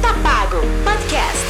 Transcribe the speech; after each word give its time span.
Tá 0.00 0.14
Pago 0.22 0.62
Podcast. 0.82 1.46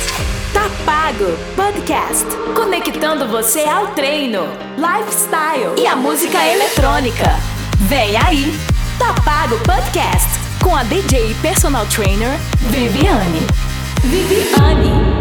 Tá 0.53 0.69
Pago 0.85 1.39
Podcast. 1.55 2.27
Conectando 2.55 3.29
você 3.29 3.61
ao 3.61 3.89
treino, 3.89 4.41
lifestyle 4.77 5.75
e 5.79 5.87
a 5.87 5.95
música 5.95 6.45
eletrônica. 6.45 7.39
Vem 7.79 8.17
aí, 8.17 8.59
Tá 8.99 9.15
Pago 9.23 9.57
Podcast 9.61 10.29
com 10.61 10.75
a 10.75 10.83
DJ 10.83 11.31
e 11.31 11.35
personal 11.35 11.87
trainer 11.87 12.39
Viviane. 12.71 13.47
Viviane. 14.03 15.16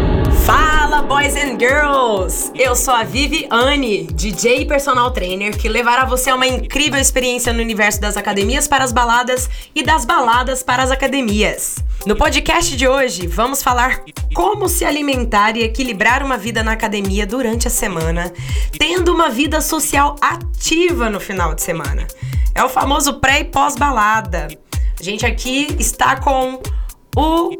Fala, 0.46 1.02
boys 1.02 1.34
and 1.34 1.58
girls! 1.58 2.52
Eu 2.54 2.76
sou 2.76 2.94
a 2.94 3.02
Viviane, 3.02 4.04
DJ 4.04 4.60
e 4.60 4.64
personal 4.64 5.10
trainer, 5.10 5.58
que 5.58 5.68
levará 5.68 6.04
você 6.04 6.30
a 6.30 6.36
uma 6.36 6.46
incrível 6.46 7.00
experiência 7.00 7.52
no 7.52 7.60
universo 7.60 8.00
das 8.00 8.16
academias 8.16 8.68
para 8.68 8.84
as 8.84 8.92
baladas 8.92 9.50
e 9.74 9.82
das 9.82 10.04
baladas 10.04 10.62
para 10.62 10.84
as 10.84 10.92
academias. 10.92 11.84
No 12.06 12.14
podcast 12.14 12.76
de 12.76 12.86
hoje, 12.86 13.26
vamos 13.26 13.60
falar 13.60 14.04
como 14.36 14.68
se 14.68 14.84
alimentar 14.84 15.56
e 15.56 15.64
equilibrar 15.64 16.22
uma 16.22 16.38
vida 16.38 16.62
na 16.62 16.70
academia 16.70 17.26
durante 17.26 17.66
a 17.66 17.70
semana, 17.70 18.32
tendo 18.78 19.12
uma 19.12 19.28
vida 19.28 19.60
social 19.60 20.14
ativa 20.20 21.10
no 21.10 21.18
final 21.18 21.56
de 21.56 21.62
semana. 21.62 22.06
É 22.54 22.62
o 22.62 22.68
famoso 22.68 23.14
pré 23.14 23.40
e 23.40 23.44
pós-balada. 23.46 24.46
A 24.96 25.02
gente 25.02 25.26
aqui 25.26 25.74
está 25.76 26.20
com 26.20 26.62
o 27.16 27.50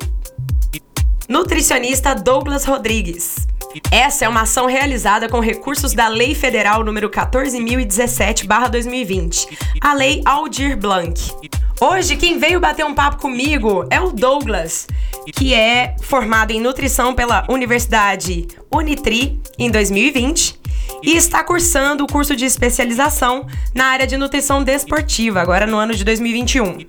Nutricionista 1.28 2.14
Douglas 2.14 2.64
Rodrigues. 2.64 3.48
Essa 3.90 4.26
é 4.26 4.28
uma 4.28 4.42
ação 4.42 4.66
realizada 4.66 5.28
com 5.28 5.40
recursos 5.40 5.92
da 5.92 6.06
Lei 6.06 6.36
Federal 6.36 6.84
número 6.84 7.10
14.017/2020, 7.10 9.48
a 9.80 9.92
Lei 9.92 10.22
Aldir 10.24 10.76
Blanc. 10.76 11.32
Hoje 11.80 12.14
quem 12.16 12.38
veio 12.38 12.60
bater 12.60 12.86
um 12.86 12.94
papo 12.94 13.20
comigo 13.20 13.84
é 13.90 14.00
o 14.00 14.12
Douglas, 14.12 14.86
que 15.34 15.52
é 15.52 15.96
formado 16.00 16.52
em 16.52 16.60
nutrição 16.60 17.12
pela 17.12 17.44
Universidade 17.48 18.46
Unitri 18.72 19.40
em 19.58 19.68
2020 19.68 20.61
e 21.02 21.16
está 21.16 21.42
cursando 21.42 22.05
o 22.05 22.06
curso 22.06 22.36
de 22.36 22.44
especialização 22.44 23.48
na 23.74 23.86
área 23.86 24.06
de 24.06 24.16
nutrição 24.16 24.62
desportiva 24.62 25.40
agora 25.40 25.66
no 25.66 25.77
ano 25.77 25.92
de 25.92 26.05
2021. 26.05 26.86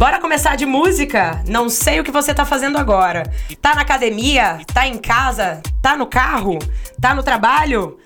Bora 0.00 0.18
começar 0.18 0.56
de 0.56 0.64
música? 0.64 1.44
Não 1.46 1.68
sei 1.68 2.00
o 2.00 2.02
que 2.02 2.10
você 2.10 2.32
tá 2.32 2.46
fazendo 2.46 2.78
agora. 2.78 3.30
Tá 3.60 3.74
na 3.74 3.82
academia? 3.82 4.58
Tá 4.72 4.88
em 4.88 4.96
casa? 4.96 5.60
Tá 5.82 5.94
no 5.94 6.06
carro? 6.06 6.58
Tá 6.98 7.14
no 7.14 7.22
trabalho? 7.22 7.98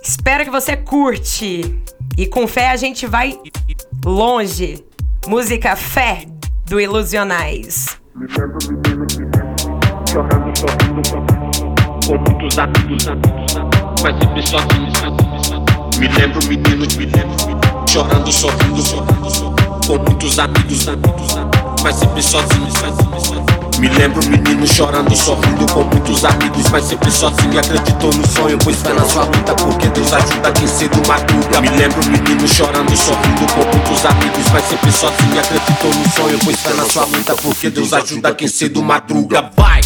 Espero 0.00 0.44
que 0.44 0.50
você 0.50 0.76
curte. 0.76 1.76
E 2.16 2.24
com 2.24 2.46
fé 2.46 2.70
a 2.70 2.76
gente 2.76 3.04
vai 3.04 3.36
longe. 4.04 4.86
Música 5.26 5.74
Fé 5.74 6.24
do 6.64 6.80
Ilusionais. 6.80 7.98
Me 8.14 8.28
lembro 8.28 8.60
chorando, 10.08 10.52
com 12.06 12.16
muitos 12.30 12.58
amigos, 12.60 13.06
mas 14.04 14.48
sozinho. 14.48 14.92
Me 15.98 16.06
lembro 16.06 16.46
menino, 16.46 16.86
me 16.96 17.06
lembro, 17.06 17.88
chorando, 17.88 18.30
sorrindo, 18.30 18.80
sorrindo 18.80 19.17
com 19.88 19.96
muitos 19.96 20.38
amigos, 20.38 20.84
mas 21.82 21.96
sempre 21.96 22.22
sozinho. 22.22 22.68
Me 23.78 23.88
lembro 23.88 24.22
menino 24.28 24.66
chorando, 24.66 25.16
sorrindo 25.16 25.64
com 25.72 25.82
muitos 25.84 26.26
amigos, 26.26 26.68
mas 26.70 26.84
sempre 26.84 27.10
sozinho. 27.10 27.58
Acreditou 27.58 28.12
no 28.12 28.28
sonho, 28.28 28.58
pois 28.62 28.76
fé 28.82 28.92
na 28.92 29.02
sua 29.06 29.24
luta, 29.24 29.54
porque 29.54 29.88
Deus 29.88 30.12
ajuda 30.12 30.52
quem 30.52 30.66
cedo 30.66 31.00
madruga. 31.08 31.60
Me 31.62 31.70
lembro 31.70 32.04
menino 32.04 32.46
chorando, 32.46 32.94
sorrindo 32.94 33.46
com 33.54 33.64
muitos 33.64 34.04
amigos, 34.04 34.44
mas 34.52 34.64
sempre 34.68 34.92
sozinho. 34.92 35.40
Acreditou 35.40 35.94
no 35.94 36.10
sonho, 36.10 36.38
pois 36.44 36.60
fé 36.60 36.74
na 36.74 36.84
sua 36.84 37.04
luta, 37.06 37.34
porque 37.36 37.70
Deus 37.70 37.92
ajuda 37.94 38.34
quem 38.34 38.48
cedo 38.48 38.82
madruga. 38.82 39.50
Vai, 39.56 39.80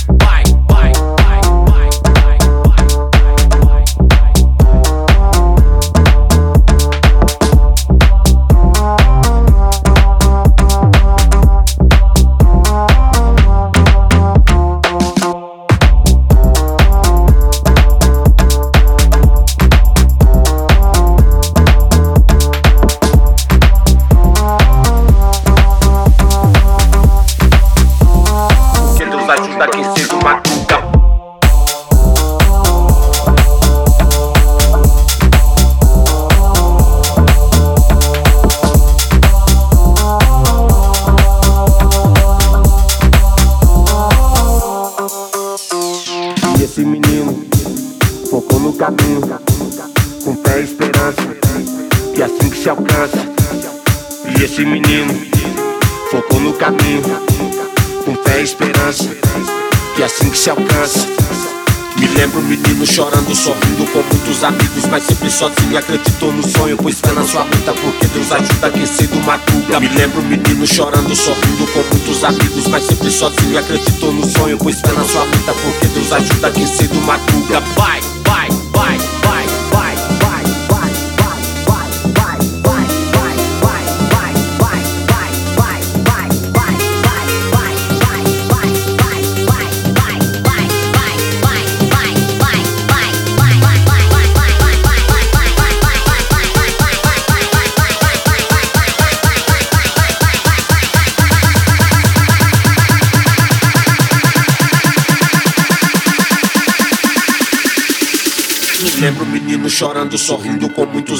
sozinho 65.32 65.78
acreditou 65.78 66.30
no 66.32 66.42
sonho, 66.46 66.76
pois 66.76 67.00
fé 67.00 67.10
na 67.12 67.24
sua 67.24 67.44
luta, 67.44 67.72
porque 67.72 68.06
Deus 68.08 68.30
ajuda 68.30 68.70
quem 68.70 68.86
cedo 68.86 69.16
madruga. 69.24 69.80
Me 69.80 69.88
lembro 69.88 70.22
menino 70.22 70.66
chorando, 70.66 71.14
sorrindo 71.16 71.66
com 71.72 71.80
muitos 71.80 72.22
amigos, 72.22 72.66
mas 72.68 72.84
sempre 72.84 73.10
sozinho 73.10 73.58
acreditou 73.58 74.12
no 74.12 74.24
sonho, 74.30 74.58
pois 74.58 74.80
fé 74.80 74.92
na 74.92 75.04
sua 75.04 75.24
luta, 75.24 75.54
porque 75.54 75.86
Deus 75.88 76.12
ajuda 76.12 76.50
quem 76.50 76.66
cedo 76.66 77.00
madruga. 77.02 77.60
Vai, 77.74 78.00
vai, 78.24 78.48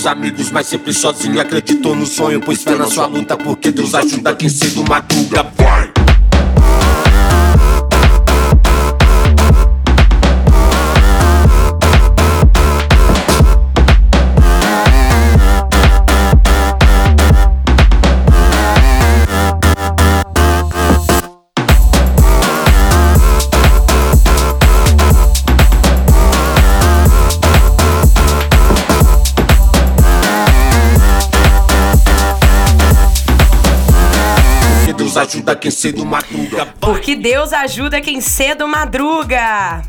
amigos, 0.07 0.51
mas 0.51 0.67
sempre 0.67 0.93
sozinho 0.93 1.41
acreditou 1.41 1.95
no 1.95 2.07
sonho, 2.07 2.41
pois 2.41 2.63
fé 2.63 2.75
na 2.75 2.87
sua 2.87 3.07
luta, 3.07 3.37
porque 3.37 3.71
Deus 3.71 3.95
ajuda 3.95 4.35
quem 4.35 4.49
cedo 4.49 4.85
madruga. 4.89 5.43
Vai! 5.57 5.82
Ajuda 35.33 35.57
quem 35.57 35.71
cedo 35.71 36.05
madruga. 36.05 36.67
Porque 36.79 37.17
Deus 37.17 37.53
ajuda 37.55 38.01
quem 38.03 38.21
cedo 38.21 38.69
madruga. 38.69 39.83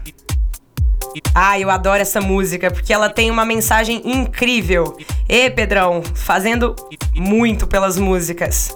Ah, 1.36 1.60
eu 1.60 1.70
adoro 1.70 2.02
essa 2.02 2.22
música 2.22 2.72
porque 2.72 2.94
ela 2.94 3.10
tem 3.10 3.30
uma 3.30 3.44
mensagem 3.44 4.02
incrível. 4.06 4.98
E 5.28 5.50
Pedrão, 5.50 6.02
fazendo 6.16 6.76
muito 7.14 7.68
pelas 7.68 7.98
músicas. 7.98 8.76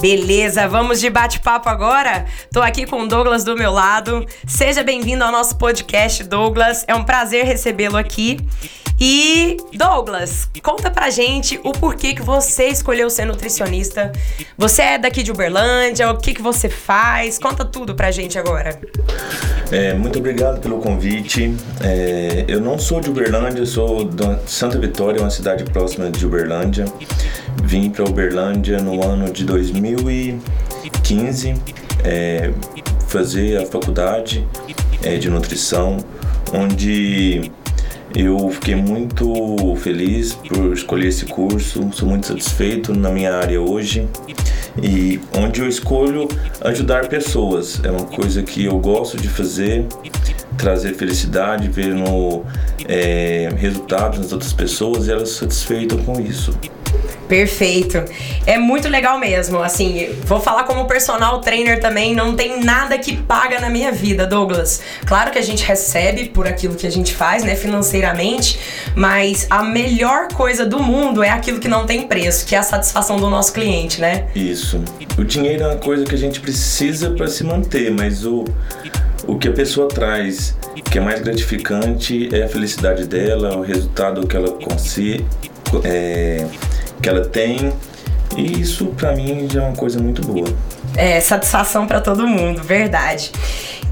Beleza, 0.00 0.66
vamos 0.66 0.98
de 0.98 1.10
bate-papo 1.10 1.68
agora? 1.68 2.24
Tô 2.50 2.62
aqui 2.62 2.86
com 2.86 3.02
o 3.02 3.06
Douglas 3.06 3.44
do 3.44 3.54
meu 3.54 3.70
lado. 3.70 4.24
Seja 4.46 4.82
bem-vindo 4.82 5.22
ao 5.22 5.30
nosso 5.30 5.58
podcast, 5.58 6.24
Douglas. 6.24 6.86
É 6.88 6.94
um 6.94 7.04
prazer 7.04 7.44
recebê-lo 7.44 7.98
aqui. 7.98 8.38
E 9.00 9.56
Douglas, 9.72 10.50
conta 10.62 10.90
pra 10.90 11.08
gente 11.08 11.58
o 11.64 11.72
porquê 11.72 12.12
que 12.12 12.20
você 12.20 12.66
escolheu 12.66 13.08
ser 13.08 13.24
nutricionista. 13.24 14.12
Você 14.58 14.82
é 14.82 14.98
daqui 14.98 15.22
de 15.22 15.32
Uberlândia, 15.32 16.10
o 16.10 16.18
que, 16.18 16.34
que 16.34 16.42
você 16.42 16.68
faz? 16.68 17.38
Conta 17.38 17.64
tudo 17.64 17.94
pra 17.94 18.10
gente 18.10 18.38
agora. 18.38 18.78
É, 19.72 19.94
muito 19.94 20.18
obrigado 20.18 20.60
pelo 20.60 20.80
convite. 20.80 21.56
É, 21.82 22.44
eu 22.46 22.60
não 22.60 22.78
sou 22.78 23.00
de 23.00 23.08
Uberlândia, 23.08 23.64
sou 23.64 24.04
de 24.04 24.22
Santa 24.44 24.78
Vitória, 24.78 25.18
uma 25.18 25.30
cidade 25.30 25.64
próxima 25.64 26.10
de 26.10 26.26
Uberlândia. 26.26 26.84
Vim 27.64 27.88
para 27.88 28.04
Uberlândia 28.04 28.82
no 28.82 29.02
ano 29.02 29.32
de 29.32 29.46
2015 29.46 31.54
é, 32.04 32.50
fazer 33.08 33.62
a 33.62 33.66
faculdade 33.66 34.46
é, 35.02 35.16
de 35.16 35.30
nutrição, 35.30 35.96
onde 36.52 37.50
eu 38.14 38.50
fiquei 38.50 38.74
muito 38.74 39.74
feliz 39.76 40.34
por 40.34 40.72
escolher 40.72 41.08
esse 41.08 41.26
curso, 41.26 41.88
sou 41.92 42.08
muito 42.08 42.26
satisfeito 42.26 42.92
na 42.92 43.10
minha 43.10 43.34
área 43.34 43.60
hoje 43.60 44.08
e 44.82 45.20
onde 45.36 45.60
eu 45.60 45.68
escolho 45.68 46.28
ajudar 46.62 47.08
pessoas. 47.08 47.80
É 47.84 47.90
uma 47.90 48.06
coisa 48.06 48.42
que 48.42 48.64
eu 48.64 48.78
gosto 48.78 49.16
de 49.16 49.28
fazer, 49.28 49.86
trazer 50.56 50.94
felicidade, 50.94 51.68
ver 51.68 51.94
é, 52.88 53.48
resultados 53.56 54.18
nas 54.18 54.32
outras 54.32 54.52
pessoas 54.52 55.06
e 55.06 55.12
elas 55.12 55.30
satisfeitas 55.30 56.00
com 56.04 56.20
isso. 56.20 56.52
Perfeito. 57.30 58.02
É 58.44 58.58
muito 58.58 58.88
legal 58.88 59.16
mesmo. 59.16 59.62
Assim, 59.62 60.10
vou 60.24 60.40
falar 60.40 60.64
como 60.64 60.84
personal 60.86 61.40
trainer 61.40 61.78
também, 61.78 62.12
não 62.12 62.34
tem 62.34 62.60
nada 62.60 62.98
que 62.98 63.16
paga 63.16 63.60
na 63.60 63.70
minha 63.70 63.92
vida, 63.92 64.26
Douglas. 64.26 64.82
Claro 65.06 65.30
que 65.30 65.38
a 65.38 65.42
gente 65.42 65.62
recebe 65.62 66.28
por 66.28 66.48
aquilo 66.48 66.74
que 66.74 66.88
a 66.88 66.90
gente 66.90 67.14
faz, 67.14 67.44
né, 67.44 67.54
financeiramente, 67.54 68.58
mas 68.96 69.46
a 69.48 69.62
melhor 69.62 70.26
coisa 70.34 70.66
do 70.66 70.82
mundo 70.82 71.22
é 71.22 71.30
aquilo 71.30 71.60
que 71.60 71.68
não 71.68 71.86
tem 71.86 72.08
preço, 72.08 72.44
que 72.44 72.56
é 72.56 72.58
a 72.58 72.64
satisfação 72.64 73.16
do 73.16 73.30
nosso 73.30 73.52
cliente, 73.52 74.00
né? 74.00 74.26
Isso. 74.34 74.82
O 75.16 75.22
dinheiro 75.22 75.62
é 75.62 75.66
uma 75.68 75.76
coisa 75.76 76.04
que 76.04 76.14
a 76.16 76.18
gente 76.18 76.40
precisa 76.40 77.10
para 77.10 77.28
se 77.28 77.44
manter, 77.44 77.92
mas 77.92 78.26
o 78.26 78.44
o 79.26 79.38
que 79.38 79.48
a 79.48 79.52
pessoa 79.52 79.86
traz 79.86 80.56
que 80.90 80.98
é 80.98 81.00
mais 81.00 81.20
gratificante 81.20 82.28
é 82.34 82.42
a 82.42 82.48
felicidade 82.48 83.06
dela, 83.06 83.56
o 83.56 83.60
resultado 83.60 84.26
que 84.26 84.36
ela 84.36 84.50
consiga, 84.50 85.24
é, 85.84 86.44
que 87.00 87.08
ela 87.08 87.24
tem. 87.24 87.72
E 88.36 88.60
isso 88.60 88.86
para 88.86 89.14
mim 89.14 89.48
já 89.50 89.62
é 89.62 89.66
uma 89.66 89.76
coisa 89.76 89.98
muito 90.00 90.22
boa. 90.22 90.48
É, 90.96 91.20
satisfação 91.20 91.86
para 91.86 92.00
todo 92.00 92.26
mundo, 92.26 92.62
verdade. 92.62 93.32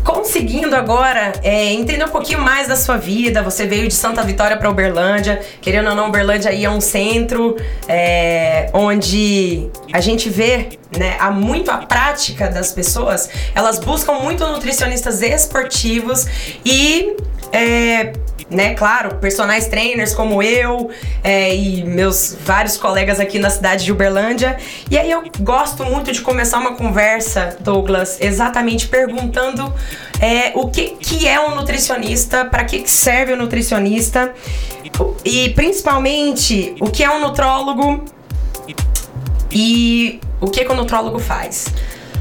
Conseguindo 0.05 0.75
agora 0.75 1.33
é, 1.43 1.73
entender 1.73 2.05
um 2.05 2.09
pouquinho 2.09 2.41
mais 2.41 2.69
da 2.69 2.77
sua 2.77 2.97
vida, 2.97 3.43
você 3.43 3.67
veio 3.67 3.87
de 3.87 3.95
Santa 3.95 4.23
Vitória 4.23 4.57
para 4.57 4.71
Uberlândia, 4.71 5.41
querendo 5.61 5.91
ou 5.91 5.95
não, 5.95 6.09
Uberlândia 6.09 6.51
aí 6.51 6.65
é 6.65 6.71
um 6.71 6.81
centro 6.81 7.57
é, 7.87 8.71
onde 8.73 9.69
a 9.93 10.01
gente 10.01 10.31
vê 10.31 10.71
né, 10.97 11.17
há 11.19 11.31
muito 11.31 11.71
a 11.71 11.79
prática 11.79 12.49
das 12.49 12.73
pessoas, 12.73 13.29
elas 13.55 13.79
buscam 13.79 14.15
muito 14.15 14.47
nutricionistas 14.47 15.21
esportivos 15.21 16.27
e 16.65 17.15
é, 17.53 18.13
né, 18.51 18.75
claro, 18.75 19.17
personagens 19.17 19.67
trainers 19.67 20.15
como 20.15 20.43
eu 20.43 20.91
é, 21.23 21.55
e 21.55 21.85
meus 21.85 22.37
vários 22.45 22.77
colegas 22.77 23.21
aqui 23.21 23.39
na 23.39 23.51
cidade 23.51 23.85
de 23.85 23.93
Uberlândia. 23.93 24.57
E 24.91 24.97
aí 24.97 25.11
eu 25.11 25.23
gosto 25.41 25.85
muito 25.85 26.13
de 26.13 26.21
começar 26.23 26.59
uma 26.59 26.75
conversa, 26.75 27.57
Douglas, 27.61 28.19
exatamente 28.21 28.89
perguntando 28.89 29.73
é, 30.21 30.53
o 30.55 30.69
que, 30.69 30.91
que 30.97 31.29
é 31.29 31.39
um 31.41 31.55
nutricionista, 31.55 32.45
para 32.45 32.65
que 32.65 32.89
serve 32.89 33.33
o 33.33 33.37
um 33.37 33.39
nutricionista 33.39 34.33
e 35.25 35.51
principalmente 35.51 36.75
o 36.81 36.91
que 36.91 37.05
é 37.05 37.11
um 37.11 37.21
nutrólogo 37.21 38.05
e 39.51 40.21
o 40.41 40.49
que, 40.49 40.65
que 40.65 40.73
o 40.73 40.75
nutrólogo 40.75 41.19
faz 41.19 41.67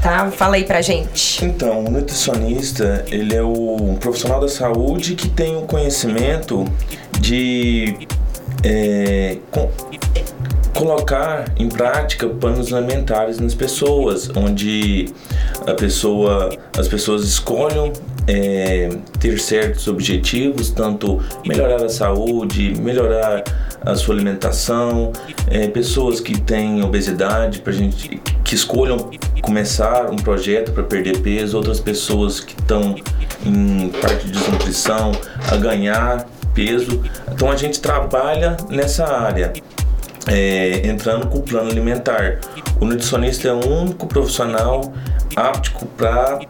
tá? 0.02 0.30
Fala 0.30 0.56
aí 0.56 0.64
pra 0.64 0.80
gente. 0.80 1.44
Então, 1.44 1.84
o 1.84 1.90
nutricionista, 1.90 3.04
ele 3.10 3.34
é 3.34 3.42
o 3.42 3.96
profissional 4.00 4.40
da 4.40 4.48
saúde 4.48 5.14
que 5.14 5.28
tem 5.28 5.56
o 5.56 5.62
conhecimento 5.62 6.64
de 7.20 8.06
é, 8.64 9.38
com, 9.50 9.70
colocar 10.74 11.52
em 11.56 11.68
prática 11.68 12.28
planos 12.28 12.72
alimentares 12.72 13.40
nas 13.40 13.54
pessoas, 13.54 14.30
onde 14.36 15.06
a 15.66 15.74
pessoa, 15.74 16.50
as 16.78 16.86
pessoas 16.86 17.24
escolhem 17.24 17.92
é, 18.28 18.88
ter 19.18 19.40
certos 19.40 19.88
objetivos, 19.88 20.70
tanto 20.70 21.20
melhorar 21.44 21.82
a 21.82 21.88
saúde, 21.88 22.74
melhorar 22.80 23.42
a 23.84 23.94
sua 23.94 24.14
alimentação, 24.14 25.12
é, 25.48 25.68
pessoas 25.68 26.20
que 26.20 26.40
têm 26.40 26.82
obesidade, 26.82 27.60
pra 27.60 27.72
gente 27.72 28.20
que 28.44 28.54
escolham 28.54 29.10
começar 29.42 30.10
um 30.10 30.16
projeto 30.16 30.72
para 30.72 30.82
perder 30.82 31.20
peso, 31.20 31.56
outras 31.56 31.80
pessoas 31.80 32.40
que 32.40 32.52
estão 32.52 32.96
em 33.44 33.88
parte 33.90 34.26
de 34.26 34.32
desnutrição 34.32 35.12
a 35.50 35.56
ganhar 35.56 36.26
peso. 36.54 37.02
Então 37.32 37.50
a 37.50 37.56
gente 37.56 37.80
trabalha 37.80 38.56
nessa 38.68 39.06
área. 39.06 39.52
É, 40.26 40.86
entrando 40.86 41.26
com 41.28 41.38
o 41.38 41.42
plano 41.42 41.70
alimentar. 41.70 42.40
O 42.78 42.84
nutricionista 42.84 43.48
é 43.48 43.52
o 43.52 43.66
único 43.66 44.06
profissional 44.06 44.92
apto 45.34 45.86
para 45.96 46.40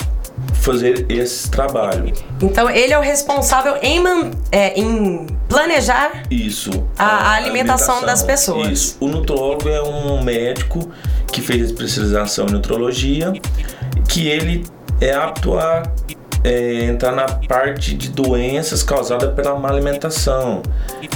fazer 0.54 1.06
esse 1.08 1.50
trabalho. 1.50 2.12
Então 2.42 2.68
ele 2.70 2.92
é 2.92 2.98
o 2.98 3.02
responsável 3.02 3.76
em, 3.82 4.00
man, 4.00 4.30
é, 4.50 4.78
em 4.78 5.26
planejar 5.48 6.22
isso 6.30 6.70
a, 6.98 7.04
a 7.04 7.32
alimentação, 7.34 7.96
alimentação, 7.96 8.06
das 8.06 8.22
pessoas. 8.22 8.68
Isso. 8.68 8.96
O 9.00 9.08
nutrólogo 9.08 9.68
é 9.68 9.82
um 9.82 10.22
médico 10.22 10.90
que 11.32 11.40
fez 11.40 11.70
especialização 11.70 12.46
em 12.46 12.52
nutrologia, 12.52 13.32
que 14.08 14.28
ele 14.28 14.64
é 15.00 15.12
apto 15.12 15.58
a 15.58 15.82
é, 16.44 16.84
entrar 16.84 17.12
na 17.12 17.26
parte 17.26 17.94
de 17.94 18.10
doenças 18.10 18.82
causadas 18.82 19.34
pela 19.34 19.58
má 19.58 19.70
alimentação, 19.70 20.62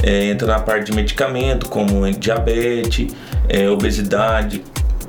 é, 0.02 0.26
entra 0.26 0.46
na 0.46 0.60
parte 0.60 0.90
de 0.90 0.96
medicamento 0.96 1.68
como 1.68 2.10
diabetes, 2.12 3.12
é, 3.48 3.68
obesidade, 3.68 4.62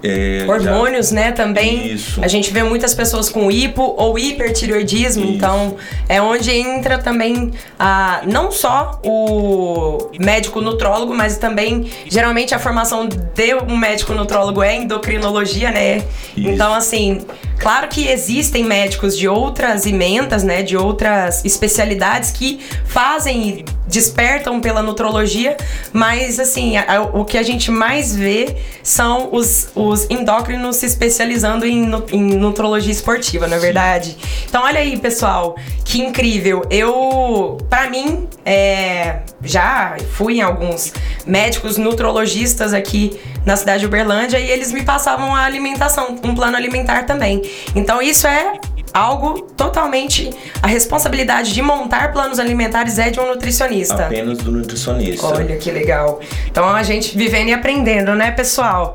é, 0.04 0.46
Hormônios, 0.48 1.10
já... 1.10 1.16
né, 1.16 1.32
também. 1.32 1.94
Isso. 1.94 2.24
A 2.24 2.28
gente 2.28 2.52
vê 2.52 2.62
muitas 2.62 2.94
pessoas 2.94 3.30
com 3.30 3.50
hipo 3.50 3.96
ou 3.98 4.20
hipertireoidismo, 4.20 5.24
Isso. 5.24 5.34
então 5.34 5.78
é 6.10 6.22
onde 6.22 6.52
entra 6.52 6.98
também 6.98 7.52
a, 7.80 8.22
não 8.26 8.52
só 8.52 9.00
o 9.04 10.10
médico 10.20 10.60
nutrólogo, 10.60 11.14
mas 11.16 11.38
também 11.38 11.90
geralmente 12.10 12.54
a 12.54 12.60
formação 12.60 13.08
de 13.08 13.54
um 13.68 13.78
médico 13.78 14.14
nutrólogo 14.14 14.62
é 14.62 14.76
endocrinologia, 14.76 15.72
né? 15.72 15.98
Isso. 16.36 16.50
Então, 16.50 16.74
assim, 16.74 17.22
claro 17.63 17.88
que 17.88 18.07
existem 18.07 18.65
médicos 18.65 19.17
de 19.17 19.27
outras 19.27 19.86
emendas, 19.86 20.43
né, 20.43 20.62
de 20.62 20.75
outras 20.75 21.43
especialidades 21.46 22.29
que 22.29 22.60
fazem 22.86 23.63
despertam 23.88 24.60
pela 24.60 24.82
nutrologia, 24.82 25.55
mas 25.91 26.39
assim, 26.39 26.77
a, 26.77 26.98
a, 26.98 27.01
o 27.01 27.24
que 27.24 27.38
a 27.38 27.43
gente 27.43 27.70
mais 27.70 28.15
vê 28.15 28.58
são 28.82 29.29
os, 29.32 29.70
os 29.75 30.10
endócrinos 30.10 30.77
se 30.77 30.86
especializando 30.86 31.65
em, 31.65 31.89
em 32.12 32.24
nutrologia 32.36 32.91
esportiva, 32.91 33.48
não 33.48 33.58
é 33.58 33.60
verdade? 33.60 34.17
Então 34.48 34.63
olha 34.63 34.79
aí, 34.79 34.98
pessoal, 34.98 35.55
que 35.86 36.01
incrível. 36.01 36.63
Eu, 36.70 37.58
para 37.70 37.89
mim, 37.89 38.27
é, 38.46 39.20
já 39.43 39.96
fui 40.13 40.38
em 40.38 40.41
alguns 40.41 40.93
médicos 41.25 41.77
nutrologistas 41.77 42.74
aqui 42.74 43.20
na 43.46 43.55
cidade 43.55 43.82
de 43.82 43.86
Uberlândia 43.86 44.39
e 44.39 44.50
eles 44.50 44.72
me 44.72 44.84
passavam 44.84 45.36
a 45.36 45.43
alimentação, 45.43 46.15
um 46.24 46.34
plano 46.34 46.55
alimentar 46.55 47.03
também. 47.03 47.41
Então 47.75 48.01
isso 48.01 48.27
é 48.27 48.60
algo 48.93 49.41
totalmente. 49.41 50.29
A 50.62 50.67
responsabilidade 50.67 51.53
de 51.53 51.62
montar 51.62 52.13
planos 52.13 52.39
alimentares 52.39 53.00
é 53.00 53.10
de 53.10 53.19
um 53.19 53.27
nutricionista. 53.27 54.05
Apenas 54.05 54.38
do 54.38 54.51
nutricionista. 54.51 55.25
Olha 55.25 55.57
que 55.57 55.72
legal. 55.72 56.19
Então 56.48 56.69
a 56.69 56.83
gente 56.83 57.17
vivendo 57.17 57.50
e 57.50 57.53
aprendendo, 57.53 58.13
né, 58.13 58.31
pessoal? 58.31 58.93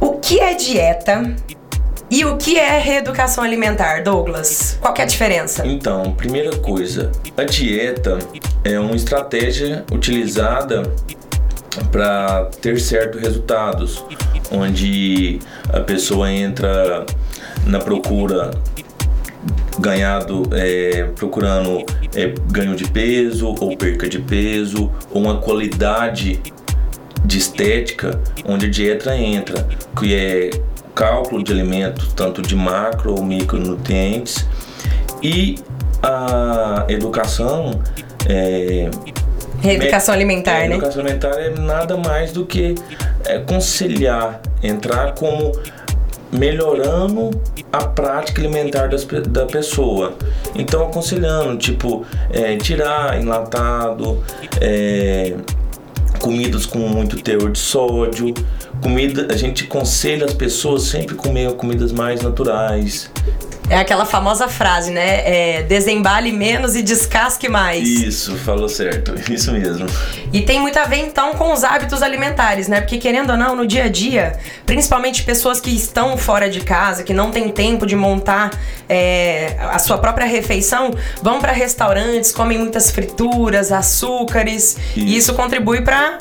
O 0.00 0.12
que 0.18 0.40
é 0.40 0.54
dieta? 0.54 1.36
E 2.10 2.26
o 2.26 2.36
que 2.36 2.58
é 2.58 2.78
reeducação 2.78 3.42
alimentar, 3.42 4.02
Douglas? 4.02 4.76
Qual 4.82 4.94
é 4.98 5.00
a 5.00 5.06
diferença? 5.06 5.66
Então, 5.66 6.12
primeira 6.12 6.54
coisa, 6.58 7.10
a 7.38 7.42
dieta 7.42 8.18
é 8.62 8.78
uma 8.78 8.94
estratégia 8.94 9.82
utilizada 9.90 10.82
para 11.90 12.44
ter 12.60 12.80
certos 12.80 13.20
resultados, 13.20 14.04
onde 14.50 15.38
a 15.72 15.80
pessoa 15.80 16.30
entra 16.30 17.06
na 17.66 17.78
procura 17.78 18.50
ganhado 19.78 20.48
é, 20.52 21.04
procurando 21.16 21.84
é, 22.14 22.34
ganho 22.50 22.76
de 22.76 22.88
peso 22.88 23.46
ou 23.46 23.76
perca 23.76 24.08
de 24.08 24.18
peso 24.18 24.90
ou 25.10 25.22
uma 25.22 25.38
qualidade 25.38 26.40
de 27.24 27.38
estética 27.38 28.20
onde 28.44 28.66
a 28.66 28.70
dieta 28.70 29.16
entra 29.16 29.66
que 29.98 30.14
é 30.14 30.50
cálculo 30.94 31.42
de 31.42 31.52
alimentos 31.52 32.12
tanto 32.12 32.42
de 32.42 32.54
macro 32.54 33.14
ou 33.14 33.24
micronutrientes 33.24 34.46
e 35.22 35.56
a 36.02 36.84
educação 36.88 37.80
é, 38.28 38.90
Reeducação 39.62 40.14
alimentar, 40.14 40.64
é, 40.64 40.68
né? 40.68 40.74
Educação 40.76 41.02
alimentar 41.02 41.40
é 41.40 41.50
nada 41.50 41.96
mais 41.96 42.32
do 42.32 42.44
que 42.44 42.74
é, 43.24 43.38
conciliar, 43.38 44.40
entrar 44.62 45.14
como 45.14 45.52
melhorando 46.32 47.30
a 47.70 47.84
prática 47.84 48.40
alimentar 48.40 48.88
das, 48.88 49.04
da 49.04 49.46
pessoa. 49.46 50.14
Então, 50.54 50.86
aconselhando, 50.86 51.56
tipo, 51.58 52.04
é, 52.30 52.56
tirar 52.56 53.20
enlatado, 53.20 54.22
é, 54.60 55.34
comidas 56.18 56.64
com 56.64 56.78
muito 56.78 57.16
teor 57.16 57.50
de 57.50 57.58
sódio, 57.58 58.32
comida, 58.80 59.28
a 59.30 59.36
gente 59.36 59.64
aconselha 59.64 60.24
as 60.24 60.32
pessoas 60.32 60.84
sempre 60.84 61.14
comer 61.14 61.52
comidas 61.54 61.92
mais 61.92 62.22
naturais. 62.22 63.10
É 63.72 63.78
aquela 63.78 64.04
famosa 64.04 64.48
frase, 64.48 64.90
né? 64.90 65.22
É, 65.24 65.62
desembale 65.62 66.30
menos 66.30 66.76
e 66.76 66.82
descasque 66.82 67.48
mais. 67.48 67.88
Isso, 67.88 68.36
falou 68.36 68.68
certo, 68.68 69.14
isso 69.32 69.50
mesmo. 69.50 69.86
E 70.30 70.42
tem 70.42 70.60
muito 70.60 70.78
a 70.78 70.84
ver 70.84 70.98
então 70.98 71.32
com 71.32 71.50
os 71.54 71.64
hábitos 71.64 72.02
alimentares, 72.02 72.68
né? 72.68 72.82
Porque 72.82 72.98
querendo 72.98 73.30
ou 73.30 73.36
não, 73.38 73.56
no 73.56 73.66
dia 73.66 73.84
a 73.84 73.88
dia, 73.88 74.38
principalmente 74.66 75.22
pessoas 75.22 75.58
que 75.58 75.70
estão 75.70 76.18
fora 76.18 76.50
de 76.50 76.60
casa, 76.60 77.02
que 77.02 77.14
não 77.14 77.30
têm 77.30 77.48
tempo 77.48 77.86
de 77.86 77.96
montar 77.96 78.50
é, 78.86 79.56
a 79.58 79.78
sua 79.78 79.96
própria 79.96 80.26
refeição, 80.26 80.90
vão 81.22 81.40
para 81.40 81.52
restaurantes, 81.52 82.30
comem 82.30 82.58
muitas 82.58 82.90
frituras, 82.90 83.72
açúcares, 83.72 84.76
e 84.94 85.16
isso 85.16 85.32
contribui 85.32 85.80
para 85.80 86.18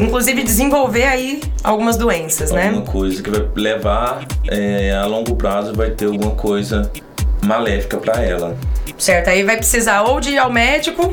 inclusive 0.00 0.42
desenvolver 0.42 1.04
aí 1.04 1.40
algumas 1.62 1.96
doenças, 1.96 2.50
né? 2.50 2.66
Alguma 2.68 2.84
coisa 2.86 3.22
que 3.22 3.30
vai 3.30 3.46
levar 3.54 4.24
é, 4.48 4.92
a 4.92 5.06
longo 5.06 5.34
prazo 5.36 5.72
vai 5.74 5.90
ter 5.90 6.06
alguma 6.06 6.32
coisa 6.32 6.90
maléfica 7.44 7.96
para 7.98 8.22
ela. 8.22 8.56
Certo, 8.98 9.28
aí 9.28 9.42
vai 9.42 9.56
precisar 9.56 10.02
ou 10.02 10.20
de 10.20 10.30
ir 10.30 10.38
ao 10.38 10.50
médico 10.52 11.12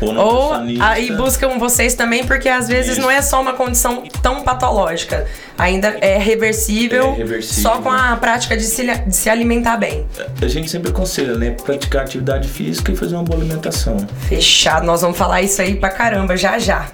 Ou 0.00 0.14
Ou 0.16 0.52
aí 0.80 1.10
buscam 1.12 1.58
vocês 1.58 1.94
também, 1.94 2.24
porque 2.24 2.48
às 2.48 2.66
vezes 2.68 2.92
Isso. 2.92 3.00
não 3.00 3.10
é 3.10 3.22
só 3.22 3.40
uma 3.40 3.52
condição 3.54 4.02
tão 4.22 4.42
patológica. 4.42 5.26
Ainda 5.56 5.96
é 6.00 6.18
reversível, 6.18 7.10
É 7.10 7.14
reversível. 7.18 7.62
só 7.62 7.80
com 7.80 7.90
a 7.90 8.16
prática 8.16 8.56
de 8.56 8.64
se, 8.64 8.84
de 8.84 9.14
se 9.14 9.30
alimentar 9.30 9.76
bem. 9.76 10.04
A 10.42 10.48
gente 10.48 10.68
sempre 10.70 10.90
aconselha, 10.90 11.36
né? 11.36 11.50
Praticar 11.52 12.02
atividade 12.02 12.48
física 12.48 12.90
e 12.92 12.96
fazer 12.96 13.14
uma 13.14 13.22
boa 13.22 13.38
alimentação. 13.38 13.96
Fechado, 14.28 14.84
nós 14.84 15.00
vamos 15.00 15.16
falar 15.16 15.42
isso 15.42 15.62
aí 15.62 15.76
pra 15.76 15.90
caramba 15.90 16.36
já 16.36 16.58
já. 16.58 16.88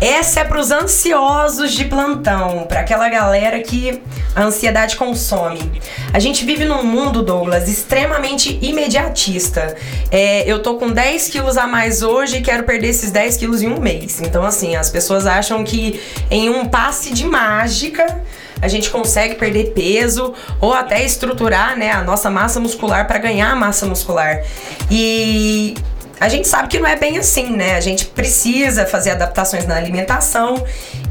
Essa 0.00 0.40
é 0.40 0.44
pros 0.44 0.70
ansiosos 0.70 1.72
de 1.72 1.84
plantão, 1.84 2.64
pra 2.66 2.80
aquela 2.80 3.08
galera 3.10 3.60
que 3.60 4.00
a 4.34 4.44
ansiedade 4.44 4.96
consome. 4.96 5.80
A 6.12 6.18
gente 6.18 6.44
vive 6.44 6.64
num 6.64 6.82
mundo, 6.82 7.22
Douglas, 7.22 7.68
extremamente 7.68 8.58
imediatista. 8.62 9.76
É, 10.10 10.50
eu 10.50 10.62
tô 10.62 10.76
com 10.76 10.90
10 10.90 11.28
quilos 11.28 11.58
a 11.58 11.66
mais 11.66 12.02
hoje 12.02 12.38
e 12.38 12.40
quero 12.40 12.62
perder 12.64 12.88
esses 12.88 13.10
10 13.10 13.36
quilos 13.36 13.60
em 13.60 13.68
um 13.68 13.78
mês. 13.78 14.22
Então, 14.22 14.42
assim, 14.42 14.74
as 14.74 14.88
pessoas 14.88 15.26
acham 15.26 15.62
que 15.62 16.00
em 16.30 16.48
um 16.48 16.64
passe 16.64 17.12
de 17.12 17.26
mágica 17.26 18.22
a 18.62 18.68
gente 18.68 18.90
consegue 18.90 19.34
perder 19.36 19.72
peso 19.72 20.34
ou 20.60 20.72
até 20.72 21.04
estruturar 21.04 21.78
né, 21.78 21.92
a 21.92 22.02
nossa 22.02 22.30
massa 22.30 22.60
muscular 22.60 23.06
para 23.06 23.18
ganhar 23.18 23.54
massa 23.56 23.86
muscular. 23.86 24.42
E 24.90 25.74
a 26.20 26.28
gente 26.28 26.46
sabe 26.46 26.68
que 26.68 26.78
não 26.78 26.86
é 26.86 26.96
bem 26.96 27.16
assim, 27.18 27.50
né? 27.56 27.74
A 27.76 27.80
gente 27.80 28.04
precisa 28.04 28.84
fazer 28.84 29.10
adaptações 29.12 29.66
na 29.66 29.74
alimentação 29.74 30.62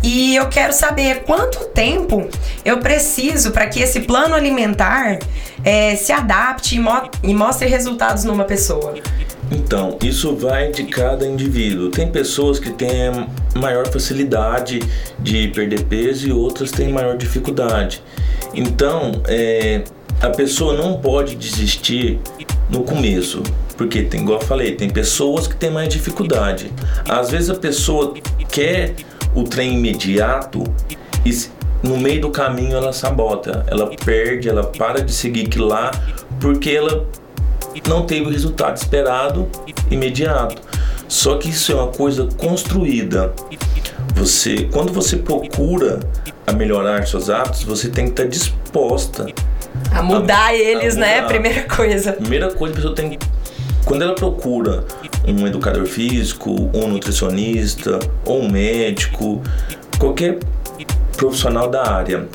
e 0.04 0.36
eu 0.36 0.48
quero 0.48 0.72
saber 0.72 1.24
quanto 1.24 1.66
tempo 1.70 2.28
eu 2.64 2.78
preciso 2.78 3.52
para 3.52 3.66
que 3.68 3.82
esse 3.82 4.02
plano 4.02 4.36
alimentar 4.36 5.18
eh, 5.66 5.96
se 5.96 6.12
adapte 6.12 6.76
e, 6.76 6.80
mo- 6.80 7.10
e 7.24 7.34
mostre 7.34 7.68
resultados 7.68 8.24
numa 8.24 8.46
pessoa. 8.46 8.94
Então, 9.52 9.98
isso 10.04 10.36
vai 10.36 10.70
de 10.72 10.84
cada 10.84 11.26
indivíduo. 11.26 11.90
Tem 11.90 12.08
pessoas 12.12 12.60
que 12.60 12.70
têm 12.70 13.28
maior 13.56 13.88
facilidade 13.88 14.80
de 15.18 15.48
perder 15.48 15.86
peso 15.86 16.28
e 16.28 16.32
outras 16.32 16.70
têm 16.70 16.90
maior 16.90 17.18
dificuldade. 17.18 18.04
Então, 18.54 19.24
é, 19.28 19.82
a 20.22 20.30
pessoa 20.30 20.76
não 20.76 21.00
pode 21.00 21.36
desistir 21.36 22.20
no 22.70 22.84
começo, 22.84 23.42
porque 23.80 24.02
tem, 24.02 24.24
igual 24.24 24.42
eu 24.42 24.46
falei, 24.46 24.76
tem 24.76 24.90
pessoas 24.90 25.48
que 25.48 25.56
têm 25.56 25.72
mais 25.72 25.88
dificuldade. 25.88 26.70
Às 27.08 27.32
vezes 27.32 27.50
a 27.50 27.56
pessoa 27.56 28.14
quer 28.52 28.94
o 29.34 29.44
trem 29.44 29.76
imediato 29.76 30.66
e 31.26 31.48
no 31.82 31.98
meio 31.98 32.20
do 32.20 32.30
caminho 32.30 32.76
ela 32.76 32.92
sabota, 32.92 33.64
ela 33.68 33.90
perde, 34.04 34.50
ela 34.50 34.66
para 34.66 35.02
de 35.02 35.14
seguir 35.14 35.46
aquilo 35.46 35.66
lá 35.68 35.92
porque 36.42 36.72
ela 36.72 37.08
não 37.88 38.06
teve 38.06 38.26
o 38.26 38.30
resultado 38.30 38.76
esperado 38.76 39.48
imediato. 39.90 40.62
Só 41.08 41.38
que 41.38 41.48
isso 41.48 41.72
é 41.72 41.76
uma 41.76 41.88
coisa 41.88 42.28
construída. 42.38 43.34
Você, 44.14 44.68
quando 44.74 44.92
você 44.92 45.16
procura 45.16 46.02
a 46.46 46.52
melhorar 46.52 47.08
seus 47.08 47.30
hábitos, 47.30 47.64
você 47.64 47.88
tem 47.88 48.08
que 48.08 48.12
estar 48.12 48.26
disposta. 48.26 49.28
A 49.90 50.04
mudar 50.04 50.54
eles, 50.54 50.98
a 50.98 51.00
né? 51.00 51.16
mudar. 51.22 51.28
Primeira 51.30 51.64
coisa. 51.64 52.12
Primeira 52.12 52.52
coisa, 52.52 52.74
a 52.74 52.76
pessoa 52.76 52.94
tem 52.94 53.18
quando 53.90 54.04
ela 54.04 54.14
procura 54.14 54.86
um 55.28 55.48
educador 55.48 55.88
físico, 55.88 56.70
um 56.76 56.90
nutricionista 56.90 57.98
ou 58.24 58.44
um 58.44 58.48
médico, 58.48 59.42
qualquer 59.98 60.38
profissional 61.18 61.68
da 61.68 61.92
área, 61.92 62.28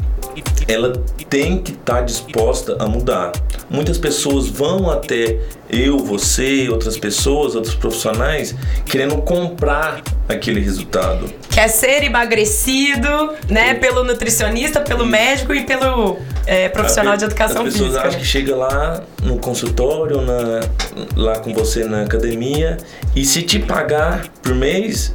ela 0.67 0.93
tem 1.31 1.59
que 1.59 1.71
estar 1.71 2.01
disposta 2.01 2.77
a 2.81 2.89
mudar. 2.89 3.31
Muitas 3.71 3.99
pessoas 3.99 4.49
vão 4.49 4.91
até 4.91 5.39
eu, 5.71 5.99
você, 5.99 6.68
outras 6.68 6.97
pessoas, 6.99 7.54
outros 7.54 7.75
profissionais, 7.75 8.54
querendo 8.85 9.16
comprar 9.18 10.02
aquele 10.28 10.61
resultado. 10.61 11.33
Quer 11.50 11.68
ser 11.68 12.02
emagrecido, 12.02 13.33
né? 13.49 13.75
Pelo 13.75 14.04
nutricionista, 14.04 14.80
pelo 14.80 15.06
médico 15.06 15.54
e 15.54 15.64
pelo 15.64 16.18
é, 16.47 16.68
profissional 16.68 17.16
de 17.16 17.25
educação 17.25 17.62
As 17.62 17.73
pessoas 17.73 17.90
física. 17.90 18.09
acham 18.09 18.21
que 18.21 18.26
chega 18.26 18.56
lá 18.56 19.02
no 19.23 19.38
consultório, 19.38 20.21
na, 20.21 20.61
lá 21.16 21.38
com 21.38 21.52
você 21.52 21.85
na 21.85 22.02
academia, 22.02 22.76
e 23.14 23.25
se 23.25 23.42
te 23.42 23.59
pagar 23.59 24.28
por 24.42 24.54
mês, 24.54 25.14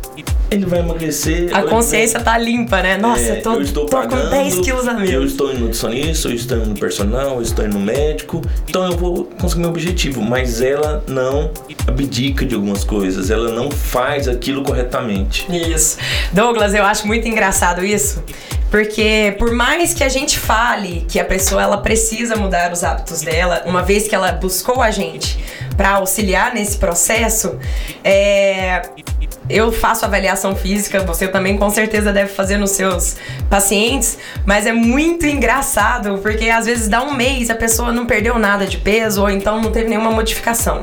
ele 0.51 0.65
vai 0.65 0.79
emagrecer. 0.79 1.55
A 1.55 1.63
consciência 1.63 2.19
tá 2.19 2.37
limpa, 2.37 2.81
né? 2.81 2.97
Nossa, 2.97 3.21
É, 3.21 3.37
eu 3.37 3.41
tô, 3.43 3.53
eu 3.53 3.61
estou 3.61 3.85
tô 3.85 3.97
pagando, 3.97 4.23
com 4.23 4.29
10 4.29 4.59
quilos 4.59 4.87
a 4.87 4.93
Eu 4.93 4.99
menos. 4.99 5.31
estou 5.31 5.49
indo 5.51 5.59
no 5.59 5.65
nutricionista, 5.65 6.29
eu 6.29 6.35
estou 6.35 6.57
no 6.57 6.75
personal, 6.75 7.35
eu 7.35 7.41
estou 7.41 7.67
no 7.67 7.79
médico. 7.79 8.41
Então 8.67 8.85
eu 8.85 8.97
vou 8.97 9.25
conseguir 9.39 9.61
meu 9.61 9.69
objetivo. 9.69 10.21
Mas 10.21 10.38
ela 10.61 11.03
não 11.07 11.51
abdica 11.87 12.45
de 12.45 12.55
algumas 12.55 12.83
coisas. 12.83 13.29
Ela 13.29 13.51
não 13.51 13.71
faz 13.71 14.27
aquilo 14.27 14.63
corretamente. 14.63 15.45
Isso. 15.49 15.97
Douglas, 16.31 16.73
eu 16.73 16.83
acho 16.83 17.07
muito 17.07 17.27
engraçado 17.27 17.83
isso. 17.83 18.23
Porque 18.69 19.35
por 19.39 19.51
mais 19.51 19.93
que 19.93 20.03
a 20.03 20.09
gente 20.09 20.37
fale 20.37 21.05
que 21.07 21.19
a 21.19 21.25
pessoa 21.25 21.61
ela 21.61 21.77
precisa 21.77 22.35
mudar 22.35 22.71
os 22.71 22.83
hábitos 22.83 23.21
dela, 23.21 23.63
uma 23.65 23.81
vez 23.81 24.07
que 24.07 24.13
ela 24.13 24.31
buscou 24.31 24.81
a 24.81 24.91
gente 24.91 25.43
para 25.75 25.91
auxiliar 25.91 26.53
nesse 26.53 26.77
processo, 26.77 27.57
é, 28.03 28.81
eu 29.49 29.71
faço 29.71 30.05
avaliação 30.05 30.55
física, 30.55 31.01
você 31.03 31.27
também 31.27 31.57
com 31.57 31.69
certeza 31.69 32.13
deve 32.13 32.31
fazer 32.31 32.57
nos 32.57 32.71
seus 32.71 33.15
pacientes, 33.49 34.17
mas 34.45 34.65
é 34.65 34.71
muito 34.71 35.25
engraçado 35.25 36.19
porque 36.19 36.49
às 36.49 36.65
vezes 36.65 36.87
dá 36.87 37.01
um 37.01 37.13
mês 37.13 37.49
a 37.49 37.55
pessoa 37.55 37.91
não 37.91 38.05
perdeu 38.05 38.37
nada 38.37 38.65
de 38.65 38.77
peso 38.77 39.21
ou 39.21 39.29
então 39.29 39.59
não 39.59 39.71
teve 39.71 39.89
nenhuma 39.89 40.11
modificação, 40.11 40.81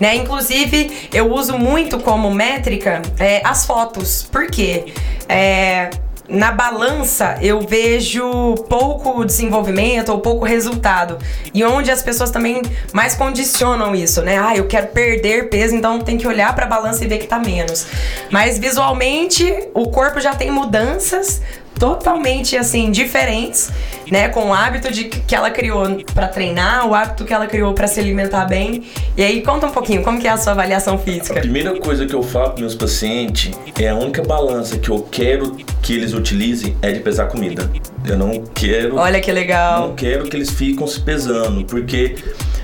né? 0.00 0.16
Inclusive 0.16 1.08
eu 1.12 1.32
uso 1.32 1.56
muito 1.56 2.00
como 2.00 2.30
métrica 2.30 3.02
é, 3.18 3.40
as 3.44 3.64
fotos, 3.64 4.28
por 4.30 4.46
quê? 4.48 4.86
É, 5.28 5.90
na 6.30 6.52
balança 6.52 7.36
eu 7.42 7.60
vejo 7.60 8.54
pouco 8.68 9.24
desenvolvimento 9.24 10.10
ou 10.10 10.20
pouco 10.20 10.44
resultado. 10.44 11.18
E 11.52 11.64
onde 11.64 11.90
as 11.90 12.02
pessoas 12.02 12.30
também 12.30 12.62
mais 12.92 13.14
condicionam 13.14 13.94
isso, 13.94 14.22
né? 14.22 14.38
Ah, 14.38 14.56
eu 14.56 14.66
quero 14.66 14.88
perder 14.88 15.48
peso, 15.48 15.74
então 15.74 15.98
tem 16.00 16.16
que 16.16 16.26
olhar 16.26 16.54
pra 16.54 16.66
balança 16.66 17.04
e 17.04 17.08
ver 17.08 17.18
que 17.18 17.26
tá 17.26 17.38
menos. 17.38 17.86
Mas 18.30 18.58
visualmente 18.58 19.68
o 19.74 19.90
corpo 19.90 20.20
já 20.20 20.34
tem 20.34 20.50
mudanças 20.50 21.42
totalmente 21.78 22.56
assim 22.56 22.90
diferentes, 22.90 23.70
né, 24.10 24.28
com 24.28 24.48
o 24.48 24.52
hábito 24.52 24.92
de 24.92 25.04
que 25.04 25.34
ela 25.34 25.50
criou 25.50 25.86
pra 26.14 26.28
treinar, 26.28 26.86
o 26.86 26.94
hábito 26.94 27.24
que 27.24 27.32
ela 27.32 27.46
criou 27.46 27.72
pra 27.72 27.86
se 27.86 27.98
alimentar 28.00 28.44
bem. 28.44 28.82
E 29.16 29.22
aí 29.22 29.40
conta 29.42 29.66
um 29.66 29.70
pouquinho, 29.70 30.02
como 30.02 30.20
que 30.20 30.26
é 30.28 30.30
a 30.30 30.36
sua 30.36 30.52
avaliação 30.52 30.94
A 30.96 30.98
física? 30.98 31.40
primeira 31.40 31.78
coisa 31.80 32.04
que 32.04 32.14
eu 32.14 32.22
falo 32.22 32.50
para 32.50 32.60
meus 32.60 32.74
pacientes 32.74 33.52
é 33.78 33.88
a 33.88 33.94
única 33.94 34.22
balança 34.22 34.78
que 34.78 34.90
eu 34.90 35.06
quero 35.10 35.56
que 35.80 35.94
eles 35.94 36.12
utilizem 36.12 36.76
é 36.82 36.92
de 36.92 37.00
pesar 37.00 37.28
comida. 37.28 37.70
Eu 38.06 38.18
não 38.18 38.44
quero 38.54 38.96
Olha 38.96 39.20
que 39.20 39.32
legal. 39.32 39.88
Não 39.88 39.94
quero 39.94 40.24
que 40.28 40.36
eles 40.36 40.50
fiquem 40.50 40.86
se 40.86 41.00
pesando, 41.00 41.64
porque 41.64 42.16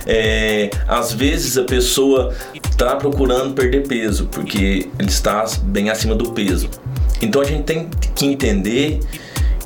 é, 0.06 0.70
às 0.86 1.12
vezes 1.12 1.56
a 1.56 1.64
pessoa 1.64 2.34
está 2.54 2.96
procurando 2.96 3.54
perder 3.54 3.86
peso, 3.88 4.26
porque 4.26 4.88
ele 4.98 5.08
está 5.08 5.44
bem 5.62 5.88
acima 5.88 6.14
do 6.14 6.32
peso. 6.32 6.68
Então 7.20 7.40
a 7.40 7.44
gente 7.44 7.62
tem 7.62 7.88
que 8.14 8.26
entender 8.26 9.00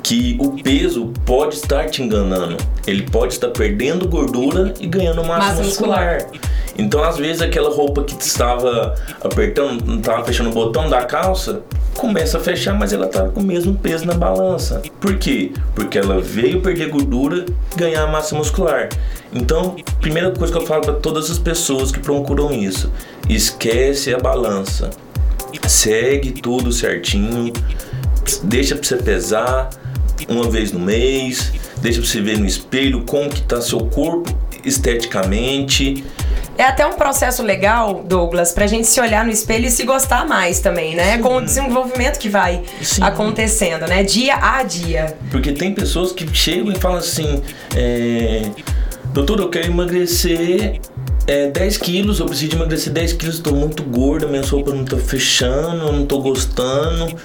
que 0.03 0.35
o 0.39 0.61
peso 0.61 1.13
pode 1.25 1.55
estar 1.55 1.89
te 1.89 2.01
enganando. 2.01 2.57
Ele 2.87 3.03
pode 3.03 3.33
estar 3.33 3.49
perdendo 3.49 4.07
gordura 4.07 4.73
e 4.79 4.87
ganhando 4.87 5.23
massa, 5.23 5.47
Massa 5.49 5.63
muscular. 5.63 6.13
muscular. 6.15 6.41
Então, 6.77 7.03
às 7.03 7.17
vezes, 7.17 7.41
aquela 7.41 7.69
roupa 7.69 8.03
que 8.03 8.15
estava 8.19 8.95
apertando, 9.23 9.85
não 9.85 9.99
estava 9.99 10.23
fechando 10.23 10.49
o 10.49 10.53
botão 10.53 10.89
da 10.89 11.03
calça, 11.03 11.61
começa 11.95 12.37
a 12.37 12.41
fechar, 12.41 12.73
mas 12.73 12.93
ela 12.93 13.07
tá 13.07 13.27
com 13.27 13.41
o 13.41 13.43
mesmo 13.43 13.75
peso 13.75 14.05
na 14.05 14.13
balança. 14.13 14.81
Por 14.99 15.17
quê? 15.17 15.51
Porque 15.75 15.97
ela 15.97 16.19
veio 16.21 16.61
perder 16.61 16.89
gordura, 16.89 17.45
ganhar 17.75 18.07
massa 18.07 18.35
muscular. 18.35 18.89
Então, 19.33 19.75
primeira 19.99 20.31
coisa 20.31 20.51
que 20.51 20.59
eu 20.59 20.65
falo 20.65 20.81
para 20.81 20.93
todas 20.93 21.29
as 21.29 21.37
pessoas 21.37 21.91
que 21.91 21.99
procuram 21.99 22.51
isso, 22.51 22.91
esquece 23.29 24.13
a 24.13 24.17
balança. 24.17 24.89
Segue 25.67 26.31
tudo 26.31 26.71
certinho, 26.71 27.51
deixa 28.43 28.75
para 28.75 28.83
você 28.87 28.97
pesar 28.97 29.69
uma 30.29 30.49
vez 30.49 30.71
no 30.71 30.79
mês, 30.79 31.51
deixa 31.81 31.99
para 31.99 32.09
você 32.09 32.21
ver 32.21 32.37
no 32.37 32.45
espelho 32.45 33.03
como 33.05 33.29
que 33.29 33.41
tá 33.41 33.61
seu 33.61 33.79
corpo 33.79 34.35
esteticamente. 34.63 36.03
É 36.57 36.63
até 36.63 36.85
um 36.85 36.93
processo 36.93 37.41
legal, 37.41 38.03
Douglas, 38.03 38.51
pra 38.51 38.67
gente 38.67 38.85
se 38.85 38.99
olhar 38.99 39.25
no 39.25 39.31
espelho 39.31 39.65
e 39.65 39.71
se 39.71 39.83
gostar 39.83 40.27
mais 40.27 40.59
também, 40.59 40.95
né? 40.95 41.17
Com 41.17 41.37
o 41.37 41.41
desenvolvimento 41.41 42.19
que 42.19 42.29
vai 42.29 42.61
Sim. 42.81 43.01
acontecendo, 43.01 43.87
né? 43.87 44.03
Dia 44.03 44.35
a 44.35 44.61
dia. 44.61 45.17
Porque 45.31 45.53
tem 45.53 45.73
pessoas 45.73 46.11
que 46.11 46.27
chegam 46.35 46.71
e 46.71 46.75
falam 46.77 46.97
assim: 46.97 47.41
é, 47.75 48.43
Doutor, 49.13 49.39
eu 49.39 49.49
quero 49.49 49.67
emagrecer 49.67 50.79
é, 51.31 51.47
10 51.49 51.77
quilos, 51.77 52.19
eu 52.19 52.25
preciso 52.25 52.49
de 52.51 52.55
emagrecer 52.57 52.91
10 52.91 53.13
quilos, 53.13 53.35
estou 53.35 53.55
muito 53.55 53.83
gorda, 53.83 54.27
minha 54.27 54.41
roupa 54.43 54.73
não 54.73 54.83
tá 54.83 54.97
fechando, 54.97 55.85
eu 55.87 55.93
não 55.93 56.05
tô 56.05 56.19
gostando. 56.21 57.15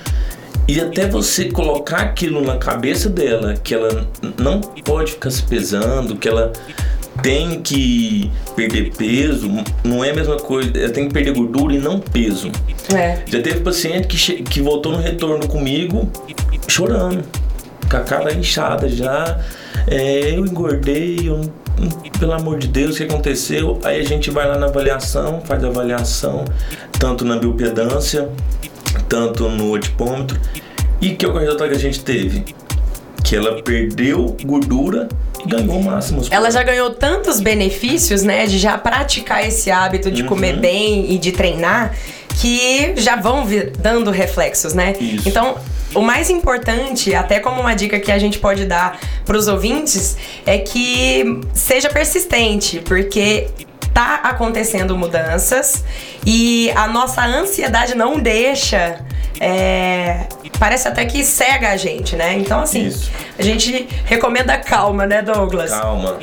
E 0.69 0.81
até 0.81 1.07
você 1.09 1.47
colocar 1.47 1.99
aquilo 1.99 2.41
na 2.45 2.57
cabeça 2.57 3.09
dela, 3.09 3.55
que 3.55 3.75
ela 3.75 4.07
não 4.39 4.61
pode 4.61 5.13
ficar 5.13 5.31
se 5.31 5.43
pesando, 5.43 6.17
que 6.17 6.29
ela 6.29 6.53
tem 7.23 7.61
que 7.63 8.31
perder 8.55 8.93
peso, 8.97 9.49
não 9.85 10.05
é 10.05 10.11
a 10.11 10.15
mesma 10.15 10.37
coisa, 10.37 10.71
ela 10.77 10.91
tem 10.93 11.09
que 11.09 11.15
perder 11.15 11.33
gordura 11.35 11.75
e 11.75 11.79
não 11.79 11.99
peso. 11.99 12.51
É. 12.95 13.19
Já 13.27 13.41
teve 13.41 13.61
paciente 13.61 14.07
que, 14.09 14.43
que 14.43 14.61
voltou 14.61 14.93
no 14.93 14.99
retorno 14.99 15.47
comigo 15.49 16.09
chorando, 16.69 17.25
com 17.91 17.97
a 17.97 18.01
cara 18.01 18.33
inchada 18.35 18.89
já. 18.89 19.41
É, 19.89 20.31
eu 20.37 20.45
engordei, 20.45 21.21
eu, 21.29 21.39
não- 21.39 21.66
pelo 22.19 22.33
amor 22.33 22.59
de 22.59 22.69
Deus, 22.69 22.95
o 22.95 22.99
que 22.99 23.05
aconteceu? 23.05 23.79
Aí 23.85 24.01
a 24.01 24.05
gente 24.05 24.31
vai 24.31 24.47
lá 24.47 24.59
na 24.59 24.67
avaliação, 24.67 25.43
faz 25.45 25.63
a 25.63 25.69
avaliação, 25.69 26.45
tanto 26.99 27.25
na 27.25 27.37
biopedância, 27.37 28.29
tanto 29.09 29.49
no 29.49 29.71
otipômetro. 29.73 30.41
E 31.01 31.11
que 31.11 31.25
é 31.25 31.29
o 31.29 31.37
resultado 31.37 31.69
que 31.71 31.77
a 31.77 31.79
gente 31.79 32.01
teve? 32.01 32.45
Que 33.23 33.37
ela 33.37 33.63
perdeu 33.63 34.37
gordura 34.45 35.09
e 35.45 35.49
ganhou 35.49 35.81
muscular. 35.83 36.27
Ela 36.31 36.51
já 36.51 36.63
ganhou 36.63 36.91
tantos 36.91 37.41
benefícios, 37.41 38.23
né, 38.23 38.47
de 38.47 38.59
já 38.59 38.79
praticar 38.79 39.47
esse 39.47 39.71
hábito 39.71 40.11
de 40.11 40.25
comer 40.25 40.55
Uhum. 40.55 40.61
bem 40.61 41.13
e 41.13 41.19
de 41.19 41.33
treinar, 41.33 41.95
que 42.41 42.95
já 42.97 43.17
vão 43.17 43.47
dando 43.79 44.11
reflexos, 44.11 44.73
né? 44.75 44.95
Isso. 44.99 45.29
Então, 45.29 45.57
o 45.97 46.03
mais 46.03 46.31
importante, 46.31 47.15
até 47.15 47.41
como 47.41 47.61
uma 47.61 47.75
dica 47.75 47.99
que 47.99 48.13
a 48.13 48.19
gente 48.19 48.39
pode 48.39 48.65
dar 48.67 48.99
para 49.25 49.37
os 49.37 49.49
ouvintes, 49.49 50.17
é 50.45 50.59
que 50.59 51.41
seja 51.55 51.89
persistente, 51.89 52.81
porque 52.81 53.49
tá 53.93 54.21
acontecendo 54.23 54.97
mudanças 54.97 55.83
e 56.25 56.71
a 56.77 56.87
nossa 56.87 57.25
ansiedade 57.25 57.97
não 57.97 58.19
deixa. 58.19 59.01
É, 59.41 60.27
parece 60.59 60.89
até 60.89 61.05
que 61.05 61.25
cega 61.25 61.71
a 61.71 61.77
gente, 61.77 62.17
né? 62.17 62.35
Então, 62.35 62.61
assim, 62.61 62.87
Isso. 62.87 63.11
a 63.39 63.43
gente 63.43 63.89
recomenda 64.05 64.57
calma, 64.59 65.07
né, 65.07 65.23
Douglas? 65.23 65.71
Calma. 65.71 66.19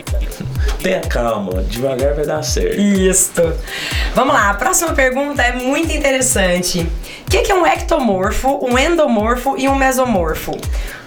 Tenha 0.81 1.01
calma, 1.01 1.63
devagar 1.63 2.13
vai 2.13 2.25
dar 2.25 2.43
certo. 2.43 2.79
Isso. 2.79 3.31
Vamos 4.13 4.33
lá, 4.33 4.49
a 4.49 4.53
próxima 4.53 4.93
pergunta 4.93 5.41
é 5.41 5.53
muito 5.53 5.91
interessante. 5.93 6.79
O 7.27 7.29
que 7.29 7.51
é 7.51 7.55
um 7.55 7.65
ectomorfo, 7.65 8.59
um 8.63 8.77
endomorfo 8.77 9.55
e 9.57 9.67
um 9.67 9.75
mesomorfo? 9.75 10.51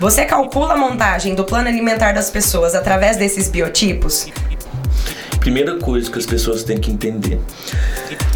Você 0.00 0.24
calcula 0.24 0.74
a 0.74 0.76
montagem 0.76 1.34
do 1.34 1.44
plano 1.44 1.68
alimentar 1.68 2.12
das 2.12 2.30
pessoas 2.30 2.74
através 2.74 3.16
desses 3.16 3.48
biotipos? 3.48 4.28
Primeira 5.38 5.76
coisa 5.78 6.10
que 6.10 6.18
as 6.18 6.26
pessoas 6.26 6.64
têm 6.64 6.78
que 6.78 6.90
entender. 6.90 7.38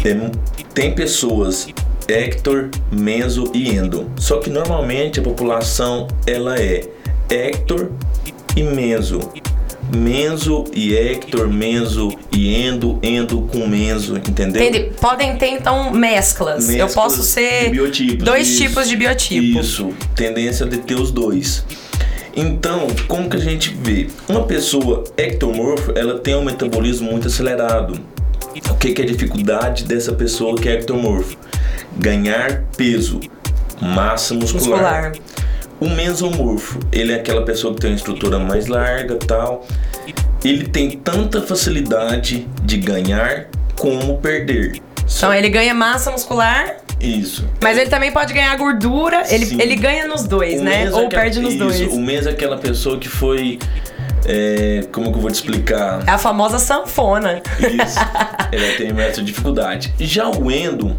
é, 0.05 0.31
tem 0.73 0.93
pessoas 0.93 1.67
Hector, 2.11 2.69
Menso 2.91 3.51
e 3.53 3.69
Endo. 3.69 4.11
Só 4.17 4.39
que 4.39 4.49
normalmente 4.49 5.19
a 5.19 5.23
população 5.23 6.07
ela 6.27 6.59
é 6.59 6.87
Hector 7.29 7.89
e 8.55 8.63
Menso. 8.63 9.19
Menso 9.95 10.63
e 10.73 10.95
Hector, 10.95 11.49
Menso 11.49 12.11
e 12.31 12.55
Endo, 12.55 12.97
Endo 13.03 13.41
com 13.41 13.67
Menso, 13.67 14.15
entendeu? 14.15 14.63
Entendi. 14.63 14.91
Podem 14.99 15.35
ter, 15.37 15.47
então, 15.47 15.91
mesclas. 15.91 16.69
Eu 16.69 16.85
Mesclas 16.85 16.93
posso 16.93 17.23
ser 17.23 17.69
biotipos, 17.71 18.23
dois 18.23 18.47
isso. 18.47 18.63
tipos 18.63 18.87
de 18.87 18.95
biotipo. 18.95 19.59
Isso, 19.59 19.93
tendência 20.15 20.65
de 20.65 20.77
ter 20.77 20.95
os 20.95 21.11
dois. 21.11 21.65
Então, 22.35 22.87
como 23.07 23.29
que 23.29 23.35
a 23.35 23.39
gente 23.39 23.75
vê? 23.81 24.07
Uma 24.29 24.43
pessoa 24.43 25.03
ectomorfo, 25.17 25.91
ela 25.95 26.17
tem 26.19 26.35
um 26.35 26.43
metabolismo 26.43 27.11
muito 27.11 27.27
acelerado. 27.27 27.99
O 28.69 28.75
que, 28.75 28.93
que 28.93 29.01
é 29.01 29.05
a 29.05 29.07
dificuldade 29.07 29.83
dessa 29.83 30.13
pessoa 30.13 30.55
que 30.55 30.69
é 30.69 30.73
ectomorfo? 30.75 31.37
Ganhar 31.97 32.63
peso, 32.77 33.19
massa 33.81 34.33
muscular. 34.33 35.09
Muscular. 35.09 35.11
O 35.79 35.89
mesomorfo, 35.89 36.79
ele 36.91 37.11
é 37.11 37.15
aquela 37.15 37.43
pessoa 37.43 37.73
que 37.73 37.81
tem 37.81 37.89
uma 37.91 37.95
estrutura 37.97 38.37
mais 38.37 38.67
larga 38.67 39.15
tal. 39.15 39.65
Ele 40.43 40.65
tem 40.67 40.91
tanta 40.91 41.41
facilidade 41.41 42.47
de 42.63 42.77
ganhar 42.77 43.47
como 43.77 44.17
perder. 44.19 44.79
Então, 45.17 45.33
ele 45.33 45.49
ganha 45.49 45.73
massa 45.73 46.09
muscular, 46.11 46.77
Isso. 46.99 47.45
mas 47.61 47.77
ele 47.77 47.89
também 47.89 48.11
pode 48.11 48.31
ganhar 48.33 48.55
gordura. 48.57 49.23
Ele, 49.27 49.45
Sim. 49.45 49.61
ele 49.61 49.75
ganha 49.75 50.07
nos 50.07 50.23
dois, 50.23 50.61
O 50.61 50.63
né? 50.63 50.77
mês 50.83 50.89
é 50.91 50.95
Ou 50.95 51.05
aquela- 51.07 51.21
perde 51.23 51.39
nos 51.41 51.53
isso, 51.53 51.63
dois. 51.63 51.81
O 51.93 51.99
mês 51.99 52.25
é 52.27 52.29
aquela 52.29 52.57
pessoa 52.57 52.97
que 52.97 53.09
foi. 53.09 53.59
é, 54.25 54.85
como 54.91 55.11
que 55.11 55.17
eu 55.17 55.21
vou 55.21 55.31
te 55.31 55.35
explicar? 55.35 56.03
É 56.07 56.11
a 56.11 56.17
famosa 56.17 56.59
sanfona. 56.59 57.41
Isso. 57.59 57.99
Ela 58.51 58.77
tem 58.77 59.01
essa 59.01 59.21
dificuldade. 59.23 59.91
Já 59.99 60.29
o 60.29 60.49
endo, 60.51 60.95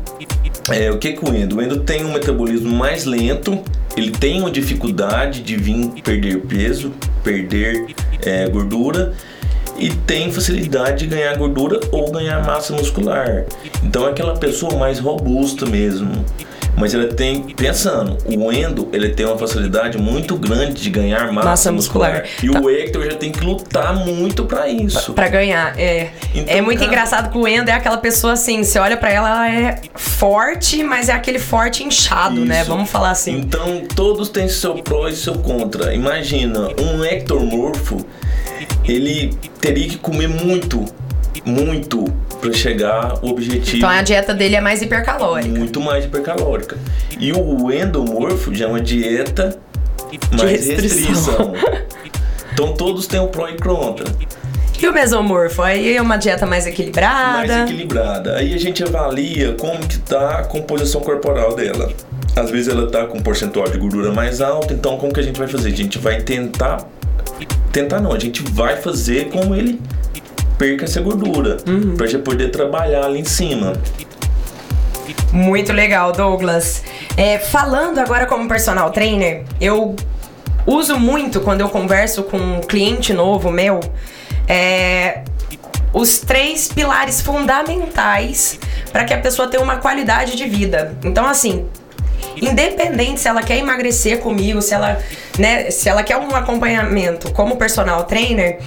é, 0.71 0.91
o 0.91 0.99
que 0.99 1.13
que 1.13 1.25
o 1.25 1.35
endo? 1.35 1.57
O 1.57 1.63
endo 1.63 1.81
tem 1.81 2.05
um 2.05 2.13
metabolismo 2.13 2.71
mais 2.71 3.05
lento, 3.05 3.63
ele 3.97 4.11
tem 4.11 4.41
uma 4.41 4.51
dificuldade 4.51 5.43
de 5.43 5.57
vir 5.57 5.89
perder 6.03 6.41
peso, 6.43 6.93
perder 7.23 7.95
é, 8.25 8.49
gordura 8.49 9.13
e 9.79 9.91
tem 9.91 10.31
facilidade 10.31 11.07
de 11.07 11.15
ganhar 11.15 11.37
gordura 11.37 11.81
ou 11.91 12.11
ganhar 12.11 12.45
massa 12.45 12.73
muscular. 12.75 13.45
Então 13.83 14.07
é 14.07 14.11
aquela 14.11 14.37
pessoa 14.37 14.77
mais 14.77 14.99
robusta 14.99 15.67
mesmo. 15.67 16.25
Mas 16.77 16.95
ela 16.95 17.07
tem, 17.07 17.43
pensando, 17.43 18.17
o 18.27 18.51
endo 18.51 18.89
ele 18.93 19.11
tem 19.11 19.27
uma 19.27 19.37
facilidade 19.39 19.99
muito 19.99 20.37
grande 20.37 20.83
de 20.83 20.91
ganhar 20.91 21.31
massa, 21.31 21.49
Massa 21.49 21.73
muscular. 21.73 22.23
muscular. 22.23 22.29
E 22.43 22.51
Tá. 22.51 22.61
o 22.61 22.71
Hector 22.71 23.05
já 23.05 23.17
tem 23.17 23.31
que 23.31 23.45
lutar 23.45 23.95
muito 23.95 24.45
para 24.47 24.67
isso. 24.69 25.13
Pra 25.13 25.29
ganhar, 25.29 25.79
é. 25.79 26.09
Então, 26.35 26.55
é 26.57 26.61
muito 26.61 26.79
cara- 26.81 26.91
engraçado 26.91 27.31
que 27.31 27.39
o 27.39 27.47
Endo 27.47 27.69
é 27.69 27.73
aquela 27.73 27.99
pessoa 27.99 28.33
assim, 28.33 28.65
você 28.65 28.79
olha 28.79 28.97
pra 28.97 29.11
ela, 29.11 29.29
ela 29.29 29.51
é 29.51 29.81
forte, 29.95 30.83
mas 30.83 31.09
é 31.09 31.13
aquele 31.13 31.39
forte 31.39 31.85
inchado, 31.85 32.45
né? 32.45 32.63
Isso. 32.63 32.71
Vamos 32.71 32.89
falar 32.91 33.11
assim. 33.11 33.37
Então 33.39 33.83
todos 33.95 34.29
têm 34.31 34.49
seu 34.49 34.75
pró 34.77 35.09
e 35.09 35.15
seu 35.15 35.35
contra. 35.35 35.95
Imagina, 35.95 36.69
um 36.81 37.05
ectomorfo, 37.05 37.99
ele 38.85 39.35
teria 39.61 39.89
que 39.89 39.99
comer 39.99 40.29
muito, 40.29 40.85
muito 41.45 42.05
para 42.43 42.53
chegar 42.53 43.13
ao 43.13 43.29
objetivo. 43.31 43.77
Então 43.77 43.89
a 43.89 44.03
dieta 44.03 44.35
dele 44.35 44.57
é 44.57 44.61
mais 44.61 44.83
hipercalórica. 44.83 45.49
muito 45.49 45.81
mais 45.81 46.05
hipercalórica. 46.05 46.77
E 47.19 47.33
o 47.33 47.71
endomorfo 47.71 48.53
já 48.53 48.65
é 48.65 48.69
uma 48.69 48.81
dieta 48.81 49.57
mais 50.37 50.67
restrição. 50.67 51.53
restrição. 51.53 51.55
Então 52.53 52.75
todos 52.75 53.07
têm 53.07 53.21
o 53.21 53.29
pró 53.29 53.49
e 53.49 53.57
contra. 53.57 54.05
E 54.79 54.87
o 54.87 54.93
mesomorfo? 54.93 55.63
Aí 55.63 55.97
é 55.97 56.03
uma 56.03 56.17
dieta 56.17 56.45
mais 56.45 56.67
equilibrada. 56.67 57.47
mais 57.47 57.71
equilibrada. 57.71 58.37
Aí 58.37 58.53
a 58.53 58.59
gente 58.59 58.83
avalia 58.83 59.55
como 59.55 59.79
que 59.87 59.99
tá 60.01 60.41
a 60.41 60.45
composição 60.45 61.01
corporal 61.01 61.55
dela. 61.55 61.93
Às 62.35 62.51
vezes 62.51 62.69
ela 62.69 62.91
tá 62.91 63.07
com 63.07 63.19
um 63.19 63.23
percentual 63.23 63.71
de 63.71 63.79
gordura 63.79 64.11
mais 64.11 64.41
alto, 64.41 64.75
então 64.75 64.97
como 64.97 65.13
que 65.13 65.21
a 65.21 65.23
gente 65.23 65.39
vai 65.39 65.47
fazer? 65.47 65.69
A 65.69 65.77
gente 65.77 65.99
vai 65.99 66.21
tentar 66.21 66.89
tentar 67.73 68.01
não, 68.01 68.13
a 68.13 68.19
gente 68.19 68.43
vai 68.43 68.77
fazer 68.77 69.31
com 69.31 69.55
ele 69.55 69.81
perca 70.63 70.85
essa 70.85 71.01
gordura, 71.01 71.57
Uhum. 71.67 71.97
pra 71.97 72.07
gente 72.07 72.23
poder 72.23 72.51
trabalhar 72.53 73.05
ali 73.05 73.19
em 73.19 73.25
cima. 73.25 73.73
Muito 75.33 75.73
legal, 75.73 76.13
Douglas. 76.13 76.85
É, 77.17 77.37
falando 77.41 77.99
agora 77.99 78.27
como 78.27 78.47
personal 78.47 78.93
trainer, 78.93 79.43
eu 79.61 79.97
uso 80.65 81.01
muito 81.01 81.41
quando 81.41 81.63
eu 81.63 81.69
converso 81.69 82.23
com 82.23 82.37
um 82.37 82.61
cliente 82.61 83.13
novo 83.13 83.51
meu 83.51 83.81
é, 84.47 85.23
os 85.93 86.21
três 86.21 86.69
pilares 86.69 87.21
fundamentais 87.21 88.61
para 88.93 89.05
que 89.05 89.13
a 89.13 89.19
pessoa 89.19 89.49
tenha 89.49 89.63
uma 89.63 89.77
qualidade 89.79 90.37
de 90.37 90.45
vida. 90.49 90.95
Então, 91.03 91.27
assim, 91.27 91.67
independente 92.41 93.21
se 93.21 93.29
ela 93.29 93.43
quer 93.43 93.59
emagrecer 93.59 94.19
comigo, 94.19 94.61
se 94.61 94.75
ela, 94.75 95.01
né, 95.39 95.71
se 95.71 95.89
ela 95.89 96.03
quer 96.03 96.17
um 96.17 96.35
acompanhamento 96.35 97.33
como 97.33 97.57
personal 97.57 98.05
trainer, 98.05 98.59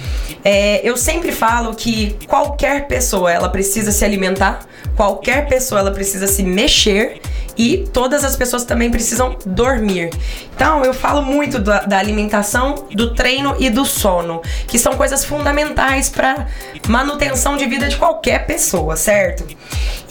é, 0.44 0.80
eu 0.88 0.96
sempre 0.96 1.32
falo 1.32 1.74
que 1.74 2.16
qualquer 2.26 2.86
pessoa 2.86 3.32
ela 3.32 3.48
precisa 3.48 3.92
se 3.92 4.04
alimentar, 4.04 4.60
qualquer 4.96 5.48
pessoa 5.48 5.80
ela 5.80 5.90
precisa 5.90 6.26
se 6.26 6.42
mexer 6.42 7.20
e 7.56 7.78
todas 7.92 8.22
as 8.24 8.36
pessoas 8.36 8.64
também 8.64 8.90
precisam 8.90 9.36
dormir. 9.46 10.10
Então, 10.54 10.84
eu 10.84 10.92
falo 10.92 11.22
muito 11.22 11.58
da, 11.58 11.80
da 11.80 11.98
alimentação, 11.98 12.86
do 12.92 13.14
treino 13.14 13.56
e 13.58 13.70
do 13.70 13.84
sono, 13.84 14.42
que 14.66 14.78
são 14.78 14.94
coisas 14.94 15.24
fundamentais 15.24 16.10
para 16.10 16.46
manutenção 16.86 17.56
de 17.56 17.66
vida 17.66 17.88
de 17.88 17.96
qualquer 17.96 18.46
pessoa, 18.46 18.96
certo? 18.96 19.46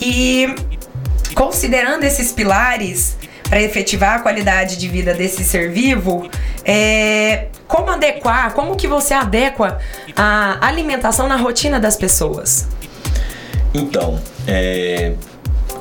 E 0.01 0.55
considerando 1.35 2.03
esses 2.03 2.31
pilares 2.31 3.15
para 3.49 3.61
efetivar 3.61 4.15
a 4.15 4.19
qualidade 4.19 4.77
de 4.77 4.87
vida 4.87 5.13
desse 5.13 5.43
ser 5.43 5.71
vivo, 5.71 6.29
é, 6.63 7.47
como 7.67 7.89
adequar, 7.89 8.53
como 8.53 8.75
que 8.75 8.87
você 8.87 9.13
adequa 9.13 9.79
a 10.15 10.65
alimentação 10.65 11.27
na 11.27 11.35
rotina 11.35 11.79
das 11.79 11.95
pessoas? 11.95 12.67
Então, 13.73 14.19
é, 14.47 15.13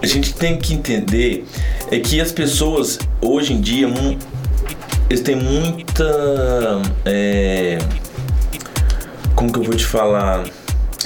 a 0.03 0.07
gente 0.07 0.35
tem 0.35 0.59
que 0.59 0.75
entender 0.75 1.47
é 1.91 1.99
que 1.99 2.21
as 2.21 2.33
pessoas 2.33 2.99
hoje 3.21 3.53
em 3.53 3.61
dia 3.61 3.89
eles 5.09 5.23
têm 5.23 5.37
muita 5.37 6.83
é, 7.05 7.79
como 9.35 9.53
que 9.53 9.59
eu 9.59 9.63
vou 9.63 9.75
te 9.75 9.85
falar 9.85 10.45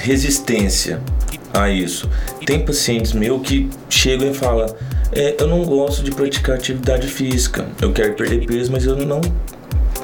resistência 0.01 1.01
a 1.53 1.69
isso. 1.69 2.09
Tem 2.45 2.63
pacientes 2.63 3.13
meus 3.13 3.47
que 3.47 3.69
chegam 3.89 4.31
e 4.31 4.33
falam 4.33 4.73
é, 5.11 5.35
eu 5.39 5.47
não 5.47 5.63
gosto 5.63 6.03
de 6.03 6.11
praticar 6.11 6.55
atividade 6.55 7.07
física, 7.07 7.67
eu 7.81 7.91
quero 7.91 8.13
perder 8.13 8.45
peso, 8.45 8.71
mas 8.71 8.85
eu 8.85 8.95
não 8.95 9.21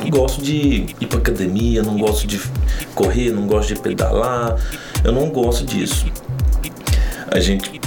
gosto 0.10 0.42
de 0.42 0.86
ir 1.00 1.08
para 1.08 1.20
academia, 1.20 1.84
não 1.84 1.98
gosto 1.98 2.26
de 2.26 2.42
correr, 2.94 3.32
não 3.32 3.48
gosto 3.48 3.74
de 3.74 3.80
pedalar, 3.80 4.58
eu 5.04 5.12
não 5.12 5.30
gosto 5.30 5.66
disso. 5.66 6.06
A 7.28 7.40
gente 7.40 7.80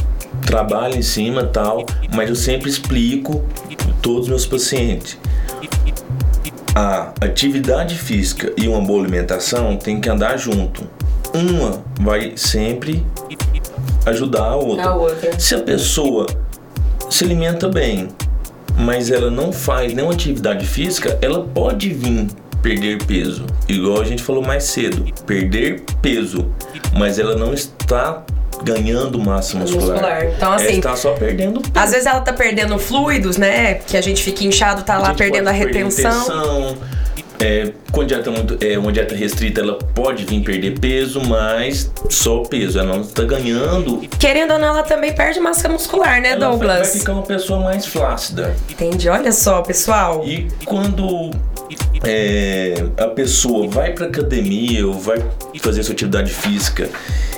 trabalha 0.46 0.96
em 0.96 1.02
cima 1.02 1.44
tal, 1.44 1.85
mas 2.14 2.28
eu 2.28 2.37
sempre 2.37 2.70
explico 2.70 3.44
todos 4.00 4.22
os 4.22 4.28
meus 4.28 4.46
pacientes. 4.46 5.18
A 6.74 7.12
atividade 7.20 7.96
física 7.96 8.52
e 8.57 8.68
uma 8.68 8.81
boa 8.81 9.00
alimentação 9.00 9.76
tem 9.76 10.00
que 10.00 10.09
andar 10.09 10.37
junto. 10.37 10.88
Uma 11.35 11.83
vai 12.00 12.33
sempre 12.37 13.04
ajudar 14.07 14.44
a 14.44 14.57
outra. 14.57 14.85
A 14.85 14.94
outra. 14.94 15.40
Se 15.40 15.54
a 15.54 15.61
pessoa 15.61 16.26
se 17.09 17.25
alimenta 17.25 17.68
bem, 17.68 18.09
mas 18.77 19.11
ela 19.11 19.31
não 19.31 19.53
faz 19.53 19.92
nenhuma 19.92 20.14
atividade 20.14 20.66
física, 20.66 21.18
ela 21.21 21.44
pode 21.44 21.90
vir 21.90 22.29
perder 22.62 23.03
peso. 23.05 23.47
Igual 23.68 24.01
a 24.01 24.05
gente 24.05 24.23
falou 24.23 24.42
mais 24.42 24.64
cedo, 24.64 25.05
perder 25.25 25.83
peso, 26.03 26.51
mas 26.97 27.18
ela 27.18 27.37
não 27.37 27.53
está 27.53 28.23
ganhando 28.62 29.18
massa 29.18 29.59
muscular. 29.59 29.88
muscular. 29.88 30.25
Então, 30.27 30.53
assim. 30.53 30.66
Ela 30.66 30.77
está 30.77 30.97
só 30.97 31.12
perdendo 31.12 31.61
peso. 31.61 31.73
Às 31.75 31.90
vezes 31.90 32.07
ela 32.07 32.21
tá 32.21 32.33
perdendo 32.33 32.79
fluidos, 32.79 33.37
né? 33.37 33.75
Que 33.75 33.97
a 33.97 34.01
gente 34.01 34.23
fica 34.23 34.44
inchado, 34.44 34.83
tá 34.83 34.99
lá 34.99 35.14
perdendo 35.14 35.49
a 35.49 35.53
retenção. 35.53 36.77
É, 37.40 37.72
com 37.92 38.05
dieta 38.05 38.31
muito, 38.31 38.59
é, 38.64 38.77
uma 38.79 38.90
dieta 38.90 39.14
restrita, 39.14 39.61
ela 39.61 39.79
pode 39.94 40.24
vir 40.24 40.42
perder 40.42 40.79
peso, 40.79 41.20
mas 41.20 41.90
só 42.11 42.42
peso. 42.42 42.79
Ela 42.79 42.94
não 42.94 43.01
está 43.03 43.22
ganhando. 43.24 44.01
Querendo 44.18 44.55
ou 44.55 44.59
não, 44.59 44.68
ela 44.68 44.83
também 44.83 45.12
perde 45.12 45.38
massa 45.38 45.68
muscular, 45.68 46.20
né, 46.20 46.31
ela 46.31 46.48
Douglas? 46.48 46.88
Vai 46.88 46.98
ficar 46.98 47.12
uma 47.12 47.22
pessoa 47.22 47.61
mais 47.61 47.87
flácida. 47.87 48.57
Entendi. 48.68 49.09
Olha 49.09 49.33
só, 49.33 49.62
pessoal. 49.62 50.24
E 50.27 50.48
quando 50.64 51.31
é, 52.04 52.85
a 52.96 53.09
pessoa 53.09 53.68
vai 53.68 53.92
para 53.92 54.07
academia 54.07 54.87
ou 54.87 54.94
vai 54.94 55.22
fazer 55.61 55.83
sua 55.83 55.92
atividade 55.92 56.33
física 56.33 56.88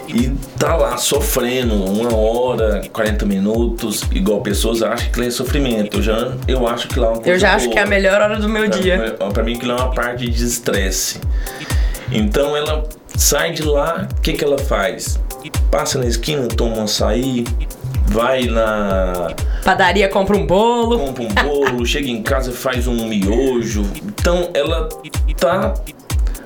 e 0.09 0.31
tá 0.59 0.77
lá 0.77 0.97
sofrendo 0.97 1.75
uma 1.75 2.15
hora, 2.15 2.83
40 2.93 3.25
minutos, 3.27 4.03
igual 4.13 4.41
pessoas 4.41 4.83
acham 4.83 5.11
que 5.11 5.21
é 5.23 5.31
sofrimento. 5.31 5.99
Eu 5.99 6.03
já 6.03 6.33
eu 6.49 6.67
acho 6.67 6.89
que 6.89 6.99
lá 6.99 7.07
é 7.07 7.11
uma 7.11 7.17
coisa 7.17 7.31
Eu 7.31 7.39
já 7.39 7.55
acho 7.55 7.67
boa. 7.67 7.75
que 7.75 7.79
é 7.79 7.83
a 7.83 7.87
melhor 7.87 8.21
hora 8.21 8.37
do 8.39 8.49
meu 8.49 8.69
pra, 8.69 8.79
dia. 8.79 9.17
Pra 9.33 9.43
mim 9.43 9.59
que 9.59 9.67
lá 9.67 9.75
é 9.75 9.77
uma 9.79 9.95
parte 9.95 10.29
de 10.29 10.45
estresse. 10.45 11.21
Então 12.11 12.57
ela 12.57 12.85
sai 13.17 13.53
de 13.53 13.63
lá, 13.63 14.09
o 14.11 14.21
que 14.21 14.33
que 14.33 14.45
ela 14.45 14.59
faz? 14.59 15.19
Passa 15.71 15.99
na 15.99 16.07
esquina, 16.07 16.49
toma 16.49 16.79
um 16.79 16.85
açaí, 16.85 17.45
vai 18.07 18.47
na 18.47 19.33
padaria, 19.65 20.09
compra 20.09 20.37
um 20.37 20.47
bolo, 20.47 20.99
compra 20.99 21.23
um 21.23 21.29
bolo, 21.29 21.87
chega 21.87 22.09
em 22.09 22.23
casa 22.23 22.53
faz 22.53 22.87
um 22.87 23.07
miojo. 23.07 23.85
Então 24.03 24.51
ela 24.55 24.89
tá 25.37 25.75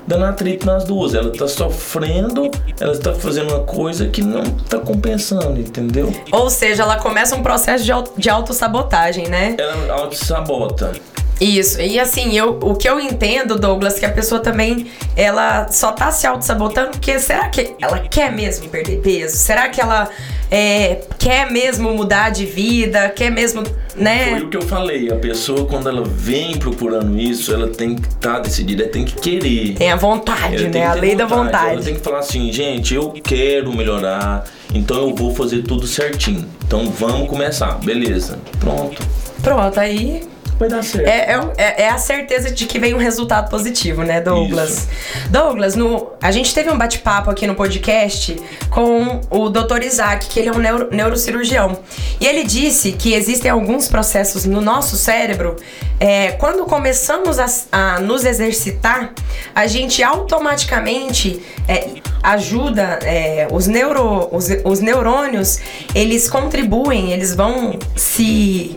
dando 0.07 0.25
atrito 0.25 0.65
nas 0.65 0.83
duas. 0.83 1.13
Ela 1.13 1.31
tá 1.31 1.47
sofrendo, 1.47 2.49
ela 2.79 2.93
está 2.93 3.13
fazendo 3.13 3.49
uma 3.49 3.63
coisa 3.63 4.07
que 4.07 4.21
não 4.21 4.43
tá 4.43 4.79
compensando, 4.79 5.59
entendeu? 5.59 6.13
Ou 6.31 6.49
seja, 6.49 6.83
ela 6.83 6.97
começa 6.97 7.35
um 7.35 7.43
processo 7.43 7.83
de, 7.83 7.91
auto, 7.91 8.13
de 8.17 8.29
autossabotagem, 8.29 9.27
né? 9.27 9.55
Ela 9.57 9.93
auto-sabota. 9.93 10.93
Isso, 11.39 11.81
e 11.81 11.99
assim, 11.99 12.37
eu, 12.37 12.57
o 12.61 12.75
que 12.75 12.87
eu 12.87 12.99
entendo, 12.99 13.59
Douglas, 13.59 13.99
que 13.99 14.05
a 14.05 14.11
pessoa 14.11 14.39
também, 14.39 14.87
ela 15.17 15.67
só 15.67 15.91
tá 15.91 16.11
se 16.11 16.25
auto-sabotando 16.25 16.91
porque 16.91 17.19
será 17.19 17.49
que 17.49 17.75
ela 17.81 17.99
quer 17.99 18.31
mesmo 18.31 18.69
perder 18.69 19.01
peso? 19.01 19.35
Será 19.35 19.67
que 19.67 19.81
ela 19.81 20.09
é, 20.49 21.01
quer 21.19 21.51
mesmo 21.51 21.93
mudar 21.93 22.29
de 22.29 22.45
vida? 22.45 23.09
Quer 23.09 23.31
mesmo, 23.31 23.63
né? 23.95 24.29
Foi 24.29 24.43
o 24.43 24.49
que 24.49 24.55
eu 24.55 24.61
falei, 24.61 25.11
a 25.11 25.17
pessoa 25.17 25.65
quando 25.65 25.89
ela 25.89 26.03
vem 26.05 26.57
procurando 26.57 27.19
isso, 27.19 27.53
ela 27.53 27.67
tem 27.67 27.95
que 27.95 28.07
estar 28.07 28.35
tá 28.35 28.39
decidida, 28.39 28.83
ela 28.83 28.91
tem 28.91 29.03
que 29.03 29.15
querer. 29.15 29.75
Tem 29.75 29.91
a 29.91 29.97
vontade, 29.97 30.69
né? 30.69 30.85
A 30.85 30.93
lei 30.93 31.11
vontade. 31.11 31.15
da 31.15 31.25
vontade. 31.25 31.73
Ela 31.73 31.83
tem 31.83 31.95
que 31.95 32.01
falar 32.01 32.19
assim, 32.19 32.51
gente, 32.53 32.95
eu 32.95 33.11
quero 33.11 33.73
melhorar, 33.73 34.45
então 34.73 35.09
eu 35.09 35.13
vou 35.13 35.35
fazer 35.35 35.63
tudo 35.63 35.85
certinho. 35.85 36.45
Então 36.65 36.89
vamos 36.91 37.27
começar, 37.27 37.77
beleza. 37.83 38.39
Pronto. 38.59 39.03
Pronto, 39.43 39.79
aí 39.79 40.23
vai 40.57 40.69
dar 40.69 40.83
certo. 40.83 41.07
É, 41.07 41.35
é, 41.57 41.83
é, 41.83 41.89
a 41.89 41.97
certeza 41.97 42.51
de 42.51 42.65
que 42.65 42.79
vem 42.79 42.93
um 42.93 42.97
resultado 42.97 43.49
positivo, 43.49 44.03
né, 44.03 44.21
Douglas? 44.21 44.69
Isso. 44.69 44.87
Douglas, 45.29 45.75
no, 45.75 46.11
a 46.21 46.31
gente 46.31 46.53
teve 46.53 46.69
um 46.69 46.77
bate-papo 46.77 47.29
aqui 47.29 47.45
no 47.45 47.55
podcast 47.55 48.35
com 48.69 49.21
o 49.29 49.49
Dr. 49.49 49.83
Isaac, 49.83 50.27
que 50.27 50.39
ele 50.39 50.49
é 50.49 50.51
um 50.51 50.59
neuro, 50.59 50.89
neurocirurgião. 50.91 51.77
E 52.19 52.25
ele 52.25 52.43
disse 52.43 52.93
que 52.93 53.13
existem 53.13 53.51
alguns 53.51 53.87
processos 53.87 54.45
no 54.45 54.61
nosso 54.61 54.95
cérebro, 54.95 55.55
é, 55.99 56.31
quando 56.33 56.65
começamos 56.65 57.39
a, 57.39 57.45
a, 57.71 57.99
nos 57.99 58.25
exercitar, 58.25 59.13
a 59.53 59.67
gente 59.67 60.03
automaticamente 60.03 61.41
é, 61.67 61.87
ajuda 62.21 62.99
é, 63.03 63.47
os, 63.51 63.67
neuro, 63.67 64.29
os, 64.31 64.49
os 64.63 64.79
neurônios, 64.79 65.59
eles 65.93 66.29
contribuem, 66.29 67.11
eles 67.11 67.33
vão 67.33 67.77
se 67.95 68.75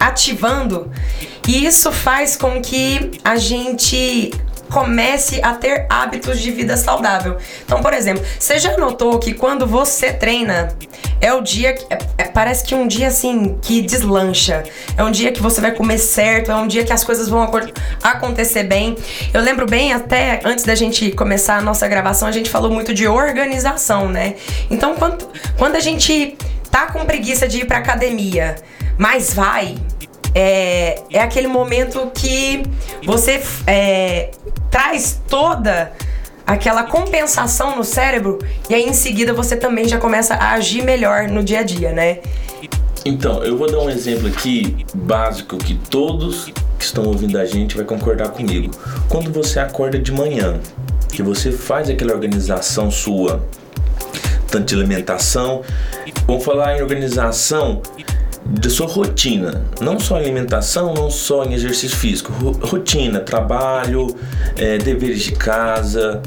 ativando. 0.00 0.90
E 1.46 1.66
isso 1.66 1.92
faz 1.92 2.36
com 2.36 2.60
que 2.60 3.12
a 3.22 3.36
gente 3.36 4.32
comece 4.70 5.40
a 5.42 5.52
ter 5.52 5.86
hábitos 5.90 6.40
de 6.40 6.50
vida 6.50 6.76
saudável. 6.76 7.36
Então, 7.64 7.82
por 7.82 7.92
exemplo, 7.92 8.24
você 8.38 8.58
já 8.58 8.76
notou 8.76 9.18
que 9.18 9.34
quando 9.34 9.66
você 9.66 10.12
treina, 10.12 10.74
é 11.20 11.34
o 11.34 11.42
dia 11.42 11.74
que. 11.74 11.84
É, 11.92 11.98
é, 12.18 12.24
parece 12.24 12.64
que 12.64 12.74
um 12.74 12.86
dia 12.86 13.08
assim 13.08 13.58
que 13.60 13.82
deslancha. 13.82 14.62
É 14.96 15.02
um 15.02 15.10
dia 15.10 15.32
que 15.32 15.42
você 15.42 15.60
vai 15.60 15.72
comer 15.72 15.98
certo, 15.98 16.50
é 16.50 16.56
um 16.56 16.66
dia 16.66 16.84
que 16.84 16.92
as 16.92 17.04
coisas 17.04 17.28
vão 17.28 17.46
acontecer 18.02 18.62
bem. 18.62 18.96
Eu 19.34 19.42
lembro 19.42 19.66
bem, 19.66 19.92
até 19.92 20.40
antes 20.44 20.64
da 20.64 20.74
gente 20.74 21.10
começar 21.12 21.58
a 21.58 21.62
nossa 21.62 21.86
gravação, 21.86 22.28
a 22.28 22.32
gente 22.32 22.48
falou 22.48 22.70
muito 22.70 22.94
de 22.94 23.06
organização, 23.06 24.08
né? 24.08 24.36
Então, 24.70 24.94
quando, 24.94 25.28
quando 25.58 25.76
a 25.76 25.80
gente 25.80 26.38
tá 26.70 26.86
com 26.86 27.04
preguiça 27.04 27.48
de 27.48 27.58
ir 27.58 27.64
pra 27.66 27.78
academia, 27.78 28.54
mas 29.00 29.32
vai, 29.32 29.76
é, 30.34 31.00
é 31.10 31.20
aquele 31.20 31.46
momento 31.46 32.12
que 32.14 32.62
você 33.02 33.42
é, 33.66 34.30
traz 34.70 35.18
toda 35.26 35.90
aquela 36.46 36.82
compensação 36.82 37.78
no 37.78 37.82
cérebro 37.82 38.38
e 38.68 38.74
aí 38.74 38.82
em 38.82 38.92
seguida 38.92 39.32
você 39.32 39.56
também 39.56 39.88
já 39.88 39.96
começa 39.96 40.34
a 40.34 40.50
agir 40.50 40.84
melhor 40.84 41.28
no 41.28 41.42
dia 41.42 41.60
a 41.60 41.62
dia, 41.62 41.92
né? 41.92 42.18
Então, 43.02 43.42
eu 43.42 43.56
vou 43.56 43.72
dar 43.72 43.78
um 43.78 43.88
exemplo 43.88 44.28
aqui 44.28 44.84
básico 44.94 45.56
que 45.56 45.76
todos 45.76 46.52
que 46.78 46.84
estão 46.84 47.04
ouvindo 47.04 47.38
a 47.38 47.46
gente 47.46 47.76
vai 47.76 47.86
concordar 47.86 48.28
comigo. 48.28 48.70
Quando 49.08 49.32
você 49.32 49.60
acorda 49.60 49.98
de 49.98 50.12
manhã, 50.12 50.60
que 51.10 51.22
você 51.22 51.50
faz 51.50 51.88
aquela 51.88 52.12
organização 52.12 52.90
sua, 52.90 53.42
tanto 54.50 54.66
de 54.66 54.74
alimentação, 54.74 55.62
vamos 56.26 56.44
falar 56.44 56.76
em 56.76 56.82
organização 56.82 57.80
de 58.50 58.68
sua 58.68 58.88
rotina, 58.88 59.64
não 59.80 60.00
só 60.00 60.16
alimentação, 60.16 60.92
não 60.92 61.08
só 61.08 61.44
em 61.44 61.54
exercício 61.54 61.96
físico, 61.96 62.32
rotina, 62.66 63.20
trabalho, 63.20 64.16
é, 64.56 64.76
deveres 64.76 65.22
de 65.22 65.32
casa, 65.32 66.20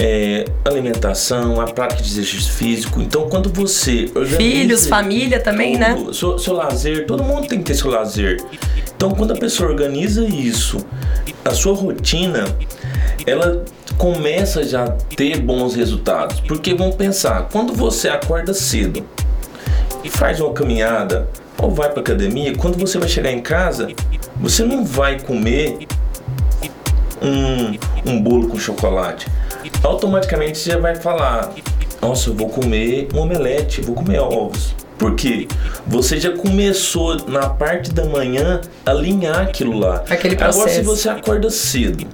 é, 0.00 0.46
alimentação, 0.64 1.60
a 1.60 1.66
prática 1.66 2.02
de 2.02 2.08
exercício 2.08 2.50
físico. 2.50 3.00
Então, 3.02 3.28
quando 3.28 3.50
você 3.50 4.10
filhos, 4.38 4.86
família 4.86 5.38
também, 5.38 5.72
tudo, 5.72 6.06
né? 6.06 6.12
Seu, 6.14 6.38
seu 6.38 6.54
lazer, 6.54 7.06
todo 7.06 7.22
mundo 7.22 7.46
tem 7.46 7.58
que 7.58 7.64
ter 7.64 7.74
seu 7.74 7.90
lazer. 7.90 8.42
Então, 8.96 9.10
quando 9.10 9.32
a 9.32 9.36
pessoa 9.36 9.68
organiza 9.68 10.24
isso, 10.24 10.78
a 11.44 11.50
sua 11.50 11.74
rotina, 11.74 12.44
ela 13.26 13.64
começa 13.98 14.64
já 14.64 14.84
a 14.84 14.90
ter 14.90 15.40
bons 15.40 15.74
resultados. 15.74 16.40
Porque 16.40 16.72
vamos 16.74 16.94
pensar, 16.94 17.48
quando 17.52 17.74
você 17.74 18.08
acorda 18.08 18.54
cedo 18.54 19.04
e 20.02 20.08
faz 20.08 20.40
uma 20.40 20.54
caminhada 20.54 21.28
ou 21.58 21.70
vai 21.70 21.90
para 21.90 22.00
academia, 22.00 22.54
quando 22.56 22.78
você 22.78 22.98
vai 22.98 23.08
chegar 23.08 23.30
em 23.32 23.40
casa, 23.40 23.88
você 24.36 24.62
não 24.62 24.84
vai 24.84 25.18
comer 25.20 25.86
um, 27.22 28.10
um 28.12 28.20
bolo 28.22 28.48
com 28.48 28.58
chocolate. 28.58 29.26
Automaticamente 29.82 30.58
você 30.58 30.76
vai 30.76 30.94
falar: 30.96 31.50
Nossa, 32.00 32.30
eu 32.30 32.34
vou 32.34 32.48
comer 32.48 33.08
um 33.14 33.20
omelete, 33.20 33.80
vou 33.80 33.94
comer 33.94 34.20
ovos. 34.20 34.74
Porque 34.98 35.46
você 35.86 36.18
já 36.18 36.32
começou 36.34 37.16
na 37.28 37.50
parte 37.50 37.92
da 37.92 38.04
manhã 38.06 38.62
a 38.84 38.90
alinhar 38.92 39.40
aquilo 39.40 39.78
lá. 39.78 40.02
Aquele 40.08 40.34
Agora, 40.36 40.52
se 40.52 40.58
processo. 40.60 40.84
você 40.84 41.08
acorda 41.10 41.50
cedo, 41.50 42.06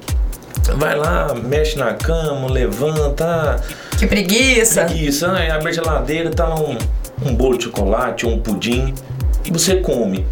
vai 0.77 0.97
lá, 0.97 1.33
mexe 1.35 1.79
na 1.79 1.95
cama, 1.95 2.51
levanta, 2.51 3.63
Que 3.97 4.07
preguiça. 4.07 4.87
isso, 4.93 5.25
aí 5.27 5.49
abre 5.49 5.69
a 5.69 5.73
geladeira, 5.73 6.31
tá 6.31 6.49
lá 6.49 6.59
um, 6.61 6.77
um 7.25 7.35
bolo 7.37 7.57
de 7.57 7.65
chocolate 7.65 8.27
um 8.27 8.41
pudim, 8.41 8.93
você 9.51 9.77
come. 9.77 10.25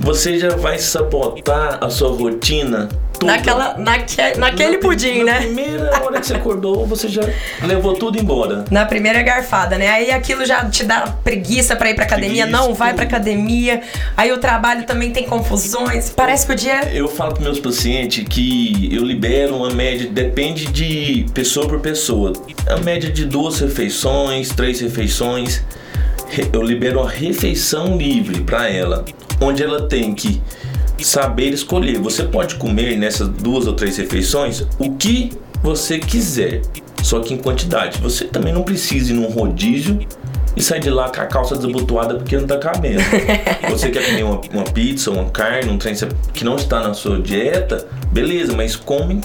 Você 0.00 0.38
já 0.38 0.56
vai 0.56 0.78
sabotar 0.78 1.78
a 1.80 1.88
sua 1.88 2.10
rotina 2.10 2.88
toda. 3.12 3.32
Naquela, 3.32 3.78
naque, 3.78 4.16
naquele 4.36 4.72
Na- 4.72 4.78
pudim, 4.78 5.18
na 5.18 5.24
né? 5.34 5.40
primeira 5.42 6.02
hora 6.02 6.18
que 6.20 6.26
você 6.26 6.34
acordou, 6.34 6.84
você 6.84 7.06
já 7.08 7.22
levou 7.62 7.94
tudo 7.94 8.18
embora. 8.18 8.64
Na 8.68 8.84
primeira 8.84 9.22
garfada, 9.22 9.78
né? 9.78 9.88
Aí 9.88 10.10
aquilo 10.10 10.44
já 10.44 10.68
te 10.68 10.82
dá 10.82 11.02
preguiça 11.22 11.76
pra 11.76 11.88
ir 11.90 11.94
pra 11.94 12.04
academia. 12.04 12.46
Preguiça, 12.46 12.66
Não, 12.66 12.74
vai 12.74 12.88
tudo. 12.88 12.96
pra 12.96 13.04
academia. 13.04 13.80
Aí 14.16 14.32
o 14.32 14.38
trabalho 14.38 14.84
também 14.86 15.12
tem 15.12 15.24
confusões. 15.24 16.10
Parece 16.10 16.46
que 16.46 16.52
o 16.52 16.56
dia. 16.56 16.90
Eu 16.92 17.06
falo 17.06 17.34
para 17.34 17.44
meus 17.44 17.60
pacientes 17.60 18.24
que 18.28 18.88
eu 18.92 19.04
libero 19.04 19.54
uma 19.54 19.70
média, 19.70 20.08
depende 20.10 20.66
de 20.66 21.26
pessoa 21.32 21.68
por 21.68 21.78
pessoa. 21.78 22.32
A 22.66 22.78
média 22.80 23.08
de 23.08 23.24
duas 23.24 23.60
refeições, 23.60 24.48
três 24.48 24.80
refeições. 24.80 25.62
Eu 26.52 26.62
libero 26.62 27.00
uma 27.00 27.10
refeição 27.10 27.96
livre 27.96 28.40
para 28.40 28.68
ela, 28.68 29.04
onde 29.40 29.62
ela 29.62 29.86
tem 29.86 30.14
que 30.14 30.40
saber 31.02 31.50
escolher. 31.50 31.98
Você 31.98 32.24
pode 32.24 32.54
comer 32.54 32.96
nessas 32.96 33.28
duas 33.28 33.66
ou 33.66 33.74
três 33.74 33.96
refeições 33.96 34.66
o 34.78 34.92
que 34.94 35.30
você 35.62 35.98
quiser, 35.98 36.62
só 37.02 37.20
que 37.20 37.34
em 37.34 37.36
quantidade. 37.36 38.00
Você 38.00 38.24
também 38.24 38.52
não 38.52 38.62
precisa 38.62 39.12
ir 39.12 39.16
num 39.16 39.28
rodízio 39.28 40.00
e 40.56 40.62
sair 40.62 40.80
de 40.80 40.90
lá 40.90 41.10
com 41.10 41.20
a 41.20 41.26
calça 41.26 41.56
desabotoada 41.56 42.14
porque 42.14 42.36
não 42.36 42.46
tá 42.46 42.58
cabendo. 42.58 43.02
Você 43.70 43.90
quer 43.90 44.04
comer 44.04 44.22
uma, 44.22 44.40
uma 44.52 44.64
pizza, 44.64 45.10
uma 45.10 45.30
carne, 45.30 45.70
um 45.70 45.78
trem 45.78 45.94
que 46.34 46.44
não 46.44 46.56
está 46.56 46.80
na 46.80 46.92
sua 46.92 47.18
dieta, 47.18 47.86
beleza, 48.10 48.54
mas 48.54 48.76
come 48.76 49.22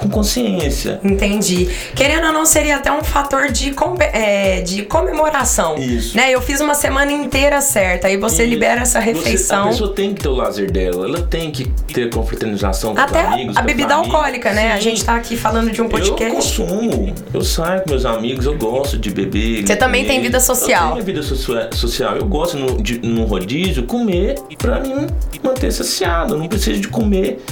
com 0.00 0.08
consciência. 0.08 1.00
Entendi. 1.04 1.68
Querendo 1.94 2.26
ou 2.28 2.32
não, 2.32 2.44
seria 2.46 2.76
até 2.76 2.90
um 2.90 3.02
fator 3.04 3.50
de, 3.50 3.72
com- 3.72 3.96
é, 4.00 4.60
de 4.62 4.82
comemoração. 4.82 5.76
Isso. 5.76 6.16
Né? 6.16 6.30
Eu 6.32 6.40
fiz 6.40 6.60
uma 6.60 6.74
semana 6.74 7.12
inteira 7.12 7.60
certa. 7.60 8.08
Aí 8.08 8.16
você 8.16 8.44
E 8.44 8.50
libera 8.50 8.80
essa 8.82 9.00
você- 9.00 9.06
refeição. 9.12 9.64
a 9.64 9.68
pessoa 9.68 9.94
tem 9.94 10.14
que 10.14 10.22
ter 10.22 10.28
o 10.28 10.34
lazer 10.34 10.70
dela, 10.70 11.06
ela 11.06 11.22
tem 11.22 11.50
que 11.50 11.68
ter 11.92 12.10
confraternização 12.10 12.94
com 12.94 13.00
Até 13.00 13.20
os 13.26 13.32
amigos. 13.32 13.56
a 13.56 13.62
bebida 13.62 13.88
família. 13.90 14.12
alcoólica, 14.14 14.52
né? 14.52 14.72
A 14.72 14.76
Sim. 14.76 14.82
gente 14.82 15.04
tá 15.04 15.14
aqui 15.16 15.36
falando 15.36 15.70
de 15.70 15.80
um 15.80 15.84
Eu 15.84 15.90
podcast. 15.90 16.34
consumo, 16.34 17.14
eu 17.32 17.42
saio 17.42 17.82
com 17.82 17.90
meus 17.90 18.04
amigos, 18.04 18.46
eu 18.46 18.56
gosto 18.56 18.96
de 18.98 19.10
beber. 19.10 19.66
Você 19.66 19.76
também 19.76 20.04
tem 20.04 20.20
vida 20.20 20.40
social. 20.40 20.88
Eu 20.88 20.92
tenho 20.94 21.04
vida 21.04 21.22
socia- 21.22 21.70
social. 21.72 22.16
Eu 22.16 22.26
gosto 22.26 22.56
no, 22.56 22.80
de, 22.82 22.98
no 23.00 23.24
rodízio 23.24 23.84
comer 23.84 24.36
pra 24.58 24.80
mim 24.80 25.06
manter 25.42 25.70
saciado. 25.72 26.34
Eu 26.34 26.38
não 26.38 26.48
preciso 26.48 26.80
de 26.80 26.88
comer 26.88 27.42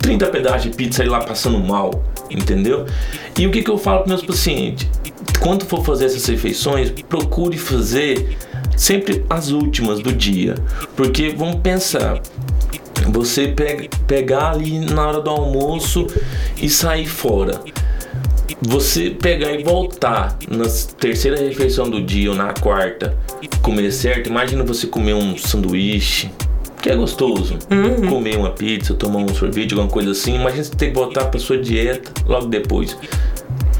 30 0.00 0.26
pedaços 0.26 0.62
de 0.62 0.70
pizza 0.70 1.04
e 1.04 1.08
lá 1.08 1.20
passando 1.20 1.58
mal, 1.58 2.04
entendeu? 2.30 2.86
E 3.38 3.46
o 3.46 3.50
que, 3.50 3.62
que 3.62 3.70
eu 3.70 3.78
falo 3.78 4.00
para 4.00 4.08
meus 4.08 4.22
pacientes? 4.22 4.88
Quando 5.40 5.64
for 5.64 5.84
fazer 5.84 6.06
essas 6.06 6.24
refeições, 6.26 6.90
procure 7.08 7.56
fazer 7.56 8.36
sempre 8.76 9.24
as 9.28 9.50
últimas 9.50 10.00
do 10.00 10.12
dia. 10.12 10.54
Porque 10.96 11.30
vamos 11.30 11.56
pensar, 11.56 12.20
você 13.08 13.48
pega, 13.48 13.88
pegar 14.06 14.52
ali 14.52 14.80
na 14.80 15.08
hora 15.08 15.20
do 15.20 15.30
almoço 15.30 16.06
e 16.60 16.68
sair 16.68 17.06
fora. 17.06 17.60
Você 18.62 19.10
pegar 19.10 19.52
e 19.52 19.62
voltar 19.62 20.38
na 20.48 20.64
terceira 20.98 21.38
refeição 21.38 21.88
do 21.88 22.02
dia 22.02 22.30
ou 22.30 22.36
na 22.36 22.54
quarta, 22.54 23.16
comer 23.60 23.90
certo, 23.92 24.28
imagina 24.28 24.64
você 24.64 24.86
comer 24.86 25.14
um 25.14 25.36
sanduíche, 25.36 26.30
que 26.84 26.90
é 26.90 26.94
gostoso. 26.94 27.56
Comer 28.10 28.36
uma 28.36 28.50
pizza, 28.50 28.92
tomar 28.92 29.20
um 29.20 29.34
sorvete, 29.34 29.72
alguma 29.72 29.90
coisa 29.90 30.10
assim. 30.10 30.34
Imagina 30.34 30.62
você 30.64 30.74
ter 30.74 30.88
que 30.88 30.94
voltar 30.94 31.24
pra 31.24 31.40
sua 31.40 31.56
dieta 31.56 32.12
logo 32.26 32.44
depois. 32.46 32.94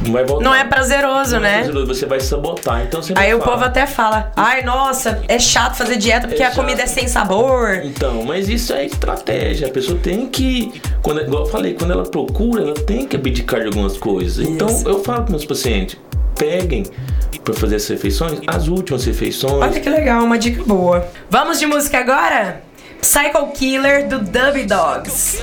Não. 0.03 0.41
Não 0.41 0.55
é 0.55 0.65
prazeroso, 0.65 1.33
Não 1.33 1.39
é 1.39 1.43
né? 1.43 1.57
prazeroso, 1.59 1.87
Você 1.87 2.07
vai 2.07 2.19
sabotar. 2.21 2.83
Então 2.83 3.03
você 3.03 3.13
Aí 3.15 3.35
o 3.35 3.39
falar, 3.39 3.53
povo 3.53 3.65
até 3.67 3.87
fala: 3.87 4.33
ai, 4.35 4.63
nossa, 4.63 5.23
é 5.29 5.39
chato 5.39 5.77
fazer 5.77 5.97
dieta 5.97 6.27
porque 6.27 6.43
É 6.43 6.47
a 6.47 6.51
comida 6.51 6.83
é 6.83 6.87
sem 6.87 7.07
sabor. 7.07 7.83
Então, 7.85 8.23
mas 8.25 8.49
isso 8.49 8.73
é 8.73 8.87
estratégia. 8.87 9.69
A 9.69 9.71
pessoa 9.71 9.99
tem 9.99 10.27
que, 10.27 10.73
quando, 11.03 11.21
igual 11.21 11.45
eu 11.45 11.51
falei, 11.51 11.75
quando 11.75 11.91
ela 11.93 12.05
procura, 12.05 12.63
ela 12.63 12.75
tem 12.75 13.07
que 13.07 13.17
abdicar 13.17 13.61
de 13.61 13.67
algumas 13.67 13.99
coisas. 13.99 14.47
Então, 14.47 14.67
Isso. 14.67 14.89
eu 14.89 15.05
falo 15.05 15.23
para 15.25 15.31
meus 15.31 15.45
pacientes: 15.45 15.99
peguem 16.39 16.85
para 17.45 17.53
fazer 17.53 17.77
as 17.77 17.87
refeições, 17.87 18.41
as 18.47 18.69
últimas 18.69 19.05
refeições. 19.05 19.53
Olha 19.63 19.79
que 19.79 19.91
legal, 19.91 20.25
uma 20.25 20.39
dica 20.39 20.63
boa. 20.65 21.07
Vamos 21.29 21.59
de 21.59 21.67
música 21.67 21.99
agora? 21.99 22.64
Psycho 23.05 23.53
Killer 23.53 24.09
do 24.09 24.19
Dubby 24.21 24.67
Dogs. 24.67 25.37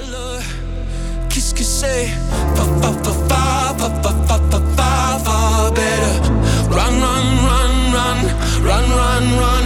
Run, 6.73 6.99
run, 6.99 7.27
run, 7.45 7.93
run, 7.93 8.19
run, 8.65 8.89
run, 8.89 9.39
run. 9.39 9.60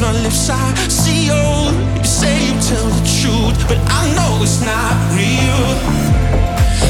My 0.00 0.12
lips 0.22 0.48
are 0.48 0.76
sealed. 0.88 1.74
You 1.98 2.04
say 2.04 2.46
you 2.46 2.54
tell 2.60 2.88
the 2.88 3.04
truth, 3.20 3.58
but 3.68 3.78
I 3.86 4.02
know 4.14 4.42
it's 4.42 4.60
not 4.64 4.94
real. 5.14 5.64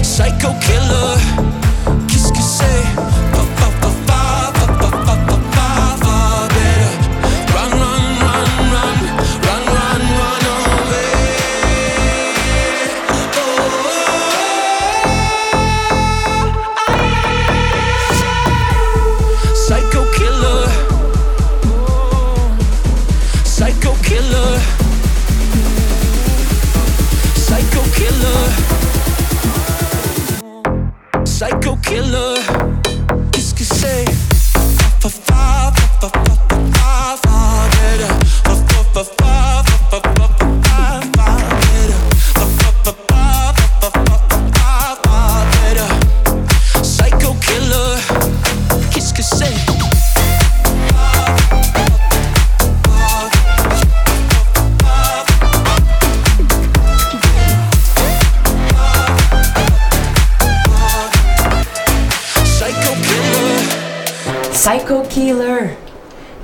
Psycho 0.03 0.55
killer, 0.61 1.17
qu'est-ce 2.09 2.33
que 2.33 2.43
c'est? 2.43 3.30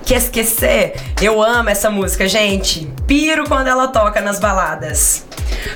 Que 0.06 0.14
esquecer? 0.14 0.94
Eu 1.20 1.42
amo 1.42 1.68
essa 1.68 1.90
música, 1.90 2.28
gente. 2.28 2.88
Piro 3.08 3.42
quando 3.48 3.66
ela 3.66 3.88
toca 3.88 4.20
nas 4.20 4.38
baladas. 4.38 5.26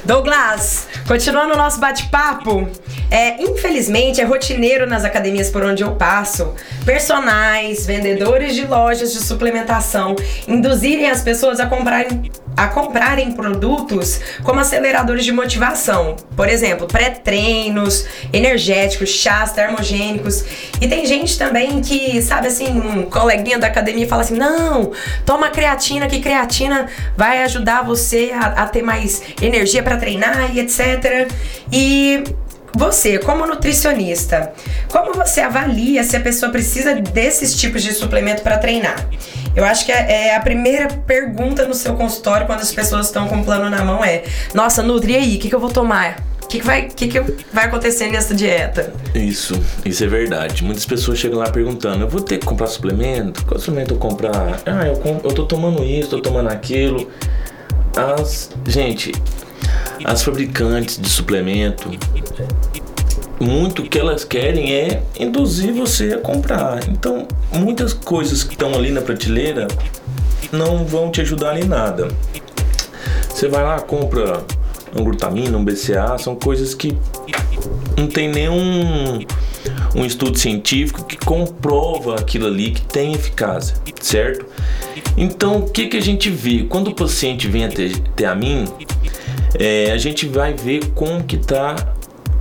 Douglas, 0.05 0.87
continuando 1.09 1.55
o 1.55 1.57
nosso 1.57 1.81
bate-papo, 1.81 2.69
é, 3.11 3.43
infelizmente 3.43 4.21
é 4.21 4.25
rotineiro 4.25 4.87
nas 4.87 5.05
academias 5.05 5.51
por 5.51 5.65
onde 5.65 5.83
eu 5.83 5.97
passo, 5.97 6.55
personagens, 6.85 7.85
vendedores 7.85 8.55
de 8.55 8.65
lojas 8.67 9.13
de 9.13 9.19
suplementação 9.19 10.15
induzirem 10.47 11.11
as 11.11 11.23
pessoas 11.23 11.59
a 11.59 11.67
comprarem 11.67 12.31
a 12.57 12.69
comprarem 12.69 13.33
produtos 13.33 14.21
como 14.43 14.61
aceleradores 14.61 15.25
de 15.25 15.33
motivação. 15.33 16.17
Por 16.37 16.49
exemplo, 16.49 16.87
pré-treinos, 16.87 18.07
energéticos, 18.33 19.09
chás 19.09 19.53
termogênicos. 19.53 20.45
E 20.81 20.89
tem 20.89 21.07
gente 21.07 21.39
também 21.39 21.81
que, 21.81 22.21
sabe 22.23 22.49
assim, 22.49 22.69
um 22.69 23.03
coleguinha 23.05 23.59
da 23.59 23.67
academia 23.67 24.07
fala 24.07 24.23
assim: 24.23 24.37
não, 24.37 24.93
toma 25.25 25.51
creatina, 25.51 26.07
que 26.07 26.21
creatina 26.21 26.87
vai 27.17 27.43
ajudar 27.45 27.83
você 27.83 28.33
a, 28.35 28.63
a 28.63 28.67
ter 28.67 28.83
mais 28.83 29.23
energia 29.41 29.83
para 29.83 29.97
treinar 29.97 30.55
e 30.55 30.61
etc. 30.61 31.31
E 31.73 32.25
você, 32.75 33.19
como 33.19 33.47
nutricionista, 33.47 34.53
como 34.91 35.13
você 35.13 35.41
avalia 35.41 36.05
se 36.05 36.17
a 36.17 36.21
pessoa 36.21 36.51
precisa 36.53 36.95
desses 36.95 37.55
tipos 37.55 37.83
de 37.83 37.93
suplemento 37.93 38.43
para 38.43 38.59
treinar? 38.59 39.09
Eu 39.55 39.65
acho 39.65 39.85
que 39.85 39.93
é, 39.93 40.29
é 40.29 40.37
a 40.37 40.41
primeira 40.41 40.89
pergunta 40.89 41.67
no 41.67 41.75
seu 41.75 41.95
consultório 41.95 42.47
quando 42.47 42.61
as 42.61 42.73
pessoas 42.73 43.07
estão 43.07 43.27
com 43.29 43.41
o 43.41 43.45
plano 43.45 43.69
na 43.69 43.85
mão 43.85 44.05
é: 44.05 44.23
Nossa, 44.55 44.83
Nutri, 44.83 45.17
aí? 45.17 45.37
O 45.37 45.39
que, 45.41 45.49
que 45.49 45.55
eu 45.55 45.61
vou 45.61 45.71
tomar? 45.71 46.25
O 46.43 46.47
que, 46.47 46.59
que, 46.59 46.67
vai, 46.67 46.89
que, 46.89 47.09
que 47.09 47.21
vai 47.53 47.67
acontecer 47.67 48.11
nessa 48.11 48.35
dieta? 48.35 48.93
Isso, 49.15 49.61
isso 49.85 50.03
é 50.03 50.07
verdade. 50.09 50.65
Muitas 50.65 50.85
pessoas 50.85 51.19
chegam 51.19 51.39
lá 51.39 51.51
perguntando: 51.51 52.05
eu 52.05 52.09
vou 52.09 52.21
ter 52.21 52.39
que 52.39 52.47
comprar 52.47 52.67
suplemento? 52.69 53.45
Qual 53.45 53.59
suplemento 53.59 53.95
eu 53.95 53.99
comprar? 53.99 54.61
Ah, 54.67 54.87
eu, 54.87 55.01
eu 55.25 55.33
tô 55.33 55.47
tomando 55.47 55.85
isso, 55.85 56.11
tô 56.11 56.21
tomando 56.21 56.49
aquilo. 56.49 57.09
As. 57.97 58.51
Gente, 58.67 59.13
as 60.05 60.23
fabricantes 60.23 60.99
de 60.99 61.09
suplemento 61.09 61.91
muito 63.41 63.83
que 63.85 63.99
elas 63.99 64.23
querem 64.23 64.73
é 64.75 65.03
induzir 65.19 65.73
você 65.73 66.13
a 66.13 66.19
comprar. 66.19 66.87
Então, 66.89 67.27
muitas 67.51 67.95
coisas 67.95 68.45
que 68.45 68.53
estão 68.53 68.75
ali 68.75 68.91
na 68.91 69.01
prateleira 69.01 69.67
não 70.53 70.85
vão 70.85 71.11
te 71.11 71.23
ajudar 71.23 71.59
em 71.59 71.65
nada. 71.65 72.09
Você 73.29 73.49
vai 73.49 73.63
lá, 73.63 73.81
compra 73.81 74.45
um 74.95 75.03
glutamina, 75.03 75.57
um 75.57 75.65
BCA, 75.65 76.19
são 76.19 76.37
coisas 76.37 76.75
que 76.75 76.99
não 77.97 78.07
tem 78.07 78.29
nenhum 78.29 79.21
um 79.95 80.05
estudo 80.05 80.39
científico 80.39 81.05
que 81.05 81.17
comprova 81.17 82.17
aquilo 82.17 82.47
ali 82.47 82.71
que 82.73 82.83
tem 82.83 83.13
eficácia, 83.13 83.77
certo? 84.01 84.47
Então, 85.17 85.61
o 85.61 85.71
que, 85.71 85.87
que 85.87 85.97
a 85.97 86.01
gente 86.01 86.31
vê? 86.31 86.65
Quando 86.69 86.89
o 86.89 86.95
paciente 86.95 87.49
vem 87.49 87.65
até, 87.65 87.87
até 87.87 88.27
a 88.27 88.35
mim, 88.35 88.67
é, 89.59 89.93
a 89.93 89.99
gente 89.99 90.27
vai 90.29 90.55
ver 90.55 90.87
como 90.95 91.23
que 91.25 91.37
tá 91.37 91.77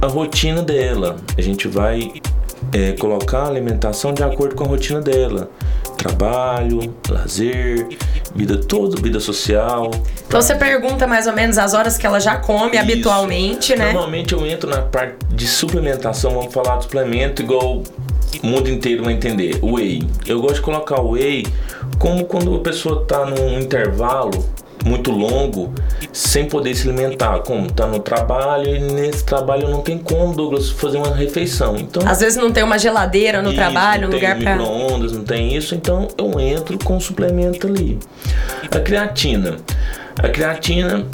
a 0.01 0.07
rotina 0.07 0.61
dela. 0.61 1.17
A 1.37 1.41
gente 1.41 1.67
vai 1.67 2.13
é, 2.73 2.93
colocar 2.93 3.43
a 3.43 3.47
alimentação 3.47 4.13
de 4.13 4.23
acordo 4.23 4.55
com 4.55 4.63
a 4.63 4.67
rotina 4.67 5.01
dela. 5.01 5.49
Trabalho, 5.97 6.95
lazer, 7.09 7.87
vida 8.33 8.57
toda, 8.57 9.01
vida 9.01 9.19
social. 9.19 9.91
Então 10.27 10.41
você 10.41 10.55
pergunta 10.55 11.05
mais 11.05 11.27
ou 11.27 11.33
menos 11.33 11.57
as 11.57 11.73
horas 11.73 11.97
que 11.97 12.05
ela 12.05 12.19
já 12.19 12.37
come 12.37 12.71
Isso. 12.71 12.79
habitualmente, 12.79 13.75
né? 13.75 13.91
Normalmente 13.91 14.33
eu 14.33 14.45
entro 14.45 14.69
na 14.69 14.81
parte 14.81 15.25
de 15.29 15.45
suplementação, 15.45 16.31
vamos 16.31 16.53
falar 16.53 16.77
de 16.77 16.83
suplemento 16.83 17.41
igual 17.41 17.83
o 18.41 18.47
mundo 18.47 18.69
inteiro 18.69 19.03
vai 19.03 19.13
entender. 19.13 19.59
Whey. 19.61 20.07
Eu 20.25 20.39
gosto 20.39 20.55
de 20.55 20.61
colocar 20.61 21.01
o 21.01 21.11
whey 21.11 21.45
como 21.97 22.25
quando 22.25 22.55
a 22.55 22.59
pessoa 22.59 23.01
está 23.01 23.25
num 23.25 23.59
intervalo 23.59 24.31
muito 24.85 25.11
longo 25.11 25.73
sem 26.11 26.45
poder 26.45 26.73
se 26.75 26.87
alimentar, 26.87 27.39
como 27.39 27.71
tá 27.71 27.85
no 27.85 27.99
trabalho 27.99 28.75
e 28.75 28.79
nesse 28.79 29.23
trabalho 29.23 29.69
não 29.69 29.81
tem 29.81 29.97
como 29.97 30.33
Douglas 30.33 30.69
fazer 30.69 30.97
uma 30.97 31.13
refeição. 31.13 31.77
Então 31.77 32.07
às 32.07 32.19
vezes 32.19 32.37
não 32.37 32.51
tem 32.51 32.63
uma 32.63 32.77
geladeira 32.77 33.41
no 33.41 33.49
isso, 33.49 33.57
trabalho, 33.57 34.07
um 34.07 34.11
lugar 34.11 34.37
para 34.37 34.55
micro-ondas, 34.55 35.11
não 35.11 35.23
tem 35.23 35.55
isso, 35.55 35.75
então 35.75 36.07
eu 36.17 36.39
entro 36.39 36.77
com 36.79 36.97
um 36.97 36.99
suplemento 36.99 37.67
ali. 37.67 37.99
A 38.71 38.79
creatina, 38.79 39.57
a 40.17 40.29
creatina 40.29 41.05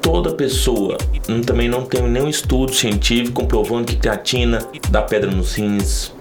toda 0.00 0.32
pessoa 0.34 0.98
também 1.46 1.68
não 1.68 1.84
tem 1.84 2.02
nenhum 2.02 2.28
estudo 2.28 2.74
científico 2.74 3.40
comprovando 3.40 3.84
que 3.84 3.96
creatina 3.96 4.58
dá 4.90 5.00
pedra 5.00 5.30
nos 5.30 5.54
rins, 5.54 6.12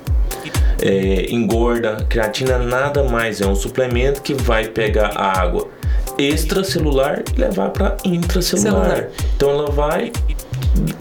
é, 0.82 1.26
engorda. 1.32 2.06
Creatina 2.08 2.58
nada 2.60 3.04
mais 3.04 3.42
é 3.42 3.48
um 3.48 3.56
suplemento 3.56 4.22
que 4.22 4.34
vai 4.34 4.68
pegar 4.68 5.12
a 5.16 5.40
água 5.40 5.68
extracelular 6.30 7.24
e 7.36 7.40
levar 7.40 7.70
para 7.70 7.98
intracelular. 8.06 8.96
Celular. 8.96 9.10
Então 9.36 9.50
ela 9.50 9.72
vai 9.72 10.12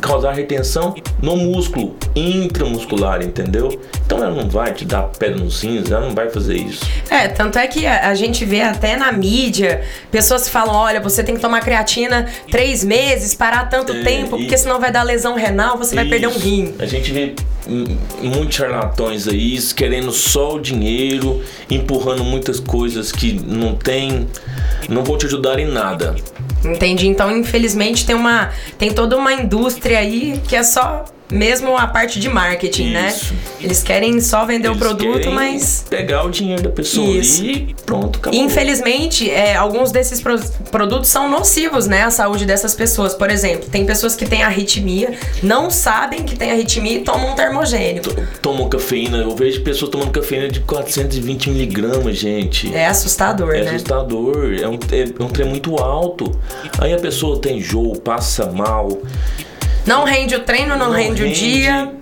causar 0.00 0.32
retenção 0.32 0.94
no 1.22 1.36
músculo 1.36 1.96
intramuscular, 2.14 3.22
entendeu? 3.22 3.80
Então 4.04 4.18
ela 4.18 4.34
não 4.34 4.48
vai 4.48 4.72
te 4.72 4.84
dar 4.84 5.02
pedra 5.04 5.38
no 5.38 5.50
cinza, 5.50 5.94
ela 5.94 6.06
não 6.06 6.14
vai 6.14 6.28
fazer 6.28 6.56
isso. 6.56 6.84
É, 7.08 7.28
tanto 7.28 7.58
é 7.58 7.66
que 7.66 7.86
a, 7.86 8.08
a 8.08 8.14
gente 8.14 8.44
vê 8.44 8.62
até 8.62 8.96
na 8.96 9.12
mídia 9.12 9.84
pessoas 10.10 10.44
que 10.44 10.50
falam: 10.50 10.74
olha, 10.74 11.00
você 11.00 11.22
tem 11.22 11.34
que 11.34 11.40
tomar 11.40 11.60
creatina 11.60 12.26
três 12.50 12.84
meses, 12.84 13.34
parar 13.34 13.68
tanto 13.68 13.92
é, 13.92 14.02
tempo, 14.02 14.36
porque 14.36 14.56
senão 14.56 14.80
vai 14.80 14.90
dar 14.90 15.02
lesão 15.02 15.34
renal, 15.34 15.78
você 15.78 15.94
vai 15.94 16.06
perder 16.06 16.26
um 16.26 16.38
rim. 16.38 16.74
A 16.78 16.86
gente 16.86 17.12
vê 17.12 17.34
muitos 18.20 18.56
charlatões 18.56 19.28
aí 19.28 19.58
querendo 19.74 20.10
só 20.10 20.54
o 20.54 20.60
dinheiro, 20.60 21.42
empurrando 21.70 22.24
muitas 22.24 22.58
coisas 22.58 23.12
que 23.12 23.32
não 23.32 23.74
tem, 23.74 24.26
não 24.88 25.04
vão 25.04 25.16
te 25.16 25.26
ajudar 25.26 25.58
em 25.58 25.66
nada. 25.66 26.16
Entendi. 26.64 27.06
Então, 27.08 27.36
infelizmente, 27.36 28.04
tem 28.06 28.14
uma 28.14 28.50
tem 28.78 28.92
toda 28.92 29.16
uma 29.16 29.32
indústria 29.32 29.98
aí 29.98 30.40
que 30.46 30.54
é 30.54 30.62
só 30.62 31.04
mesmo 31.30 31.76
a 31.76 31.86
parte 31.86 32.18
de 32.18 32.28
marketing, 32.28 32.90
né? 32.90 33.08
Isso. 33.08 33.32
né? 33.32 33.40
Eles 33.60 33.82
querem 33.82 34.20
só 34.20 34.44
vender 34.44 34.68
Eles 34.68 34.76
o 34.76 34.80
produto, 34.80 35.30
mas. 35.30 35.84
Pegar 35.88 36.24
o 36.24 36.30
dinheiro 36.30 36.62
da 36.62 36.70
pessoa 36.70 37.06
Isso. 37.16 37.44
e 37.44 37.74
pronto, 37.84 38.18
acabou. 38.18 38.38
Infelizmente, 38.38 39.30
é, 39.30 39.54
alguns 39.54 39.92
desses 39.92 40.20
pro 40.20 40.40
produtos 40.70 41.10
são 41.10 41.28
nocivos, 41.28 41.86
né? 41.86 42.02
À 42.02 42.10
saúde 42.10 42.44
dessas 42.44 42.74
pessoas. 42.74 43.14
Por 43.14 43.30
exemplo, 43.30 43.68
tem 43.68 43.84
pessoas 43.84 44.16
que 44.16 44.24
têm 44.26 44.42
arritmia, 44.42 45.12
não 45.42 45.70
sabem 45.70 46.22
que 46.22 46.36
tem 46.36 46.50
arritmia 46.50 46.98
e 46.98 47.00
tomam 47.00 47.32
um 47.32 47.34
termogênico. 47.34 48.10
Tomam 48.40 48.68
cafeína. 48.68 49.18
Eu 49.18 49.34
vejo 49.34 49.62
pessoas 49.62 49.90
tomando 49.90 50.10
cafeína 50.10 50.48
de 50.48 50.60
420 50.60 51.50
miligramas, 51.50 52.16
gente. 52.16 52.74
É 52.74 52.86
assustador, 52.86 53.54
é 53.54 53.64
né? 53.64 53.72
É 53.72 53.74
assustador. 53.74 54.54
É 54.60 54.68
um, 54.68 54.74
é 54.74 55.22
um 55.22 55.28
trem 55.28 55.48
muito 55.48 55.76
alto. 55.76 56.30
Aí 56.78 56.92
a 56.92 56.98
pessoa 56.98 57.40
tem 57.40 57.58
enjoo, 57.58 58.00
passa 58.00 58.50
mal. 58.50 59.00
Não 59.86 60.04
rende 60.04 60.34
o 60.34 60.40
treino, 60.40 60.76
não, 60.76 60.88
não 60.88 60.92
rende, 60.92 61.22
rende, 61.22 61.32
o 61.32 61.34
dia. 61.34 61.92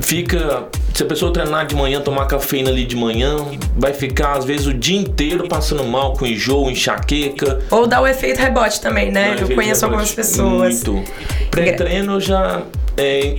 Fica. 0.00 0.64
Se 0.94 1.02
a 1.04 1.06
pessoa 1.06 1.32
treinar 1.32 1.66
de 1.66 1.76
manhã, 1.76 2.00
tomar 2.00 2.26
cafeína 2.26 2.70
ali 2.70 2.84
de 2.84 2.96
manhã, 2.96 3.36
vai 3.76 3.92
ficar 3.92 4.36
às 4.36 4.44
vezes 4.44 4.66
o 4.66 4.74
dia 4.74 4.98
inteiro 4.98 5.46
passando 5.46 5.84
mal 5.84 6.12
com 6.14 6.26
enjoo, 6.26 6.68
enxaqueca. 6.68 7.60
Ou 7.70 7.86
dá 7.86 8.00
o 8.00 8.06
efeito 8.06 8.38
rebote 8.38 8.80
também, 8.80 9.12
né? 9.12 9.36
Eu 9.40 9.54
conheço 9.54 9.84
algumas 9.84 10.12
pessoas. 10.12 10.82
Muito. 10.82 11.04
Pré-treino 11.50 12.14
eu 12.14 12.20
já 12.20 12.62
é, 12.96 13.36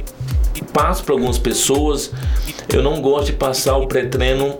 passo 0.71 1.03
para 1.03 1.13
algumas 1.13 1.37
pessoas. 1.37 2.11
Eu 2.71 2.81
não 2.81 3.01
gosto 3.01 3.25
de 3.25 3.33
passar 3.33 3.75
o 3.75 3.87
pré-treino 3.87 4.57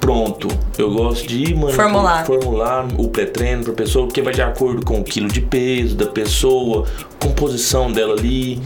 pronto. 0.00 0.48
Eu 0.76 0.92
gosto 0.92 1.28
de 1.28 1.54
formular, 1.72 2.24
formular 2.24 2.88
o 2.98 3.08
pré-treino 3.08 3.62
para 3.62 3.74
pessoa, 3.74 4.06
porque 4.06 4.22
vai 4.22 4.32
de 4.32 4.42
acordo 4.42 4.84
com 4.84 4.98
o 5.00 5.04
quilo 5.04 5.28
de 5.28 5.40
peso 5.40 5.94
da 5.94 6.06
pessoa, 6.06 6.86
composição 7.20 7.92
dela 7.92 8.14
ali. 8.14 8.60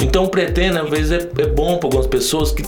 Então 0.00 0.24
o 0.24 0.28
pré-treino 0.28 0.80
às 0.80 0.88
vezes 0.88 1.12
é, 1.12 1.42
é 1.42 1.46
bom 1.46 1.76
para 1.76 1.88
algumas 1.88 2.06
pessoas 2.06 2.52
que 2.52 2.62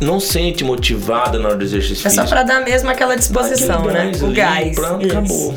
não 0.00 0.20
sente 0.20 0.62
motivada 0.62 1.38
na 1.38 1.48
hora 1.48 1.56
do 1.56 1.64
exercício. 1.64 2.06
É 2.06 2.10
só 2.10 2.26
para 2.26 2.42
dar 2.42 2.62
mesmo 2.62 2.90
aquela 2.90 3.16
disposição, 3.16 3.86
né? 3.86 4.12
o 4.20 4.30
gás. 4.32 4.74
Pronto, 4.76 5.06
acabou. 5.06 5.54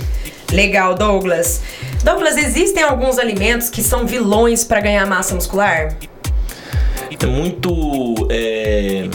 Legal, 0.51 0.95
Douglas. 0.95 1.61
Douglas, 2.03 2.37
existem 2.37 2.83
alguns 2.83 3.19
alimentos 3.19 3.69
que 3.69 3.83
são 3.83 4.05
vilões 4.05 4.63
para 4.63 4.79
ganhar 4.79 5.05
massa 5.05 5.35
muscular? 5.35 5.97
É 7.19 7.25
muito. 7.25 8.27
É 8.29 9.09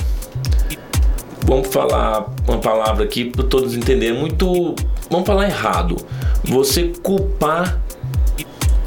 vamos 1.51 1.67
falar 1.67 2.27
uma 2.47 2.59
palavra 2.59 3.03
aqui 3.03 3.25
para 3.25 3.43
todos 3.43 3.75
entenderem, 3.75 4.17
muito, 4.17 4.77
vamos 5.11 5.27
falar 5.27 5.47
errado. 5.47 5.97
Você 6.45 6.93
culpar 7.03 7.81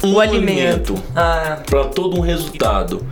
um 0.02 0.14
o 0.14 0.20
alimento, 0.20 0.94
alimento. 0.94 1.04
Ah. 1.14 1.62
para 1.66 1.84
todo 1.84 2.16
um 2.16 2.20
resultado. 2.20 3.06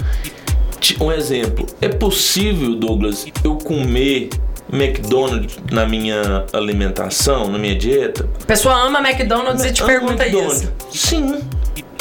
Um 0.98 1.12
exemplo, 1.12 1.66
é 1.82 1.88
possível, 1.88 2.74
Douglas, 2.74 3.26
eu 3.44 3.56
comer 3.56 4.30
McDonald's 4.72 5.58
na 5.70 5.86
minha 5.86 6.46
alimentação, 6.52 7.46
na 7.48 7.58
minha 7.58 7.76
dieta? 7.76 8.26
A 8.42 8.46
pessoa 8.46 8.74
ama 8.74 9.06
McDonald's 9.06 9.64
e 9.66 9.72
te 9.72 9.84
pergunta 9.84 10.24
McDonald's. 10.26 10.62
isso. 10.62 11.08
Sim. 11.08 11.40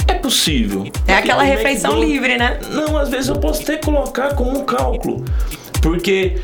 É 0.07 0.13
possível. 0.13 0.85
É 1.05 1.15
aquela 1.15 1.43
refeição 1.43 1.99
livre, 1.99 2.37
né? 2.37 2.59
Não, 2.71 2.97
às 2.97 3.09
vezes 3.09 3.27
eu 3.27 3.35
posso 3.35 3.61
até 3.61 3.75
colocar 3.75 4.35
como 4.35 4.57
um 4.57 4.63
cálculo. 4.63 5.23
Porque 5.81 6.39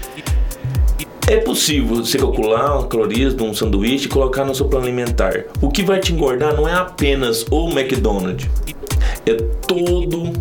É 1.29 1.35
possível 1.35 1.97
você 1.97 2.17
calcular 2.17 2.79
a 2.79 2.83
calorias 2.85 3.35
de 3.35 3.43
um 3.43 3.53
sanduíche 3.53 4.05
e 4.05 4.07
colocar 4.07 4.45
no 4.45 4.55
seu 4.55 4.65
plano 4.65 4.85
alimentar. 4.85 5.43
O 5.59 5.69
que 5.69 5.83
vai 5.83 5.99
te 5.99 6.13
engordar 6.13 6.55
não 6.55 6.65
é 6.65 6.73
apenas 6.73 7.45
o 7.51 7.69
McDonald's, 7.69 8.49
é 9.25 9.33
todo 9.67 10.31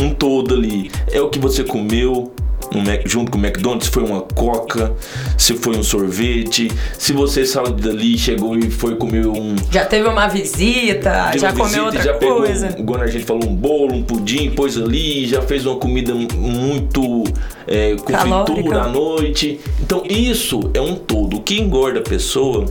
um 0.00 0.12
todo 0.12 0.54
ali. 0.54 0.90
É 1.12 1.20
o 1.20 1.30
que 1.30 1.38
você 1.38 1.62
comeu, 1.62 2.32
um 2.74 2.82
Mac, 2.82 3.02
junto 3.06 3.30
com 3.30 3.38
o 3.38 3.40
McDonald's, 3.40 3.86
se 3.86 3.92
foi 3.92 4.02
uma 4.02 4.22
coca, 4.22 4.92
se 5.36 5.54
foi 5.54 5.76
um 5.76 5.82
sorvete, 5.82 6.70
se 6.98 7.12
você 7.12 7.44
saiu 7.44 7.72
dali, 7.72 8.18
chegou 8.18 8.56
e 8.56 8.70
foi 8.70 8.96
comer 8.96 9.26
um. 9.26 9.54
Já 9.70 9.84
teve 9.84 10.08
uma 10.08 10.26
visita, 10.28 11.32
já 11.36 11.50
uma 11.50 11.52
comeu 11.52 11.66
visita, 11.66 11.84
outra 11.84 12.02
já 12.02 12.14
pegou 12.14 12.36
coisa. 12.38 12.74
Um, 12.76 12.80
igual 12.80 13.00
a 13.02 13.06
gente 13.06 13.24
falou, 13.24 13.48
um 13.48 13.54
bolo, 13.54 13.94
um 13.94 14.02
pudim, 14.02 14.50
pôs 14.50 14.76
ali, 14.76 15.26
já 15.26 15.42
fez 15.42 15.66
uma 15.66 15.76
comida 15.76 16.14
muito 16.14 17.24
é, 17.66 17.94
com 17.96 18.12
Calórica. 18.12 18.52
fritura 18.52 18.82
à 18.82 18.88
noite. 18.88 19.60
Então 19.80 20.02
isso 20.08 20.70
é 20.74 20.80
um 20.80 20.94
todo. 20.94 21.36
O 21.36 21.40
que 21.40 21.60
engorda 21.60 22.00
a 22.00 22.02
pessoa, 22.02 22.66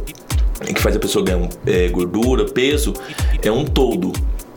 e 0.68 0.74
que 0.74 0.82
faz 0.82 0.96
a 0.96 1.00
pessoa 1.00 1.24
ganhar 1.24 1.50
é, 1.66 1.88
gordura, 1.90 2.46
peso, 2.46 2.94
é 3.42 3.52
um 3.52 3.66
todo. 3.66 4.12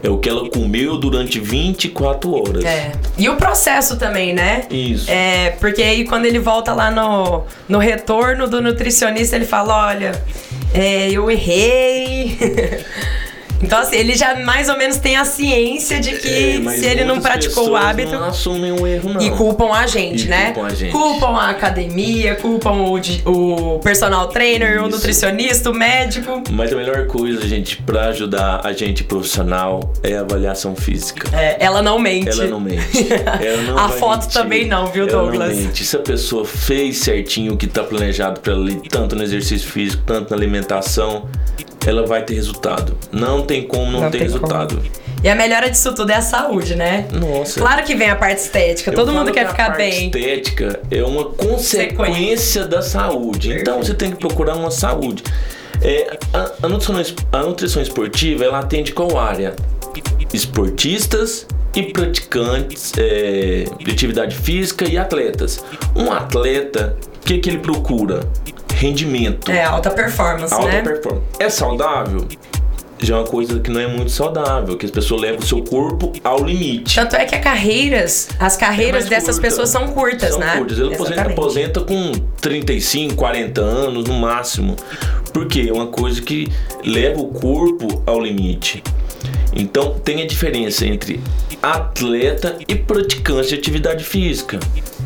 É 0.05 0.11
o 0.11 0.19
que 0.19 0.29
ela 0.29 0.47
comeu 0.51 0.99
durante 0.99 1.41
24 1.41 2.35
horas. 2.35 2.63
É. 2.63 2.93
E 3.17 3.27
o 3.27 3.37
processo 3.37 3.97
também, 3.97 4.35
né? 4.35 4.67
Isso. 4.71 5.11
É, 5.11 5.53
porque 5.59 5.83
aí 5.83 6.05
quando 6.05 6.27
ele 6.27 6.39
volta 6.39 6.75
lá 6.75 6.91
no, 6.91 7.45
no 7.67 7.79
retorno 7.79 8.47
do 8.47 8.61
nutricionista, 8.61 9.35
ele 9.35 9.47
fala, 9.47 9.87
olha, 9.87 10.13
é, 10.75 11.11
eu 11.11 11.31
errei. 11.31 12.37
então, 13.65 13.79
assim, 13.79 13.97
ele 13.97 14.15
já 14.15 14.35
mais 14.41 14.69
ou 14.69 14.77
menos 14.77 14.97
tem 14.99 15.17
a 15.17 15.25
ciência 15.25 16.01
de 16.01 16.13
que 16.19 16.29
É, 16.29 16.71
se 16.71 16.87
ele 16.87 17.05
não 17.05 17.21
praticou 17.21 17.71
o 17.71 17.77
hábito. 17.77 18.13
Não 18.13 18.25
assumem 18.25 18.73
o 18.73 18.87
erro, 18.87 19.13
não. 19.15 19.21
E 19.21 19.31
culpam 19.31 19.73
a 19.73 19.87
gente, 19.87 20.27
E 20.27 20.29
né? 20.29 20.53
culpam 20.53 20.67
a 20.67 20.75
gente. 20.75 20.93
Culpam 20.93 21.37
a 21.37 21.51
academia, 21.51 22.35
culpam 22.37 22.73
o, 22.73 23.01
o 23.75 23.79
personal 23.81 24.29
trainer, 24.29 24.83
o 24.83 24.87
Isso. 24.87 24.97
nutricionista, 24.97 25.71
o 25.71 25.75
médico. 25.75 26.43
Mas 26.51 26.73
a 26.73 26.77
melhor 26.77 27.07
coisa, 27.07 27.47
gente, 27.47 27.81
pra 27.83 28.07
ajudar 28.09 28.61
a 28.65 28.73
gente 28.73 29.03
profissional 29.05 29.93
é 30.03 30.17
a 30.17 30.21
avaliação 30.21 30.75
física. 30.77 31.29
É, 31.37 31.57
ela 31.65 31.83
não 31.83 31.99
mente. 31.99 32.29
Ela 32.29 32.47
não 32.47 32.61
mente. 32.61 32.85
Ela 33.45 33.63
não 33.63 33.79
a 33.79 33.89
foto 33.89 34.23
mentir. 34.23 34.33
também 34.33 34.67
não, 34.67 34.87
viu, 34.87 35.05
Ela 35.09 35.13
Douglas? 35.23 35.55
Não 35.57 35.63
mente. 35.65 35.85
Se 35.85 35.97
a 35.97 36.01
pessoa 36.01 36.45
fez 36.45 36.99
certinho 36.99 37.55
o 37.55 37.57
que 37.57 37.67
tá 37.67 37.83
planejado 37.83 38.41
pra 38.41 38.53
ela 38.53 38.65
tanto 38.91 39.17
no 39.17 39.23
exercício 39.23 39.69
físico, 39.71 40.03
tanto 40.07 40.31
na 40.31 40.37
alimentação, 40.37 41.29
ela 41.87 42.07
vai 42.07 42.23
ter 42.25 42.35
resultado. 42.35 42.97
Não 43.13 43.43
tem 43.43 43.63
como 43.67 43.91
não, 43.93 44.01
Não 44.03 44.11
ter 44.11 44.19
tem 44.19 44.27
resultado. 44.27 44.81
E 45.23 45.29
a 45.29 45.35
melhora 45.35 45.71
disso 45.71 45.95
tudo 45.95 46.11
é 46.11 46.17
a 46.17 46.21
saúde, 46.23 46.75
né? 46.75 47.07
Nossa. 47.13 47.59
Claro 47.59 47.83
que 47.83 47.95
vem 47.95 48.11
a 48.11 48.17
parte 48.17 48.41
estética, 48.41 48.91
Eu 48.91 48.95
todo 48.95 49.13
mundo 49.13 49.27
que 49.27 49.33
quer 49.39 49.47
a 49.47 49.49
ficar 49.51 49.67
parte 49.69 49.79
bem. 49.79 50.07
estética 50.07 50.81
é 50.91 51.03
uma 51.03 51.25
consequência 51.25 52.67
da 52.67 52.83
saúde. 52.83 53.53
Então 53.53 53.83
você 53.83 53.95
tem 53.95 54.11
que 54.11 54.19
procurar 54.19 54.55
uma 54.57 54.71
saúde. 54.71 55.23
É, 55.83 56.19
a, 56.33 56.67
a 56.67 56.69
nutrição, 56.69 57.03
a 57.33 57.39
nutrição 57.39 57.81
esportiva 57.83 58.45
ela 58.45 58.59
atende 58.59 58.93
qual 58.93 59.19
área? 59.19 59.55
Esportistas 60.33 61.47
e 61.75 61.83
praticantes 61.85 62.93
é, 62.99 63.65
de 63.79 63.91
atividade 63.91 64.37
física 64.37 64.85
e 64.89 64.99
atletas. 64.99 65.65
Um 65.97 66.13
atleta, 66.13 66.97
o 67.17 67.21
que, 67.21 67.39
que 67.39 67.49
ele 67.49 67.59
procura? 67.59 68.21
Rendimento. 68.85 69.51
É, 69.51 69.65
alta 69.65 69.91
performance, 69.91 70.53
Alta 70.53 70.69
né? 70.69 70.83
performance. 70.83 71.25
É 71.41 71.49
saudável? 71.49 72.29
Já 72.99 73.17
é 73.17 73.19
uma 73.19 73.27
coisa 73.27 73.59
que 73.59 73.71
não 73.71 73.81
é 73.81 73.87
muito 73.87 74.11
saudável, 74.11 74.77
que 74.77 74.85
as 74.85 74.91
pessoas 74.93 75.23
levam 75.23 75.39
o 75.41 75.43
seu 75.43 75.63
corpo 75.63 76.13
ao 76.23 76.45
limite. 76.45 76.95
Tanto 76.95 77.17
é 77.17 77.25
que 77.25 77.35
as 77.35 77.43
carreiras, 77.43 78.29
as 78.39 78.57
carreiras 78.59 79.07
É 79.07 79.09
dessas 79.09 79.37
curta. 79.37 79.41
pessoas 79.49 79.69
são 79.71 79.89
curtas, 79.89 80.31
São 80.31 80.39
né? 80.39 80.57
curtas. 80.59 80.79
Ele 80.79 80.95
aposenta, 80.95 81.23
aposenta 81.23 81.81
com 81.81 82.13
35, 82.43 83.15
40 83.15 83.61
anos 83.61 84.05
no 84.05 84.15
máximo. 84.15 84.77
Porque 85.33 85.67
é 85.69 85.73
uma 85.73 85.87
coisa 85.87 86.21
que 86.21 86.51
leva 86.85 87.21
o 87.21 87.29
corpo 87.29 88.03
ao 88.07 88.21
limite. 88.21 88.83
Então 89.57 89.99
tem 90.05 90.23
a 90.23 90.27
diferença 90.27 90.87
entre 90.87 91.21
atleta 91.63 92.57
e 92.69 92.75
praticante 92.75 93.49
de 93.49 93.55
atividade 93.55 94.05
física. 94.05 94.61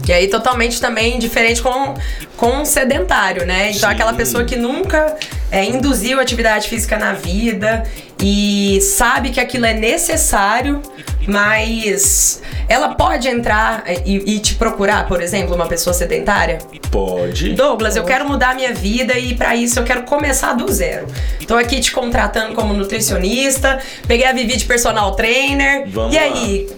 E 0.09 0.13
aí 0.13 0.29
totalmente 0.29 0.81
também 0.81 1.19
diferente 1.19 1.61
com, 1.61 1.95
com 2.37 2.63
um 2.63 2.65
sedentário, 2.65 3.47
né? 3.47 3.71
Então 3.71 3.89
Sim. 3.89 3.95
aquela 3.95 4.15
pessoa 4.15 4.45
que 4.45 4.57
nunca 4.57 5.17
é, 5.51 5.65
induziu 5.65 6.19
atividade 6.21 6.69
física 6.69 6.99
na 6.99 7.13
vida 7.13 7.85
e 8.21 8.81
sabe 8.81 9.31
que 9.31 9.39
aquilo 9.39 9.67
é 9.67 9.75
necessário, 9.75 10.83
mas 11.27 12.43
ela 12.69 12.95
pode 12.95 13.29
entrar 13.29 13.85
e, 14.05 14.35
e 14.35 14.39
te 14.41 14.55
procurar, 14.55 15.07
por 15.07 15.23
exemplo, 15.23 15.55
uma 15.55 15.67
pessoa 15.67 15.95
sedentária? 15.95 16.59
Pode. 16.91 17.55
Douglas, 17.55 17.95
eu 17.95 18.05
quero 18.05 18.27
mudar 18.27 18.55
minha 18.55 18.75
vida 18.75 19.17
e 19.19 19.35
pra 19.35 19.55
isso 19.55 19.79
eu 19.79 19.85
quero 19.85 20.03
começar 20.03 20.55
do 20.55 20.71
zero. 20.73 21.07
Tô 21.47 21.55
aqui 21.55 21.81
te 21.81 21.93
contratando 21.93 22.55
como 22.55 22.73
nutricionista, 22.73 23.79
peguei 24.07 24.27
a 24.27 24.33
Vivi 24.33 24.57
de 24.57 24.65
personal 24.65 25.15
trainer. 25.15 25.87
Vamos 25.89 26.15
e 26.15 26.19
lá. 26.19 26.23
aí? 26.25 26.69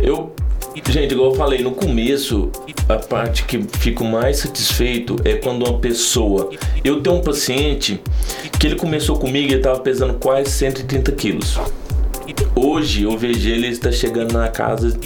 Eu, 0.00 0.34
gente, 0.88 1.12
igual 1.12 1.30
eu 1.30 1.34
falei 1.36 1.62
no 1.62 1.72
começo, 1.72 2.50
a 2.88 2.96
parte 2.96 3.44
que 3.44 3.62
fico 3.78 4.04
mais 4.04 4.38
satisfeito 4.38 5.16
é 5.24 5.34
quando 5.34 5.64
uma 5.66 5.78
pessoa. 5.78 6.50
Eu 6.84 7.00
tenho 7.00 7.16
um 7.16 7.20
paciente 7.20 8.00
que 8.58 8.66
ele 8.66 8.76
começou 8.76 9.18
comigo 9.18 9.50
e 9.50 9.54
ele 9.54 9.62
tava 9.62 9.80
pesando 9.80 10.14
quase 10.14 10.50
130 10.50 11.12
quilos. 11.12 11.58
Hoje 12.54 13.02
eu 13.02 13.16
vejo 13.16 13.48
ele 13.48 13.68
está 13.68 13.90
chegando 13.90 14.32
na 14.32 14.48
casa 14.48 14.98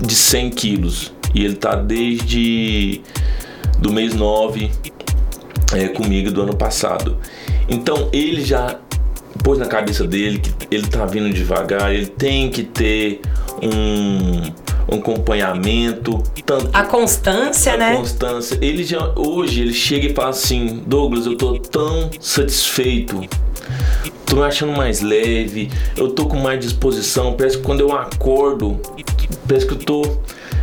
de 0.00 0.14
100 0.14 0.50
quilos 0.50 1.12
e 1.34 1.44
ele 1.44 1.54
tá 1.54 1.74
desde 1.74 3.00
do 3.78 3.92
mês 3.92 4.14
9 4.14 4.70
é, 5.72 5.88
comigo 5.88 6.30
do 6.30 6.42
ano 6.42 6.56
passado. 6.56 7.18
Então 7.68 8.08
ele 8.12 8.44
já 8.44 8.78
pôs 9.44 9.58
na 9.58 9.66
cabeça 9.66 10.04
dele 10.06 10.38
que 10.38 10.74
ele 10.74 10.86
tá 10.88 11.04
vindo 11.04 11.32
devagar, 11.32 11.94
ele 11.94 12.06
tem 12.06 12.50
que 12.50 12.62
ter 12.64 13.20
um, 13.62 14.40
um 14.92 14.98
acompanhamento, 14.98 16.22
tanto 16.46 16.70
A 16.72 16.82
constância, 16.84 17.74
a 17.74 17.76
né? 17.76 17.96
constância. 17.96 18.58
Ele 18.60 18.82
já 18.82 19.12
hoje 19.14 19.60
ele 19.60 19.74
chega 19.74 20.06
e 20.08 20.14
fala 20.14 20.30
assim, 20.30 20.82
Douglas, 20.86 21.26
eu 21.26 21.36
tô 21.36 21.58
tão 21.58 22.10
satisfeito. 22.18 23.20
Tô 24.24 24.36
me 24.36 24.42
achando 24.42 24.72
mais 24.72 25.02
leve, 25.02 25.70
eu 25.94 26.08
tô 26.08 26.24
com 26.26 26.38
mais 26.38 26.58
disposição. 26.58 27.34
Parece 27.34 27.58
que 27.58 27.62
quando 27.62 27.80
eu 27.80 27.92
acordo, 27.94 28.80
parece 29.46 29.66
que 29.66 29.74
eu 29.74 29.78
tô 29.78 30.02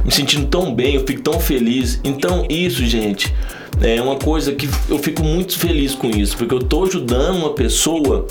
me 0.03 0.11
sentindo 0.11 0.47
tão 0.47 0.73
bem, 0.73 0.95
eu 0.95 1.05
fico 1.05 1.21
tão 1.21 1.39
feliz. 1.39 2.01
Então, 2.03 2.45
isso, 2.49 2.83
gente, 2.85 3.33
é 3.79 4.01
uma 4.01 4.15
coisa 4.15 4.53
que 4.53 4.67
eu 4.89 4.97
fico 4.99 5.23
muito 5.23 5.57
feliz 5.57 5.93
com 5.93 6.09
isso, 6.09 6.35
porque 6.35 6.53
eu 6.53 6.59
tô 6.59 6.83
ajudando 6.85 7.37
uma 7.37 7.53
pessoa 7.53 8.27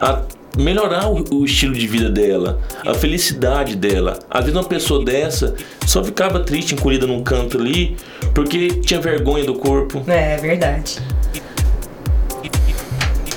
a 0.00 0.22
melhorar 0.56 1.08
o, 1.08 1.24
o 1.34 1.44
estilo 1.44 1.74
de 1.74 1.86
vida 1.86 2.10
dela, 2.10 2.60
a 2.84 2.94
felicidade 2.94 3.76
dela. 3.76 4.18
Às 4.30 4.46
vezes 4.46 4.58
uma 4.58 4.68
pessoa 4.68 5.04
dessa 5.04 5.54
só 5.86 6.02
ficava 6.02 6.40
triste, 6.40 6.74
encolhida 6.74 7.06
num 7.06 7.22
canto 7.22 7.58
ali, 7.58 7.96
porque 8.34 8.68
tinha 8.68 9.00
vergonha 9.00 9.44
do 9.44 9.54
corpo. 9.54 10.02
É 10.06 10.36
verdade. 10.36 10.98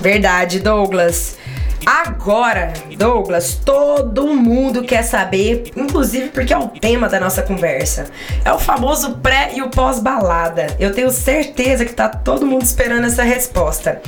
Verdade, 0.02 0.60
Douglas. 0.60 1.39
Agora, 1.86 2.74
Douglas, 2.98 3.56
todo 3.56 4.28
mundo 4.28 4.84
quer 4.84 5.04
saber, 5.04 5.72
inclusive 5.76 6.30
porque 6.30 6.54
é 6.54 6.58
o 6.58 6.68
tema 6.68 7.10
da 7.10 7.20
nossa 7.20 7.42
conversa. 7.42 8.06
É 8.44 8.52
o 8.52 8.60
famoso 8.60 9.18
pré 9.18 9.52
e 9.56 9.62
o 9.62 9.70
pós-balada. 9.70 10.68
Eu 10.80 10.94
tenho 10.94 11.10
certeza 11.10 11.86
que 11.86 11.94
tá 11.94 12.08
todo 12.10 12.46
mundo 12.46 12.64
esperando 12.64 13.06
essa 13.06 13.24
resposta. 13.24 14.02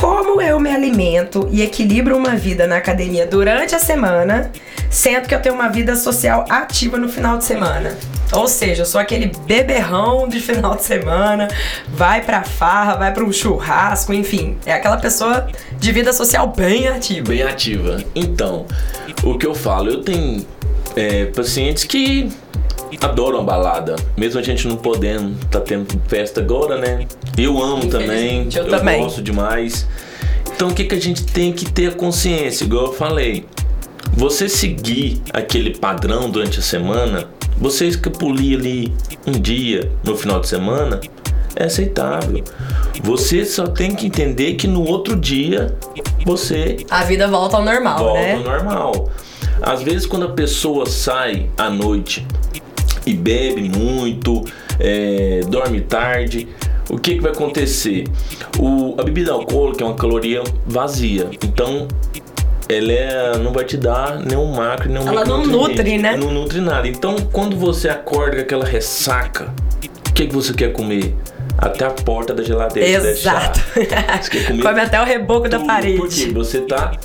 Como 0.00 0.40
eu 0.40 0.60
me 0.60 0.70
alimento 0.70 1.48
e 1.50 1.62
equilibro 1.62 2.16
uma 2.16 2.36
vida 2.36 2.66
na 2.66 2.76
academia 2.76 3.26
durante 3.26 3.74
a 3.74 3.78
semana, 3.78 4.50
sendo 4.90 5.26
que 5.26 5.34
eu 5.34 5.40
tenho 5.40 5.54
uma 5.54 5.68
vida 5.68 5.96
social 5.96 6.44
ativa 6.48 6.98
no 6.98 7.08
final 7.08 7.38
de 7.38 7.44
semana? 7.44 7.96
Ou 8.36 8.48
seja, 8.48 8.82
eu 8.82 8.86
sou 8.86 9.00
aquele 9.00 9.32
beberrão 9.46 10.28
de 10.28 10.40
final 10.40 10.74
de 10.74 10.82
semana, 10.82 11.48
vai 11.88 12.22
pra 12.22 12.42
farra, 12.42 12.96
vai 12.96 13.12
pro 13.12 13.32
churrasco, 13.32 14.12
enfim. 14.12 14.56
É 14.66 14.72
aquela 14.72 14.96
pessoa 14.96 15.46
de 15.78 15.92
vida 15.92 16.12
social 16.12 16.52
bem 16.56 16.88
ativa. 16.88 17.28
Bem 17.28 17.42
ativa. 17.42 18.02
Então, 18.14 18.66
o 19.22 19.38
que 19.38 19.46
eu 19.46 19.54
falo, 19.54 19.90
eu 19.90 20.02
tenho 20.02 20.44
é, 20.96 21.26
pacientes 21.26 21.84
que 21.84 22.28
adoram 23.00 23.40
a 23.40 23.42
balada, 23.42 23.96
mesmo 24.16 24.38
a 24.38 24.42
gente 24.42 24.68
não 24.68 24.76
podendo, 24.76 25.34
tá 25.50 25.60
tendo 25.60 26.00
festa 26.06 26.40
agora, 26.40 26.78
né? 26.78 27.06
Eu 27.36 27.60
amo 27.62 27.86
também, 27.86 28.42
Infelizmente, 28.42 28.58
eu 28.58 28.68
também. 28.68 29.02
gosto 29.02 29.20
demais. 29.20 29.86
Então, 30.54 30.68
o 30.68 30.74
que, 30.74 30.84
que 30.84 30.94
a 30.94 31.00
gente 31.00 31.24
tem 31.24 31.52
que 31.52 31.64
ter 31.64 31.96
consciência, 31.96 32.64
igual 32.64 32.86
eu 32.86 32.92
falei. 32.92 33.46
Você 34.16 34.48
seguir 34.48 35.20
aquele 35.32 35.76
padrão 35.76 36.30
durante 36.30 36.60
a 36.60 36.62
semana, 36.62 37.28
você 37.56 37.86
escapulir 37.86 38.58
ali 38.58 38.92
um 39.26 39.32
dia 39.32 39.90
no 40.02 40.16
final 40.16 40.40
de 40.40 40.48
semana, 40.48 41.00
é 41.56 41.64
aceitável. 41.64 42.42
Você 43.02 43.44
só 43.44 43.66
tem 43.66 43.94
que 43.94 44.06
entender 44.06 44.54
que 44.54 44.66
no 44.66 44.82
outro 44.84 45.16
dia 45.16 45.76
você 46.24 46.78
A 46.90 47.04
vida 47.04 47.28
volta 47.28 47.56
ao 47.56 47.64
normal, 47.64 47.98
volta 47.98 48.20
né? 48.20 48.34
ao 48.34 48.40
normal. 48.42 49.10
Às 49.62 49.82
vezes 49.82 50.06
quando 50.06 50.26
a 50.26 50.30
pessoa 50.30 50.86
sai 50.86 51.48
à 51.56 51.70
noite 51.70 52.26
e 53.06 53.14
bebe 53.14 53.68
muito, 53.68 54.44
é, 54.80 55.40
dorme 55.48 55.80
tarde, 55.80 56.48
o 56.90 56.98
que, 56.98 57.14
que 57.14 57.20
vai 57.20 57.32
acontecer? 57.32 58.04
O, 58.58 58.94
a 58.98 59.02
bebida 59.02 59.32
alcoólica 59.32 59.84
é 59.84 59.86
uma 59.86 59.96
caloria 59.96 60.42
vazia. 60.66 61.30
Então, 61.42 61.88
ela 62.68 62.92
é, 62.92 63.38
não 63.38 63.52
vai 63.52 63.64
te 63.64 63.76
dar 63.76 64.18
nenhum 64.18 64.52
macro, 64.52 64.88
nenhum 64.90 65.06
Ela 65.06 65.24
não 65.24 65.44
nutre, 65.46 65.98
né? 65.98 66.16
Não 66.16 66.30
nutre 66.30 66.60
nada. 66.60 66.88
Então, 66.88 67.16
quando 67.32 67.56
você 67.56 67.88
acorda 67.88 68.36
com 68.36 68.42
aquela 68.42 68.64
ressaca, 68.64 69.52
o 70.08 70.12
que, 70.12 70.26
que 70.26 70.34
você 70.34 70.52
quer 70.52 70.72
comer? 70.72 71.14
Até 71.58 71.84
a 71.84 71.90
porta 71.90 72.34
da 72.34 72.42
geladeira. 72.42 73.08
Exato. 73.10 73.60
Você 74.20 74.30
quer 74.30 74.46
comer 74.48 74.62
Come 74.62 74.80
até 74.80 75.00
o 75.00 75.04
reboco 75.04 75.48
da 75.48 75.60
parede. 75.60 75.98
Porque 75.98 76.26
você 76.32 76.60
tá 76.62 76.98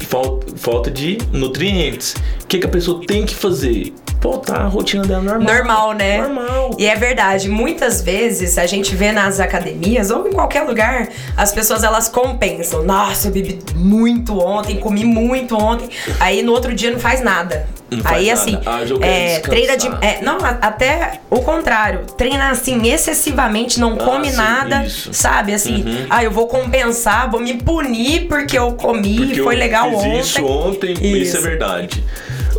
falta, 0.00 0.46
falta 0.56 0.90
de 0.90 1.16
nutrientes. 1.32 2.14
O 2.42 2.46
que, 2.46 2.58
que 2.58 2.66
a 2.66 2.68
pessoa 2.68 3.00
tem 3.06 3.24
que 3.24 3.34
fazer? 3.34 3.94
Voltar 4.20 4.62
à 4.62 4.66
rotina 4.66 5.04
dela 5.04 5.22
normal. 5.22 5.54
Normal, 5.54 5.92
né? 5.92 6.18
Normal. 6.22 6.76
E 6.78 6.86
é 6.86 6.94
verdade, 6.96 7.48
muitas 7.48 8.00
vezes 8.00 8.56
a 8.56 8.64
gente 8.66 8.94
vê 8.94 9.12
nas 9.12 9.38
academias 9.38 10.10
ou 10.10 10.26
em 10.26 10.32
qualquer 10.32 10.62
lugar, 10.62 11.08
as 11.36 11.52
pessoas 11.52 11.84
elas 11.84 12.08
compensam. 12.08 12.82
Nossa, 12.82 13.28
eu 13.28 13.32
bebi 13.32 13.58
muito 13.74 14.38
ontem, 14.40 14.76
comi 14.78 15.04
muito 15.04 15.54
ontem. 15.56 15.88
Aí 16.18 16.42
no 16.42 16.52
outro 16.52 16.74
dia 16.74 16.90
não 16.90 16.98
faz 16.98 17.20
nada. 17.22 17.66
Não 17.90 18.02
faz 18.02 18.16
Aí 18.16 18.26
nada. 18.28 18.40
assim, 18.40 18.58
Ah, 18.64 18.80
eu 18.82 18.98
quero 18.98 19.04
é, 19.12 19.38
treina 19.40 19.76
de. 19.76 19.86
é, 20.00 20.18
não, 20.22 20.38
a- 20.38 20.58
até 20.62 21.20
o 21.30 21.40
contrário. 21.40 22.00
Treina 22.16 22.48
assim 22.50 22.80
excessivamente, 22.88 23.78
não 23.78 23.94
come 23.96 24.28
Ah, 24.28 24.30
sim, 24.30 24.36
nada, 24.36 24.84
isso. 24.86 25.12
sabe? 25.12 25.52
Assim, 25.52 25.82
Uhum. 25.84 26.06
ah, 26.08 26.24
eu 26.24 26.30
vou 26.30 26.46
compensar, 26.46 27.30
vou 27.30 27.40
me 27.40 27.54
punir 27.62 28.26
porque 28.26 28.58
eu 28.58 28.72
comi, 28.72 29.16
Porque 29.18 29.42
foi 29.42 29.54
eu 29.54 29.58
legal 29.58 29.90
fiz 29.90 29.98
ontem. 30.00 30.18
isso 30.20 30.44
ontem, 30.46 30.92
isso. 30.94 31.04
Isso. 31.04 31.36
é 31.36 31.40
verdade. 31.40 32.02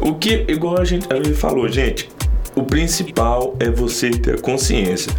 O 0.05 0.13
que, 0.15 0.45
igual 0.47 0.79
a 0.79 0.85
gente 0.85 1.07
a 1.11 1.15
gente 1.15 1.33
falou, 1.33 1.67
gente, 1.67 2.09
o 2.55 2.63
principal 2.63 3.55
é 3.59 3.69
você 3.69 4.09
ter 4.11 4.39
consciência. 4.39 5.11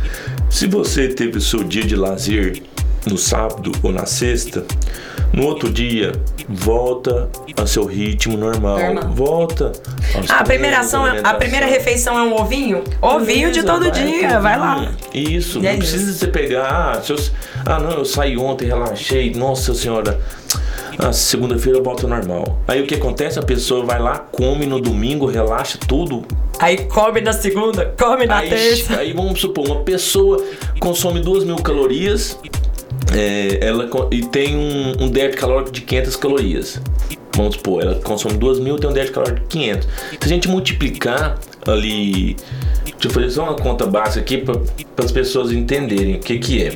Se 0.48 0.66
você 0.66 1.08
teve 1.08 1.38
o 1.38 1.40
seu 1.40 1.64
dia 1.64 1.82
de 1.84 1.96
lazer 1.96 2.62
no 3.06 3.18
sábado 3.18 3.72
ou 3.82 3.92
na 3.92 4.06
sexta, 4.06 4.64
no 5.32 5.44
outro 5.44 5.70
dia, 5.70 6.12
volta 6.48 7.28
ao 7.56 7.66
seu 7.66 7.84
ritmo 7.84 8.36
normal. 8.36 8.78
Normal. 8.78 9.12
Volta. 9.12 9.72
a 10.28 10.44
primeira, 10.44 10.78
ação, 10.78 11.06
é- 11.06 11.20
a 11.22 11.34
primeira 11.34 11.66
refeição 11.66 12.16
é 12.16 12.22
um 12.22 12.34
ovinho? 12.40 12.82
Ovinho 13.02 13.50
de 13.50 13.60
Beleza, 13.60 13.66
todo 13.66 13.82
vai, 13.82 13.90
dia, 13.90 14.40
vai 14.40 14.58
lá. 14.58 14.92
Isso, 15.12 15.58
E 15.60 15.66
é 15.66 15.72
não 15.72 15.78
precisa 15.78 16.10
isso. 16.10 16.18
você 16.20 16.28
pegar. 16.28 16.68
Ah, 16.96 17.02
eu- 17.08 17.16
ah, 17.66 17.78
não, 17.80 17.90
eu 17.90 18.04
saí 18.04 18.36
ontem, 18.36 18.66
relaxei. 18.66 19.32
Nossa 19.34 19.74
senhora. 19.74 20.18
Ah, 20.98 21.12
segunda-feira 21.12 21.78
eu 21.78 21.88
ao 21.88 22.08
normal. 22.08 22.58
Aí 22.66 22.82
o 22.82 22.86
que 22.86 22.94
acontece? 22.94 23.38
A 23.38 23.42
pessoa 23.42 23.84
vai 23.84 24.00
lá, 24.00 24.18
come 24.18 24.64
no 24.66 24.80
domingo, 24.80 25.26
relaxa 25.26 25.78
tudo. 25.86 26.24
Aí 26.58 26.84
come 26.86 27.20
na 27.20 27.32
segunda, 27.32 27.94
come 27.98 28.26
na 28.26 28.38
Aí, 28.38 28.48
terça. 28.48 28.98
aí 28.98 29.12
vamos 29.12 29.40
supor, 29.40 29.66
uma 29.66 29.82
pessoa 29.82 30.42
consome 30.80 31.20
2 31.20 31.44
mil 31.44 31.56
calorias 31.56 32.38
é, 33.14 33.58
ela, 33.60 33.90
e 34.10 34.22
tem 34.22 34.56
um, 34.56 35.04
um 35.04 35.08
déficit 35.08 35.40
calórico 35.40 35.70
de 35.70 35.82
500 35.82 36.16
calorias. 36.16 36.80
Vamos 37.36 37.56
supor, 37.56 37.82
ela 37.82 37.96
consome 37.96 38.38
2 38.38 38.58
mil 38.60 38.78
tem 38.78 38.88
um 38.88 38.92
déficit 38.94 39.14
calórico 39.14 39.40
de 39.40 39.46
500. 39.46 39.88
Se 39.88 40.18
a 40.22 40.28
gente 40.28 40.48
multiplicar 40.48 41.38
ali. 41.66 42.36
Deixa 42.84 43.08
eu 43.08 43.10
fazer 43.10 43.30
só 43.30 43.42
uma 43.42 43.56
conta 43.56 43.86
básica 43.86 44.20
aqui 44.20 44.38
para 44.38 45.04
as 45.04 45.12
pessoas 45.12 45.52
entenderem 45.52 46.16
o 46.16 46.20
que, 46.20 46.38
que 46.38 46.62
é. 46.62 46.72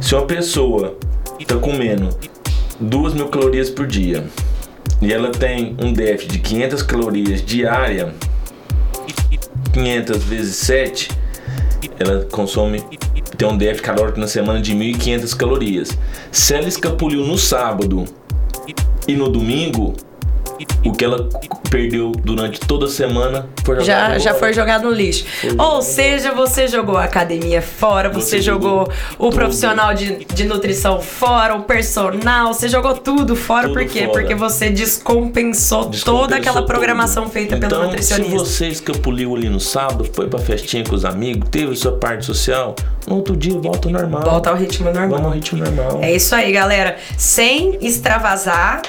Se 0.00 0.14
uma 0.14 0.24
pessoa 0.24 0.96
está 1.38 1.56
comendo 1.56 2.08
2 2.80 3.14
mil 3.14 3.28
calorias 3.28 3.70
por 3.70 3.86
dia 3.86 4.24
e 5.00 5.12
ela 5.12 5.30
tem 5.30 5.76
um 5.80 5.92
déficit 5.92 6.32
de 6.32 6.38
500 6.38 6.82
calorias 6.82 7.44
diária, 7.44 8.14
500 9.72 10.24
vezes 10.24 10.56
7, 10.56 11.10
ela 11.98 12.24
consome, 12.30 12.82
tem 13.36 13.48
um 13.48 13.56
déficit 13.56 13.82
calórico 13.82 14.18
na 14.18 14.26
semana 14.26 14.60
de 14.60 14.74
1.500 14.74 15.36
calorias. 15.36 15.98
Se 16.32 16.54
ela 16.54 16.68
escapuliu 16.68 17.24
no 17.24 17.36
sábado 17.36 18.04
e 19.06 19.14
no 19.14 19.28
domingo, 19.28 19.94
o 20.84 20.92
que 20.92 21.04
ela 21.04 21.28
perdeu 21.70 22.12
durante 22.12 22.60
toda 22.60 22.86
a 22.86 22.88
semana 22.88 23.48
foi 23.64 23.80
jogado 23.80 23.86
Já, 24.12 24.18
já 24.18 24.34
foi 24.34 24.52
jogado 24.52 24.84
no 24.84 24.92
lixo. 24.92 25.24
jogado 25.42 25.60
Ou 25.74 25.82
seja, 25.82 26.32
você 26.32 26.68
jogou 26.68 26.96
a 26.96 27.04
academia 27.04 27.60
fora, 27.62 28.08
você, 28.08 28.36
Você 28.38 28.42
jogou, 28.42 28.86
jogou 28.86 28.92
o 29.18 29.30
profissional 29.30 29.94
de, 29.94 30.24
de 30.26 30.44
nutrição 30.44 31.00
fora, 31.00 31.54
o 31.54 31.62
personal, 31.62 32.52
você 32.52 32.68
jogou 32.68 32.94
tudo 32.94 33.34
fora. 33.34 33.68
Tudo 33.68 33.74
por 33.80 33.84
quê? 33.86 34.06
fora. 34.06 34.12
Porque 34.12 34.34
você 34.34 34.70
descompensou, 34.70 35.88
Descompensou 35.88 36.20
toda 36.22 36.36
aquela 36.36 36.60
tudo. 36.60 36.66
programação 36.66 37.28
feita 37.28 37.56
pelo 37.56 37.66
então, 37.66 37.84
nutricionista. 37.84 38.30
Se 38.30 38.44
você 38.44 38.68
escapuliu 38.68 39.34
ali 39.34 39.48
no 39.48 39.60
sábado, 39.60 40.08
foi 40.12 40.28
pra 40.28 40.38
festinha 40.38 40.84
com 40.84 40.94
os 40.94 41.04
amigos, 41.04 41.48
teve 41.50 41.74
sua 41.76 41.92
parte 41.92 42.24
social, 42.24 42.74
no 43.06 43.16
outro 43.16 43.36
dia 43.36 43.58
volta 43.58 43.88
ao 43.88 43.92
normal. 43.92 44.22
Volta 44.22 44.50
ao 44.50 44.56
ritmo 44.56 44.86
normal. 44.86 45.08
Vamos 45.08 45.26
ao 45.26 45.32
ritmo 45.32 45.58
normal. 45.58 45.98
É 46.02 46.14
isso 46.14 46.34
aí, 46.34 46.52
galera. 46.52 46.96
Sem 47.16 47.78
extravasar. 47.80 48.82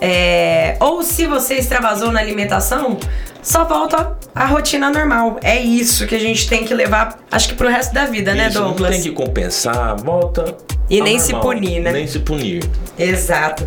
É, 0.00 0.76
Ou 0.80 1.02
se 1.02 1.26
você 1.26 1.54
extravasou 1.54 2.10
na 2.12 2.20
alimentação, 2.20 2.98
só 3.42 3.64
volta 3.64 4.16
à 4.34 4.46
rotina 4.46 4.90
normal. 4.90 5.38
É 5.42 5.60
isso 5.60 6.06
que 6.06 6.14
a 6.14 6.18
gente 6.18 6.48
tem 6.48 6.64
que 6.64 6.74
levar, 6.74 7.18
acho 7.30 7.48
que 7.48 7.54
pro 7.54 7.68
resto 7.68 7.94
da 7.94 8.04
vida, 8.06 8.34
né, 8.34 8.48
Isso, 8.48 8.60
não 8.60 8.68
Douglas? 8.68 8.90
tem 8.90 9.02
que 9.02 9.10
compensar, 9.10 9.96
volta. 9.96 10.56
E 10.90 11.00
nem 11.02 11.18
se 11.18 11.32
normal. 11.32 11.52
punir, 11.52 11.80
né? 11.80 11.92
Nem 11.92 12.06
se 12.06 12.18
punir. 12.20 12.62
Exato. 12.98 13.66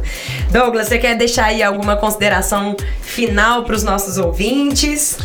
Douglas, 0.51 0.87
você 0.87 0.97
quer 0.97 1.15
deixar 1.15 1.45
aí 1.45 1.61
alguma 1.61 1.95
consideração 1.95 2.75
final 3.01 3.63
pros 3.63 3.83
nossos 3.83 4.17
ouvintes? 4.17 5.19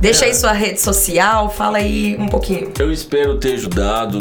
Deixa 0.00 0.24
aí 0.24 0.34
sua 0.34 0.52
rede 0.52 0.80
social, 0.80 1.48
fala 1.50 1.78
aí 1.78 2.16
um 2.18 2.28
pouquinho. 2.28 2.72
Eu 2.78 2.92
espero 2.92 3.38
ter 3.38 3.54
ajudado. 3.54 4.18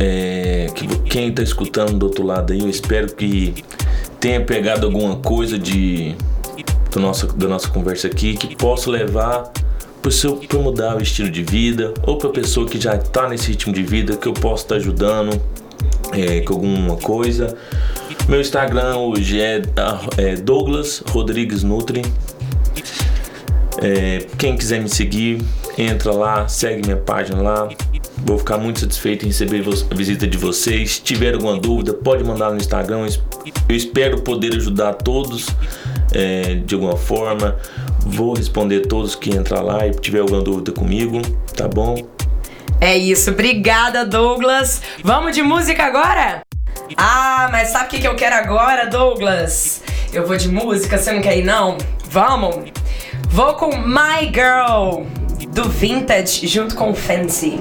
é, 0.00 0.68
que 0.74 0.86
quem 1.00 1.30
tá 1.32 1.42
escutando 1.42 1.92
do 1.98 2.06
outro 2.06 2.24
lado 2.24 2.52
aí, 2.52 2.60
eu 2.60 2.68
espero 2.70 3.12
que 3.14 3.54
tenha 4.20 4.40
pegado 4.44 4.86
alguma 4.86 5.16
coisa 5.16 5.58
de 5.58 6.14
do 6.90 7.00
nosso, 7.00 7.26
da 7.28 7.48
nossa 7.48 7.68
conversa 7.68 8.06
aqui 8.08 8.36
que 8.36 8.54
possa 8.54 8.90
levar 8.90 9.50
para 10.02 10.58
mudar 10.58 10.96
o 10.96 11.02
estilo 11.02 11.30
de 11.30 11.42
vida 11.42 11.94
ou 12.02 12.16
para 12.16 12.30
pessoa 12.30 12.66
que 12.66 12.80
já 12.80 12.96
tá 12.96 13.28
nesse 13.28 13.48
ritmo 13.48 13.72
de 13.72 13.82
vida 13.82 14.16
que 14.16 14.26
eu 14.26 14.32
possa 14.32 14.64
estar 14.64 14.74
ajudando 14.76 15.40
é, 16.12 16.40
com 16.40 16.54
alguma 16.54 16.96
coisa. 16.96 17.56
Meu 18.28 18.40
Instagram 18.40 18.96
hoje 18.96 19.40
é, 19.40 19.62
é 20.16 20.36
Douglas 20.36 21.02
Rodrigues 21.10 21.62
Nutri. 21.62 22.02
É, 23.82 24.26
quem 24.36 24.56
quiser 24.56 24.80
me 24.80 24.88
seguir, 24.88 25.42
entra 25.78 26.12
lá, 26.12 26.48
segue 26.48 26.82
minha 26.82 26.96
página 26.96 27.40
lá. 27.40 27.68
Vou 28.24 28.38
ficar 28.38 28.58
muito 28.58 28.80
satisfeito 28.80 29.24
em 29.24 29.28
receber 29.28 29.64
a 29.90 29.94
visita 29.94 30.26
de 30.26 30.36
vocês. 30.36 30.92
Se 30.92 31.02
tiver 31.02 31.34
alguma 31.34 31.58
dúvida, 31.58 31.94
pode 31.94 32.22
mandar 32.22 32.50
no 32.50 32.56
Instagram. 32.56 33.06
Eu 33.68 33.76
espero 33.76 34.20
poder 34.20 34.54
ajudar 34.54 34.94
todos 34.94 35.46
é, 36.12 36.54
de 36.54 36.74
alguma 36.74 36.96
forma. 36.96 37.56
Vou 38.00 38.34
responder 38.34 38.80
todos 38.86 39.14
que 39.14 39.30
entrar 39.30 39.62
lá 39.62 39.86
e 39.86 39.90
tiver 39.92 40.20
alguma 40.20 40.40
dúvida 40.40 40.72
comigo, 40.72 41.20
tá 41.56 41.66
bom? 41.66 42.06
É 42.80 42.96
isso, 42.96 43.30
obrigada, 43.30 44.04
Douglas. 44.04 44.80
Vamos 45.02 45.34
de 45.34 45.42
música 45.42 45.84
agora? 45.84 46.40
Ah, 46.96 47.48
mas 47.52 47.68
sabe 47.68 47.86
o 47.86 47.88
que, 47.88 47.98
que 48.00 48.08
eu 48.08 48.16
quero 48.16 48.36
agora, 48.36 48.86
Douglas? 48.86 49.82
Eu 50.12 50.26
vou 50.26 50.36
de 50.36 50.48
música, 50.48 50.98
você 50.98 51.12
não 51.12 51.20
quer 51.20 51.38
ir, 51.38 51.44
não? 51.44 51.76
Vamos! 52.08 52.72
Vou 53.28 53.54
com 53.54 53.68
My 53.76 54.24
Girl, 54.32 55.04
do 55.52 55.68
Vintage, 55.68 56.46
junto 56.46 56.74
com 56.74 56.94
Fancy. 56.94 57.60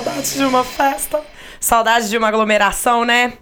Saudades 0.00 0.34
de 0.34 0.44
uma 0.44 0.64
festa. 0.64 1.20
Saudades 1.60 2.08
de 2.08 2.16
uma 2.16 2.28
aglomeração, 2.28 3.04
né? 3.04 3.34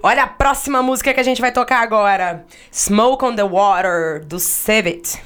Olha 0.00 0.22
a 0.22 0.26
próxima 0.26 0.80
música 0.80 1.12
que 1.12 1.18
a 1.18 1.22
gente 1.22 1.40
vai 1.40 1.50
tocar 1.50 1.80
agora. 1.80 2.46
Smoke 2.72 3.24
on 3.24 3.34
the 3.34 3.42
Water, 3.42 4.24
do 4.24 4.38
Civet. 4.38 5.20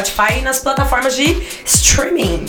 Spotify 0.00 0.38
e 0.38 0.42
nas 0.42 0.60
plataformas 0.60 1.14
de 1.14 1.36
streaming. 1.64 2.46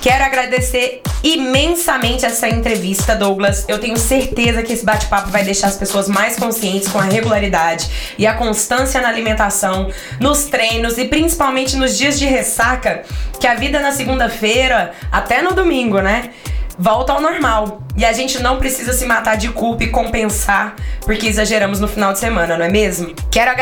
Quero 0.00 0.24
agradecer 0.24 1.02
imensamente 1.22 2.24
essa 2.24 2.48
entrevista, 2.48 3.16
Douglas. 3.16 3.64
Eu 3.66 3.80
tenho 3.80 3.96
certeza 3.96 4.62
que 4.62 4.72
esse 4.72 4.84
bate-papo 4.84 5.30
vai 5.30 5.42
deixar 5.42 5.66
as 5.66 5.76
pessoas 5.76 6.08
mais 6.08 6.36
conscientes 6.36 6.88
com 6.88 6.98
a 6.98 7.02
regularidade 7.02 7.90
e 8.16 8.24
a 8.24 8.34
constância 8.34 9.00
na 9.00 9.08
alimentação, 9.08 9.90
nos 10.20 10.44
treinos 10.44 10.96
e 10.96 11.06
principalmente 11.06 11.74
nos 11.74 11.98
dias 11.98 12.18
de 12.18 12.26
ressaca, 12.26 13.02
que 13.40 13.46
a 13.48 13.56
vida 13.56 13.80
na 13.80 13.90
segunda-feira, 13.90 14.92
até 15.10 15.42
no 15.42 15.52
domingo, 15.52 16.00
né? 16.00 16.30
Volta 16.78 17.12
ao 17.12 17.20
normal. 17.20 17.82
E 17.96 18.04
a 18.04 18.12
gente 18.12 18.42
não 18.42 18.58
precisa 18.58 18.92
se 18.92 19.06
matar 19.06 19.36
de 19.36 19.48
culpa 19.48 19.84
e 19.84 19.88
compensar 19.88 20.76
porque 21.02 21.26
exageramos 21.26 21.80
no 21.80 21.88
final 21.88 22.12
de 22.12 22.18
semana, 22.18 22.58
não 22.58 22.64
é 22.64 22.68
mesmo? 22.68 23.14
Quero 23.30 23.52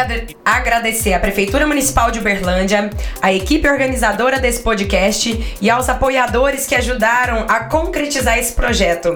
agradecer 0.44 1.12
à 1.12 1.20
Prefeitura 1.20 1.66
Municipal 1.66 2.10
de 2.10 2.18
Uberlândia, 2.18 2.90
à 3.20 3.32
equipe 3.32 3.68
organizadora 3.68 4.40
desse 4.40 4.62
podcast 4.62 5.56
e 5.60 5.70
aos 5.70 5.88
apoiadores 5.88 6.66
que 6.66 6.74
ajudaram 6.74 7.44
a 7.48 7.60
concretizar 7.64 8.38
esse 8.38 8.52
projeto. 8.54 9.12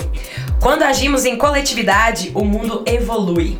Quando 0.60 0.82
agimos 0.82 1.24
em 1.24 1.36
coletividade, 1.36 2.30
o 2.34 2.44
mundo 2.44 2.84
evolui. 2.86 3.56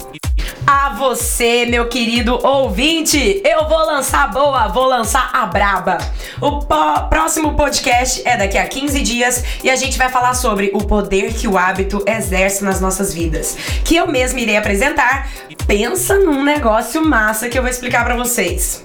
A 0.67 0.91
você, 0.91 1.67
meu 1.67 1.89
querido 1.89 2.39
ouvinte, 2.47 3.41
eu 3.45 3.69
vou 3.69 3.87
lançar 3.87 4.31
boa, 4.31 4.69
vou 4.69 4.87
lançar 4.87 5.31
a 5.33 5.47
braba. 5.47 5.99
O 6.41 6.61
próximo 7.09 7.55
podcast 7.55 8.23
é 8.27 8.37
daqui 8.37 8.59
a 8.59 8.67
15 8.67 9.01
dias 9.01 9.45
e 9.63 9.71
a 9.71 9.77
gente 9.77 9.97
vai 9.97 10.09
falar 10.09 10.35
sobre 10.35 10.71
o 10.75 10.79
poder 10.79 11.33
que 11.33 11.49
o 11.49 11.57
hábito 11.57 12.05
exerce 12.07 12.63
nas 12.63 12.81
nossas 12.81 13.15
vidas, 13.15 13.57
que 13.85 13.97
eu 13.97 14.07
mesmo 14.07 14.39
irei 14.39 14.57
apresentar. 14.57 15.31
Pensa 15.67 16.19
num 16.19 16.43
negócio 16.43 17.05
massa 17.05 17.49
que 17.49 17.59
eu 17.59 17.63
vou 17.63 17.71
explicar 17.71 18.05
para 18.05 18.17
vocês. 18.17 18.85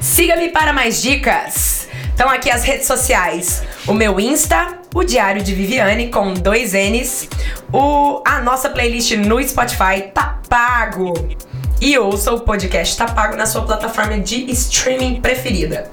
Siga-me 0.00 0.48
para 0.50 0.72
mais 0.72 1.02
dicas. 1.02 1.88
Então 2.14 2.28
aqui 2.28 2.50
as 2.50 2.64
redes 2.64 2.86
sociais, 2.86 3.62
o 3.86 3.94
meu 3.94 4.18
Insta, 4.18 4.77
o 4.94 5.04
Diário 5.04 5.42
de 5.42 5.54
Viviane 5.54 6.08
com 6.08 6.34
dois 6.34 6.72
N's, 6.72 7.28
o, 7.72 8.22
a 8.26 8.40
nossa 8.40 8.70
playlist 8.70 9.12
no 9.12 9.42
Spotify 9.42 10.10
tá 10.12 10.40
pago. 10.48 11.12
E 11.80 11.96
ouça 11.96 12.32
o 12.32 12.40
podcast 12.40 12.96
Tá 12.96 13.06
Pago 13.06 13.36
na 13.36 13.46
sua 13.46 13.62
plataforma 13.62 14.18
de 14.18 14.50
streaming 14.50 15.20
preferida. 15.20 15.88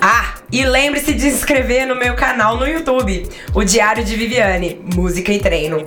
Ah, 0.00 0.34
e 0.50 0.64
lembre-se 0.64 1.14
de 1.14 1.20
se 1.20 1.28
inscrever 1.28 1.86
no 1.86 1.94
meu 1.94 2.16
canal 2.16 2.56
no 2.56 2.66
YouTube, 2.66 3.28
o 3.54 3.62
Diário 3.62 4.02
de 4.02 4.16
Viviane, 4.16 4.80
Música 4.94 5.32
e 5.32 5.38
Treino. 5.38 5.84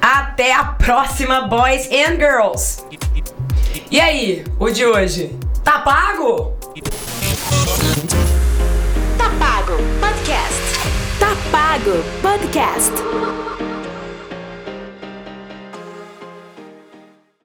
Até 0.00 0.52
a 0.52 0.64
próxima, 0.64 1.42
boys 1.42 1.88
and 1.90 2.16
girls! 2.16 2.84
E 3.90 3.98
aí, 3.98 4.44
o 4.58 4.68
de 4.68 4.84
hoje? 4.84 5.34
Tá 5.64 5.78
pago? 5.78 6.54
Tá 9.16 9.30
pago, 9.38 9.76
podcast. 10.00 10.77
Pago, 11.50 12.02
podcast. 12.20 13.57